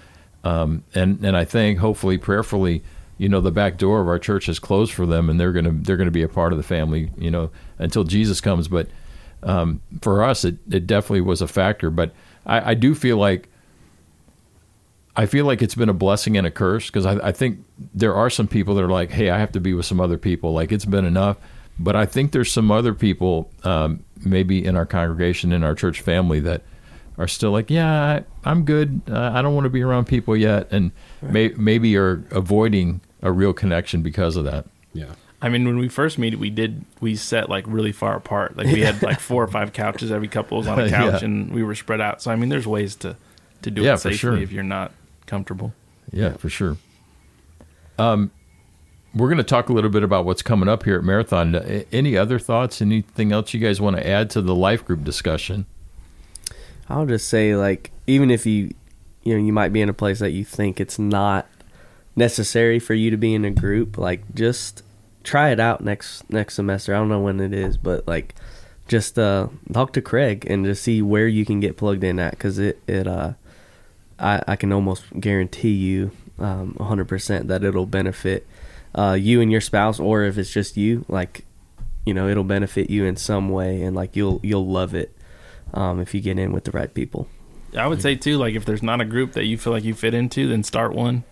Um, 0.44 0.84
and 0.94 1.24
and 1.24 1.38
I 1.38 1.46
think 1.46 1.78
hopefully 1.78 2.18
prayerfully, 2.18 2.82
you 3.16 3.30
know, 3.30 3.40
the 3.40 3.50
back 3.50 3.78
door 3.78 4.02
of 4.02 4.08
our 4.08 4.18
church 4.18 4.46
is 4.46 4.58
closed 4.58 4.92
for 4.92 5.06
them, 5.06 5.30
and 5.30 5.40
they're 5.40 5.52
gonna 5.52 5.72
they're 5.72 5.96
gonna 5.96 6.10
be 6.10 6.22
a 6.22 6.28
part 6.28 6.52
of 6.52 6.58
the 6.58 6.62
family, 6.62 7.10
you 7.16 7.30
know, 7.30 7.50
until 7.78 8.04
Jesus 8.04 8.42
comes. 8.42 8.68
But 8.68 8.88
um, 9.42 9.80
for 10.02 10.22
us, 10.22 10.44
it 10.44 10.56
it 10.70 10.86
definitely 10.86 11.22
was 11.22 11.40
a 11.40 11.48
factor. 11.48 11.88
But 11.88 12.12
I, 12.44 12.72
I 12.72 12.74
do 12.74 12.94
feel 12.94 13.16
like 13.16 13.48
I 15.22 15.26
feel 15.26 15.44
like 15.44 15.60
it's 15.62 15.74
been 15.74 15.88
a 15.88 15.94
blessing 15.94 16.36
and 16.38 16.46
a 16.46 16.50
curse 16.50 16.86
because 16.86 17.04
I, 17.06 17.28
I 17.28 17.32
think 17.32 17.64
there 17.94 18.14
are 18.14 18.30
some 18.30 18.48
people 18.48 18.74
that 18.76 18.84
are 18.84 18.88
like, 18.90 19.10
hey, 19.10 19.28
I 19.30 19.38
have 19.38 19.52
to 19.52 19.60
be 19.60 19.74
with 19.74 19.84
some 19.86 20.00
other 20.00 20.16
people. 20.18 20.52
Like 20.52 20.72
it's 20.72 20.84
been 20.86 21.04
enough. 21.04 21.36
But 21.78 21.96
I 21.96 22.06
think 22.06 22.32
there's 22.32 22.50
some 22.52 22.70
other 22.70 22.94
people, 22.94 23.50
um, 23.64 24.02
maybe 24.24 24.64
in 24.64 24.76
our 24.76 24.86
congregation, 24.86 25.52
in 25.52 25.62
our 25.64 25.74
church 25.74 26.00
family, 26.00 26.40
that 26.40 26.62
are 27.18 27.28
still 27.28 27.50
like, 27.52 27.70
yeah, 27.70 28.22
I, 28.44 28.50
I'm 28.50 28.64
good. 28.64 29.00
Uh, 29.10 29.30
I 29.34 29.42
don't 29.42 29.54
want 29.54 29.64
to 29.64 29.70
be 29.70 29.82
around 29.82 30.06
people 30.06 30.36
yet, 30.36 30.68
and 30.72 30.90
may, 31.22 31.48
maybe 31.50 31.96
are 31.96 32.24
avoiding 32.30 33.00
a 33.22 33.30
real 33.32 33.52
connection 33.52 34.02
because 34.02 34.36
of 34.36 34.44
that. 34.44 34.64
yeah, 34.94 35.12
I 35.42 35.48
mean, 35.48 35.66
when 35.66 35.78
we 35.78 35.88
first 35.88 36.18
meet, 36.18 36.38
we 36.38 36.50
did 36.50 36.84
we 37.00 37.16
sat 37.16 37.48
like 37.50 37.64
really 37.66 37.92
far 37.92 38.14
apart. 38.16 38.56
Like 38.58 38.66
we 38.66 38.80
had 38.80 39.02
like 39.10 39.20
four 39.20 39.42
or 39.42 39.48
five 39.48 39.72
couches. 39.72 40.10
Every 40.10 40.28
couple 40.28 40.58
was 40.58 40.66
on 40.66 40.78
a 40.80 40.88
couch, 40.98 41.20
Yeah. 41.22 41.26
and 41.26 41.50
we 41.52 41.62
were 41.62 41.74
spread 41.74 42.00
out. 42.00 42.20
So 42.22 42.30
I 42.30 42.36
mean, 42.36 42.48
there's 42.50 42.66
ways 42.66 42.94
to 42.96 43.16
to 43.62 43.70
do 43.70 43.82
Yeah, 43.82 43.94
it 43.94 43.96
for 43.96 44.10
safely 44.12 44.16
sure. 44.18 44.36
if 44.38 44.52
you're 44.52 44.62
not 44.62 44.92
comfortable. 45.30 45.72
Yeah, 46.12 46.32
for 46.34 46.48
sure. 46.48 46.76
Um, 47.98 48.32
we're 49.14 49.28
going 49.28 49.38
to 49.38 49.44
talk 49.44 49.68
a 49.68 49.72
little 49.72 49.90
bit 49.90 50.02
about 50.02 50.24
what's 50.24 50.42
coming 50.42 50.68
up 50.68 50.82
here 50.84 50.96
at 50.96 51.04
Marathon. 51.04 51.54
Uh, 51.54 51.84
Any 51.92 52.16
other 52.16 52.38
thoughts? 52.38 52.82
Anything 52.82 53.32
else 53.32 53.54
you 53.54 53.60
guys 53.60 53.80
want 53.80 53.96
to 53.96 54.06
add 54.06 54.28
to 54.30 54.42
the 54.42 54.54
life 54.54 54.84
group 54.84 55.04
discussion? 55.04 55.66
I'll 56.88 57.06
just 57.06 57.28
say 57.28 57.54
like 57.54 57.92
even 58.08 58.30
if 58.32 58.44
you 58.44 58.74
you 59.22 59.34
know 59.38 59.44
you 59.44 59.52
might 59.52 59.72
be 59.72 59.80
in 59.80 59.88
a 59.88 59.92
place 59.94 60.18
that 60.18 60.30
you 60.32 60.44
think 60.44 60.80
it's 60.80 60.98
not 60.98 61.46
necessary 62.16 62.80
for 62.80 62.94
you 62.94 63.12
to 63.12 63.16
be 63.16 63.32
in 63.32 63.44
a 63.44 63.50
group 63.50 63.96
like 63.96 64.34
just 64.34 64.82
try 65.22 65.50
it 65.50 65.60
out 65.60 65.82
next 65.82 66.28
next 66.30 66.54
semester. 66.54 66.92
I 66.92 66.98
don't 66.98 67.08
know 67.08 67.20
when 67.20 67.38
it 67.38 67.52
is, 67.54 67.76
but 67.76 68.08
like 68.08 68.34
just 68.88 69.20
uh 69.20 69.46
talk 69.72 69.92
to 69.92 70.02
Craig 70.02 70.44
and 70.50 70.64
just 70.64 70.82
see 70.82 71.00
where 71.00 71.28
you 71.28 71.44
can 71.46 71.60
get 71.60 71.76
plugged 71.76 72.02
in 72.02 72.18
at 72.18 72.36
cuz 72.40 72.58
it 72.58 72.80
it 72.88 73.06
uh 73.06 73.34
I 74.20 74.42
I 74.46 74.56
can 74.56 74.72
almost 74.72 75.04
guarantee 75.18 75.72
you 75.72 76.10
um 76.38 76.74
100% 76.78 77.48
that 77.48 77.64
it'll 77.64 77.86
benefit 77.86 78.46
uh 78.94 79.16
you 79.20 79.40
and 79.40 79.52
your 79.52 79.60
spouse 79.60 80.00
or 80.00 80.22
if 80.24 80.38
it's 80.38 80.50
just 80.50 80.76
you 80.76 81.04
like 81.08 81.44
you 82.06 82.14
know 82.14 82.28
it'll 82.28 82.44
benefit 82.44 82.88
you 82.90 83.04
in 83.04 83.16
some 83.16 83.48
way 83.50 83.82
and 83.82 83.94
like 83.94 84.16
you'll 84.16 84.40
you'll 84.42 84.66
love 84.66 84.94
it 84.94 85.14
um, 85.74 86.00
if 86.00 86.14
you 86.14 86.20
get 86.20 86.38
in 86.38 86.52
with 86.52 86.64
the 86.64 86.70
right 86.72 86.92
people. 86.92 87.28
I 87.76 87.86
would 87.86 88.02
say 88.02 88.16
too, 88.16 88.36
like 88.38 88.54
if 88.54 88.64
there's 88.64 88.82
not 88.82 89.00
a 89.00 89.04
group 89.04 89.32
that 89.34 89.44
you 89.44 89.56
feel 89.56 89.72
like 89.72 89.84
you 89.84 89.94
fit 89.94 90.14
into, 90.14 90.48
then 90.48 90.64
start 90.64 90.92
one. 90.92 91.22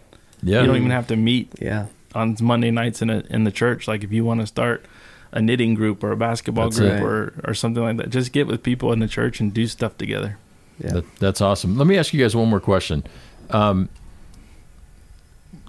Yeah, 0.43 0.61
You 0.61 0.67
don't 0.69 0.77
even 0.77 0.91
have 0.91 1.09
to 1.09 1.17
meet 1.17 1.53
Yeah, 1.61 1.87
on 2.15 2.37
Monday 2.41 2.71
nights 2.71 3.03
in 3.03 3.11
a, 3.11 3.25
in 3.29 3.43
the 3.43 3.51
church. 3.51 3.89
Like 3.89 4.05
if 4.05 4.13
you 4.13 4.25
want 4.25 4.41
to 4.41 4.47
start 4.47 4.85
a 5.33 5.43
knitting 5.43 5.75
group 5.75 6.05
or 6.05 6.13
a 6.13 6.17
basketball 6.17 6.67
That's 6.67 6.79
group 6.79 6.93
right. 6.93 7.03
or 7.03 7.35
or 7.45 7.55
something 7.55 7.83
like 7.83 7.97
that, 7.97 8.11
just 8.11 8.33
get 8.33 8.47
with 8.47 8.63
people 8.63 8.93
in 8.93 9.01
the 9.01 9.09
church 9.09 9.41
and 9.41 9.53
do 9.53 9.67
stuff 9.67 9.99
together. 9.99 10.39
Yeah. 10.79 10.91
That, 10.93 11.17
that's 11.17 11.41
awesome. 11.41 11.77
Let 11.77 11.87
me 11.87 11.97
ask 11.97 12.13
you 12.13 12.21
guys 12.21 12.37
one 12.37 12.49
more 12.49 12.61
question. 12.61 13.05
Um, 13.51 13.89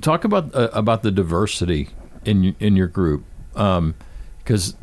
talk 0.01 0.23
about 0.23 0.53
uh, 0.53 0.69
about 0.73 1.03
the 1.03 1.11
diversity 1.11 1.89
in 2.25 2.55
in 2.59 2.75
your 2.75 2.87
group, 2.87 3.23
because 3.53 4.75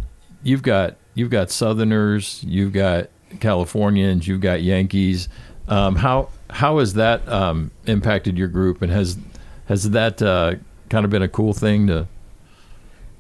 you've 0.43 0.63
got 0.63 0.97
you've 1.15 1.31
got 1.31 1.51
Southerners, 1.51 2.43
you've 2.45 2.73
got 2.73 3.09
Californians, 3.41 4.27
you've 4.27 4.41
got 4.41 4.63
Yankees. 4.63 5.29
Um, 5.69 5.97
how 5.97 6.29
how 6.51 6.79
has 6.79 6.95
that 6.95 7.27
um, 7.29 7.71
impacted 7.87 8.39
your 8.39 8.49
group, 8.49 8.83
and 8.83 8.93
has 8.93 9.19
has 9.67 9.91
that 9.91 10.23
uh, 10.23 10.55
kind 10.91 11.05
of 11.05 11.11
been 11.11 11.23
a 11.23 11.29
cool 11.29 11.53
thing 11.53 11.87
to? 11.89 12.07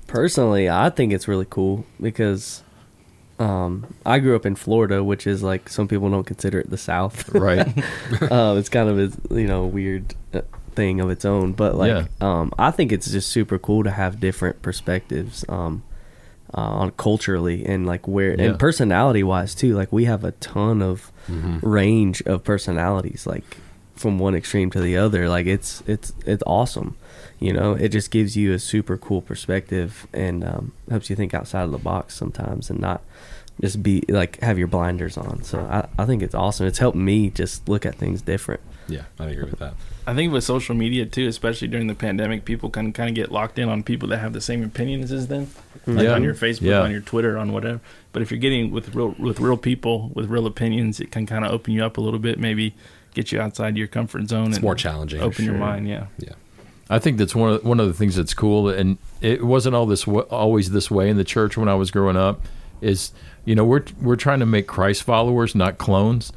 Personally, 0.06 0.70
I 0.70 0.90
think 0.90 1.12
it's 1.12 1.26
really 1.26 1.46
cool 1.48 1.84
because 2.00 2.62
um, 3.38 3.86
I 4.04 4.18
grew 4.18 4.34
up 4.36 4.46
in 4.46 4.54
Florida, 4.56 5.02
which 5.04 5.26
is 5.26 5.42
like 5.42 5.68
some 5.68 5.88
people 5.88 6.10
don't 6.10 6.24
consider 6.24 6.58
it 6.60 6.70
the 6.70 6.78
South. 6.78 7.28
Right. 7.34 7.66
uh, 8.30 8.54
it's 8.58 8.68
kind 8.68 8.88
of 8.88 8.98
a 8.98 9.34
you 9.40 9.46
know 9.46 9.66
weird 9.66 10.14
uh, 10.34 10.40
thing 10.74 11.00
of 11.00 11.10
its 11.10 11.24
own, 11.24 11.52
but 11.52 11.74
like 11.74 11.88
Yeah. 11.90 12.06
um, 12.20 12.52
I 12.58 12.70
think 12.70 12.92
it's 12.92 13.10
just 13.10 13.28
super 13.30 13.58
cool 13.58 13.84
to 13.84 13.90
have 13.90 14.20
different 14.20 14.62
perspectives 14.62 15.44
um, 15.48 15.82
uh, 16.56 16.60
on 16.60 16.90
culturally 16.92 17.64
and 17.66 17.86
like 17.86 18.06
where 18.08 18.34
Yeah. 18.38 18.50
and 18.50 18.58
personality 18.58 19.22
wise 19.22 19.54
too. 19.54 19.74
Like 19.74 19.92
we 19.92 20.04
have 20.06 20.24
a 20.24 20.32
ton 20.32 20.82
of 20.82 21.12
Mm-hmm. 21.28 21.58
range 21.68 22.22
of 22.24 22.44
personalities, 22.44 23.26
like 23.26 23.56
from 23.96 24.18
one 24.18 24.34
extreme 24.34 24.70
to 24.70 24.80
the 24.80 24.96
other. 24.96 25.28
Like 25.28 25.46
it's 25.46 25.82
it's 25.86 26.12
it's 26.24 26.42
awesome. 26.46 26.96
You 27.40 27.52
know, 27.52 27.72
it 27.74 27.88
just 27.90 28.10
gives 28.10 28.36
you 28.36 28.52
a 28.54 28.58
super 28.58 28.96
cool 28.96 29.20
perspective 29.20 30.06
and 30.12 30.42
um, 30.44 30.72
helps 30.88 31.10
you 31.10 31.16
think 31.16 31.34
outside 31.34 31.62
of 31.64 31.70
the 31.72 31.78
box 31.78 32.14
sometimes 32.14 32.70
and 32.70 32.80
not 32.80 33.02
just 33.60 33.82
be 33.82 34.02
like 34.08 34.40
have 34.40 34.58
your 34.58 34.68
blinders 34.68 35.16
on. 35.16 35.42
So 35.42 35.60
I, 35.60 35.86
I 36.02 36.06
think 36.06 36.22
it's 36.22 36.34
awesome. 36.34 36.66
It's 36.66 36.78
helped 36.78 36.96
me 36.96 37.30
just 37.30 37.68
look 37.68 37.84
at 37.86 37.94
things 37.96 38.22
different. 38.22 38.60
yeah, 38.88 39.02
I 39.18 39.26
agree 39.26 39.44
with 39.50 39.58
that. 39.58 39.74
I 40.06 40.14
think 40.14 40.32
with 40.32 40.44
social 40.44 40.74
media 40.76 41.04
too, 41.04 41.26
especially 41.26 41.66
during 41.68 41.88
the 41.88 41.94
pandemic, 41.94 42.44
people 42.44 42.70
can 42.70 42.92
kind 42.92 43.08
of 43.08 43.14
get 43.16 43.32
locked 43.32 43.58
in 43.58 43.68
on 43.68 43.82
people 43.82 44.08
that 44.10 44.18
have 44.18 44.32
the 44.32 44.40
same 44.40 44.62
opinions 44.62 45.10
as 45.10 45.26
them, 45.26 45.48
like 45.86 46.04
Yeah. 46.04 46.12
on 46.14 46.22
your 46.22 46.34
Facebook, 46.34 46.60
Yeah. 46.70 46.80
on 46.82 46.92
your 46.92 47.00
Twitter, 47.00 47.36
on 47.36 47.52
whatever. 47.52 47.80
But 48.12 48.22
if 48.22 48.30
you're 48.30 48.38
getting 48.40 48.70
with 48.70 48.94
real 48.94 49.14
with 49.18 49.40
real 49.40 49.56
people 49.56 50.10
with 50.14 50.30
real 50.30 50.46
opinions, 50.46 51.00
it 51.00 51.10
can 51.10 51.26
kind 51.26 51.44
of 51.44 51.50
open 51.52 51.74
you 51.74 51.84
up 51.84 51.96
a 51.98 52.00
little 52.00 52.20
bit, 52.20 52.38
maybe 52.38 52.74
get 53.16 53.32
you 53.32 53.40
outside 53.40 53.76
your 53.76 53.88
comfort 53.88 54.28
zone. 54.28 54.48
It's 54.48 54.56
and 54.58 54.62
more 54.62 54.76
challenging. 54.76 55.20
Open 55.20 55.44
your 55.44 55.54
mind, 55.54 55.88
yeah. 55.88 56.06
Yeah, 56.18 56.34
I 56.88 57.00
think 57.00 57.16
that's 57.18 57.34
one 57.34 57.54
of 57.54 57.64
one 57.64 57.80
of 57.80 57.88
the 57.88 57.94
things 57.94 58.14
that's 58.14 58.34
cool, 58.34 58.68
and 58.68 58.98
it 59.20 59.42
wasn't 59.42 59.74
all 59.74 59.86
this 59.86 60.06
always 60.06 60.70
this 60.70 60.90
way 60.90 61.08
in 61.08 61.16
the 61.16 61.24
church 61.24 61.56
when 61.56 61.68
I 61.68 61.74
was 61.74 61.90
growing 61.90 62.16
up. 62.16 62.42
Is 62.80 63.10
you 63.44 63.54
know 63.56 63.64
we're 63.64 63.84
we're 64.00 64.16
trying 64.16 64.40
to 64.40 64.46
make 64.46 64.68
Christ 64.68 65.02
followers, 65.02 65.54
not 65.54 65.78
clones, 65.78 66.32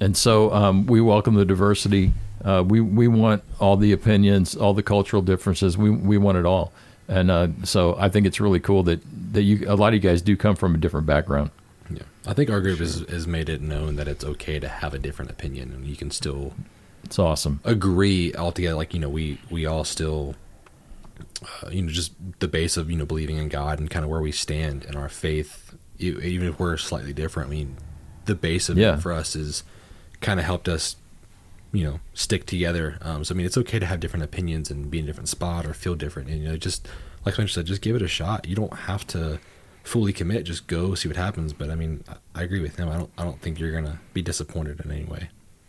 and 0.00 0.16
so 0.16 0.52
um, 0.52 0.86
we 0.86 1.00
welcome 1.00 1.34
the 1.34 1.44
diversity. 1.44 2.12
Uh, 2.42 2.64
we 2.66 2.80
we 2.80 3.06
want 3.06 3.44
all 3.60 3.76
the 3.76 3.92
opinions, 3.92 4.56
all 4.56 4.74
the 4.74 4.82
cultural 4.82 5.22
differences. 5.22 5.78
We 5.78 5.90
we 5.90 6.18
want 6.18 6.38
it 6.38 6.46
all, 6.46 6.72
and 7.06 7.30
uh, 7.30 7.48
so 7.62 7.96
I 7.98 8.08
think 8.08 8.26
it's 8.26 8.40
really 8.40 8.60
cool 8.60 8.82
that 8.84 9.00
that 9.32 9.42
you 9.42 9.66
a 9.68 9.76
lot 9.76 9.88
of 9.88 9.94
you 9.94 10.00
guys 10.00 10.22
do 10.22 10.36
come 10.36 10.56
from 10.56 10.74
a 10.74 10.78
different 10.78 11.06
background. 11.06 11.50
Yeah, 11.90 12.02
I 12.26 12.32
think 12.34 12.50
our 12.50 12.60
group 12.60 12.78
has, 12.78 13.00
has 13.10 13.26
made 13.26 13.48
it 13.48 13.60
known 13.60 13.96
that 13.96 14.08
it's 14.08 14.24
okay 14.24 14.58
to 14.58 14.68
have 14.68 14.94
a 14.94 14.98
different 14.98 15.30
opinion, 15.30 15.72
and 15.72 15.86
you 15.86 15.96
can 15.96 16.10
still 16.10 16.54
It's 17.04 17.18
awesome. 17.18 17.60
agree 17.64 18.34
altogether. 18.34 18.74
Like 18.76 18.94
you 18.94 19.00
know, 19.00 19.08
we 19.10 19.38
we 19.50 19.66
all 19.66 19.84
still, 19.84 20.34
uh, 21.42 21.68
you 21.70 21.82
know, 21.82 21.90
just 21.90 22.12
the 22.40 22.48
base 22.48 22.76
of 22.76 22.90
you 22.90 22.96
know 22.96 23.04
believing 23.04 23.36
in 23.36 23.48
God 23.48 23.78
and 23.78 23.90
kind 23.90 24.04
of 24.04 24.10
where 24.10 24.20
we 24.20 24.32
stand 24.32 24.84
in 24.84 24.96
our 24.96 25.08
faith. 25.08 25.74
Even 25.98 26.48
if 26.48 26.58
we're 26.58 26.76
slightly 26.76 27.12
different, 27.12 27.48
I 27.48 27.52
mean, 27.52 27.76
the 28.24 28.34
base 28.34 28.68
of 28.68 28.76
Yeah. 28.76 28.94
it 28.94 29.00
for 29.00 29.12
us 29.12 29.36
is 29.36 29.62
kind 30.20 30.40
of 30.40 30.46
helped 30.46 30.68
us, 30.68 30.96
you 31.72 31.84
know, 31.84 32.00
stick 32.14 32.46
together. 32.46 32.98
Um, 33.00 33.24
so 33.24 33.34
I 33.34 33.36
mean, 33.36 33.46
it's 33.46 33.56
okay 33.58 33.78
to 33.78 33.86
have 33.86 34.00
different 34.00 34.24
opinions 34.24 34.70
and 34.70 34.90
be 34.90 34.98
in 34.98 35.04
a 35.04 35.06
different 35.06 35.28
spot 35.28 35.66
or 35.66 35.72
feel 35.74 35.94
different, 35.94 36.28
and 36.30 36.42
you 36.42 36.48
know, 36.48 36.56
just 36.56 36.88
like 37.24 37.38
I 37.38 37.46
said, 37.46 37.66
just 37.66 37.80
give 37.82 37.94
it 37.94 38.02
a 38.02 38.08
shot. 38.08 38.48
You 38.48 38.56
don't 38.56 38.72
have 38.74 39.06
to 39.08 39.38
fully 39.84 40.12
commit. 40.12 40.44
Just 40.44 40.66
go 40.66 40.94
see 40.94 41.08
what 41.08 41.16
happens. 41.16 41.52
But 41.52 41.70
I 41.70 41.76
mean, 41.76 42.02
I, 42.08 42.40
I 42.40 42.42
agree 42.42 42.60
with 42.60 42.76
him. 42.76 42.88
I 42.88 42.96
don't. 42.96 43.10
I 43.16 43.24
don't 43.24 43.40
think 43.40 43.60
you're 43.60 43.72
gonna 43.72 44.00
be 44.12 44.22
disappointed 44.22 44.80
in 44.80 44.90
any 44.90 45.04
way. 45.04 45.28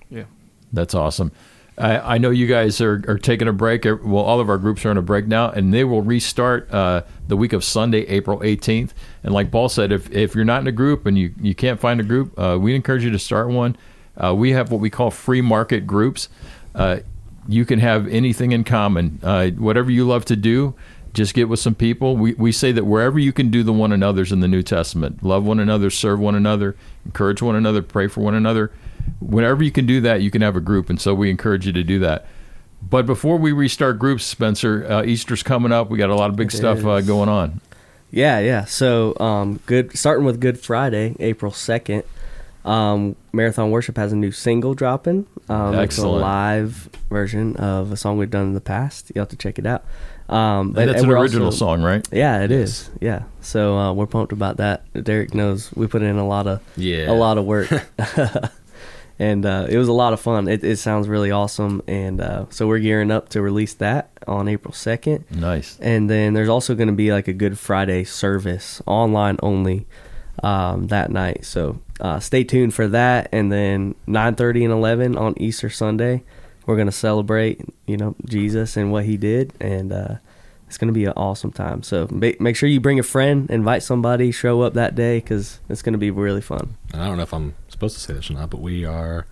Yeah. 0.10 0.26
That's 0.74 0.96
awesome. 0.96 1.32
I, 1.78 2.16
I 2.16 2.18
know 2.18 2.30
you 2.30 2.48
guys 2.48 2.80
are, 2.80 3.04
are 3.08 3.18
taking 3.18 3.48
a 3.48 3.54
break. 3.54 3.84
Well, 3.84 4.24
all 4.24 4.40
of 4.40 4.50
our 4.50 4.58
groups 4.58 4.86
are 4.86 4.90
on 4.90 4.98
a 4.98 5.02
break 5.02 5.28
now, 5.28 5.50
and 5.50 5.74
they 5.74 5.84
will 5.84 6.02
restart 6.02 6.72
uh, 6.72 7.04
the 7.28 7.36
week 7.36 7.54
of 7.54 7.64
Sunday, 7.64 8.08
April 8.08 8.40
18th. 8.40 8.92
And 9.24 9.34
like 9.34 9.52
Paul 9.52 9.68
said, 9.68 9.92
if, 9.92 10.10
if 10.12 10.36
you're 10.36 10.46
not 10.46 10.62
in 10.62 10.68
a 10.68 10.72
group 10.72 11.06
and 11.06 11.18
you, 11.18 11.34
you 11.42 11.54
can't 11.54 11.80
find 11.80 12.00
a 12.00 12.04
group, 12.04 12.38
uh, 12.40 12.58
we 12.60 12.76
encourage 12.76 13.04
you 13.04 13.12
to 13.12 13.20
start 13.20 13.50
one. 13.50 13.76
Uh, 14.16 14.34
we 14.34 14.52
have 14.52 14.72
what 14.72 14.80
we 14.80 14.90
call 14.90 15.12
free 15.12 15.42
market 15.42 15.86
groups. 15.86 16.30
Uh, 16.74 17.00
you 17.48 17.66
can 17.66 17.80
have 17.80 18.08
anything 18.08 18.54
in 18.54 18.64
common. 18.64 19.20
Uh, 19.22 19.50
whatever 19.50 19.92
you 19.92 20.08
love 20.08 20.24
to 20.26 20.36
do, 20.36 20.76
just 21.16 21.34
get 21.34 21.50
with 21.50 21.60
some 21.60 21.74
people. 21.74 22.16
We, 22.16 22.34
we 22.34 22.52
say 22.52 22.72
that 22.74 22.86
wherever 22.86 23.18
you 23.18 23.34
can 23.34 23.50
do 23.50 23.64
the 23.64 23.74
one 23.74 23.92
another's 23.92 24.32
in 24.32 24.42
the 24.42 24.48
New 24.48 24.62
Testament, 24.62 25.24
love 25.24 25.46
one 25.46 25.60
another, 25.60 25.90
serve 25.90 26.20
one 26.20 26.36
another, 26.36 26.76
encourage 27.06 27.42
one 27.42 27.56
another, 27.56 27.82
pray 27.82 28.08
for 28.08 28.22
one 28.22 28.36
another. 28.36 28.72
Whenever 29.20 29.64
you 29.64 29.72
can 29.72 29.86
do 29.86 30.02
that, 30.02 30.22
you 30.22 30.30
can 30.30 30.42
have 30.42 30.56
a 30.56 30.62
group. 30.62 30.90
And 30.90 31.00
so 31.00 31.16
we 31.16 31.30
encourage 31.30 31.66
you 31.66 31.74
to 31.74 31.84
do 31.84 32.00
that. 32.00 32.28
But 32.88 33.06
before 33.06 33.38
we 33.38 33.52
restart 33.52 33.98
groups, 33.98 34.24
Spencer, 34.26 34.86
uh, 34.88 35.04
Easter's 35.04 35.42
coming 35.42 35.72
up. 35.72 35.90
We 35.90 35.98
got 35.98 36.10
a 36.10 36.16
lot 36.16 36.30
of 36.30 36.36
big 36.36 36.54
It 36.54 36.58
stuff 36.58 36.86
uh, 36.86 37.02
going 37.02 37.30
on. 37.30 37.62
Yeah, 38.12 38.40
yeah. 38.40 38.66
So, 38.66 39.18
um, 39.20 39.60
good. 39.66 39.98
Starting 39.98 40.26
with 40.26 40.40
Good 40.40 40.60
Friday, 40.60 41.16
April 41.20 41.52
second. 41.52 42.04
Um, 42.64 43.16
Marathon 43.32 43.72
Worship 43.72 43.98
has 43.98 44.12
a 44.12 44.16
new 44.16 44.32
single 44.32 44.74
dropping. 44.74 45.28
Um, 45.50 45.76
it's 45.76 45.98
a 45.98 46.08
live 46.08 46.90
version 47.10 47.56
of 47.58 47.92
a 47.92 47.98
song 47.98 48.18
we've 48.18 48.30
done 48.30 48.48
in 48.48 48.54
the 48.54 48.62
past. 48.62 49.12
You 49.14 49.20
have 49.20 49.30
to 49.30 49.36
check 49.36 49.60
it 49.60 49.66
out. 49.66 49.86
Um, 50.28 50.74
And 50.76 50.90
that's 50.90 51.04
an 51.04 51.10
original 51.12 51.46
also- 51.48 51.58
song, 51.58 51.84
right? 51.84 52.08
Yeah, 52.12 52.42
it 52.44 52.52
is. 52.52 52.90
Yes. 53.00 53.02
Yeah. 53.02 53.24
So 53.42 53.78
uh, 53.78 53.94
we're 53.94 54.08
pumped 54.08 54.32
about 54.34 54.58
that. 54.58 54.84
Derek 55.04 55.34
knows 55.36 55.72
we 55.76 55.86
put 55.88 56.02
in 56.02 56.18
a 56.18 56.28
lot 56.28 56.48
of 56.48 56.62
Yeah. 56.76 57.12
a 57.12 57.14
lot 57.14 57.38
of 57.38 57.46
work, 57.46 57.70
and 59.20 59.46
uh, 59.46 59.68
it 59.70 59.78
was 59.78 59.88
a 59.88 59.94
lot 59.94 60.14
of 60.14 60.20
fun. 60.20 60.48
It, 60.48 60.64
it 60.64 60.78
sounds 60.78 61.08
really 61.08 61.32
awesome, 61.32 61.82
and 61.88 62.20
uh, 62.20 62.46
so 62.50 62.68
we're 62.68 62.80
gearing 62.80 63.12
up 63.12 63.30
to 63.30 63.42
release 63.42 63.74
that 63.76 64.10
on 64.28 64.48
April 64.48 64.74
second. 64.74 65.26
Nice. 65.32 65.78
And 65.80 66.10
then 66.10 66.34
there's 66.34 66.50
also 66.50 66.76
going 66.76 66.88
to 66.90 66.94
be 66.96 67.12
like 67.12 67.28
a 67.28 67.34
Good 67.34 67.58
Friday 67.60 68.04
service 68.04 68.82
online 68.88 69.38
only 69.44 69.86
um, 70.44 70.88
that 70.88 71.12
night. 71.12 71.46
So 71.46 71.80
uh, 72.02 72.20
stay 72.20 72.44
tuned 72.44 72.74
for 72.74 72.88
that. 72.88 73.30
And 73.32 73.52
then 73.52 73.96
9:30 74.08 74.64
and 74.66 74.74
11 74.74 75.18
on 75.18 75.34
Easter 75.38 75.70
Sunday, 75.70 76.24
we're 76.66 76.76
going 76.76 76.88
to 76.88 76.92
celebrate, 76.92 77.62
you 77.86 77.98
know, 77.98 78.16
Jesus 78.26 78.78
and 78.78 78.92
what 78.92 79.06
He 79.06 79.18
did, 79.18 79.54
and 79.60 79.92
uh, 79.94 80.16
it's 80.68 80.78
going 80.78 80.88
to 80.88 80.94
be 80.94 81.06
an 81.06 81.14
awesome 81.16 81.52
time. 81.52 81.84
So 81.84 82.08
ma- 82.12 82.32
make 82.40 82.56
sure 82.56 82.68
you 82.70 82.80
bring 82.80 83.00
a 83.00 83.04
friend, 83.04 83.50
invite 83.50 83.84
somebody, 83.84 84.32
show 84.32 84.62
up 84.62 84.74
that 84.74 84.96
day 84.96 85.18
because 85.20 85.60
it's 85.70 85.82
going 85.82 85.94
to 85.94 86.00
be 86.00 86.12
really 86.12 86.42
fun. 86.42 86.76
And 86.94 87.02
I 87.02 87.08
don't 87.08 87.18
know 87.18 87.24
if 87.24 87.34
I'm 87.34 87.54
supposed 87.68 87.96
to 87.96 88.02
say 88.02 88.14
this 88.14 88.30
or 88.30 88.34
not, 88.34 88.50
but 88.50 88.62
we 88.62 88.84
are 88.86 89.28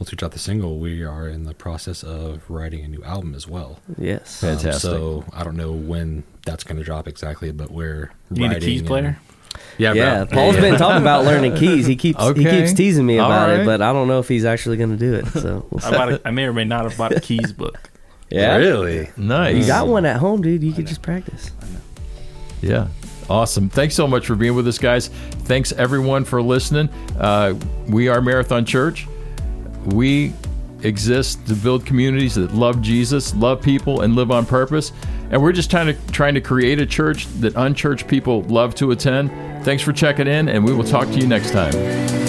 once 0.00 0.10
we 0.10 0.16
drop 0.16 0.32
the 0.32 0.38
single, 0.40 0.78
we 0.78 1.04
are 1.04 1.28
in 1.28 1.44
the 1.44 1.54
process 1.54 2.02
of 2.02 2.42
writing 2.50 2.84
a 2.84 2.88
new 2.88 3.02
album 3.04 3.32
as 3.34 3.46
well. 3.46 3.78
Yes. 3.96 4.40
Yeah. 4.42 4.56
Fantastic. 4.56 4.90
Um, 4.90 4.96
so 4.96 5.24
I 5.32 5.44
don't 5.44 5.56
know 5.56 5.70
when 5.72 6.24
that's 6.44 6.64
going 6.64 6.78
to 6.78 6.84
drop 6.84 7.06
exactly, 7.06 7.52
but 7.52 7.70
we're 7.70 8.10
You 8.30 8.38
need 8.40 8.46
a 8.46 8.48
writing 8.54 8.68
keys 8.68 8.80
and- 8.80 8.88
player? 8.88 9.18
Yeah, 9.78 9.92
Yeah, 9.92 10.24
bro. 10.24 10.34
Paul's 10.36 10.56
been 10.56 10.76
talking 10.76 11.02
about 11.02 11.24
learning 11.24 11.54
keys. 11.56 11.86
He 11.86 11.96
keeps 11.96 12.22
he 12.22 12.44
keeps 12.44 12.72
teasing 12.72 13.06
me 13.06 13.16
about 13.16 13.48
right. 13.48 13.60
it, 13.60 13.66
but 13.66 13.82
I 13.82 13.92
don't 13.92 14.08
know 14.08 14.18
if 14.20 14.28
he's 14.28 14.44
actually 14.44 14.76
going 14.76 14.90
to 14.90 14.96
do 14.96 15.14
it. 15.14 15.26
So 15.28 15.66
we'll 15.70 15.84
I, 15.84 15.90
see. 15.90 15.96
bought 15.96 16.12
a, 16.12 16.20
I 16.24 16.30
may 16.30 16.44
or 16.44 16.52
may 16.52 16.64
not 16.64 16.84
have 16.84 16.96
bought 16.96 17.12
a 17.12 17.20
keys 17.20 17.52
book. 17.52 17.90
yeah, 18.30 18.56
really. 18.56 19.10
Nice. 19.16 19.56
You 19.56 19.66
got 19.66 19.88
one 19.88 20.06
at 20.06 20.16
home, 20.16 20.42
dude. 20.42 20.62
You 20.62 20.72
could 20.72 20.86
just 20.86 21.02
practice. 21.02 21.50
Yeah. 22.62 22.88
Awesome. 23.28 23.68
Thanks 23.68 23.94
so 23.94 24.06
much 24.06 24.26
for 24.26 24.34
being 24.34 24.54
with 24.54 24.68
us, 24.68 24.78
guys. 24.78 25.08
Thanks, 25.08 25.72
everyone, 25.72 26.24
for 26.24 26.42
listening. 26.42 26.88
Uh, 27.18 27.54
we 27.88 28.08
are 28.08 28.20
Marathon 28.20 28.64
Church. 28.64 29.06
We 29.86 30.32
exist 30.84 31.46
to 31.48 31.54
build 31.54 31.84
communities 31.84 32.36
that 32.36 32.54
love 32.54 32.80
Jesus, 32.80 33.34
love 33.34 33.60
people, 33.60 34.02
and 34.02 34.14
live 34.14 34.30
on 34.30 34.46
purpose. 34.46 34.92
And 35.30 35.42
we're 35.42 35.52
just 35.52 35.70
trying 35.70 35.86
to, 35.86 36.12
trying 36.12 36.34
to 36.34 36.40
create 36.40 36.78
a 36.78 36.86
church 36.86 37.26
that 37.40 37.54
unchurched 37.56 38.06
people 38.06 38.42
love 38.42 38.74
to 38.76 38.92
attend. 38.92 39.32
Thanks 39.64 39.82
for 39.82 39.92
checking 39.92 40.26
in, 40.26 40.48
and 40.48 40.64
we 40.64 40.72
will 40.72 40.84
talk 40.84 41.08
to 41.08 41.18
you 41.18 41.26
next 41.26 41.50
time. 41.50 42.23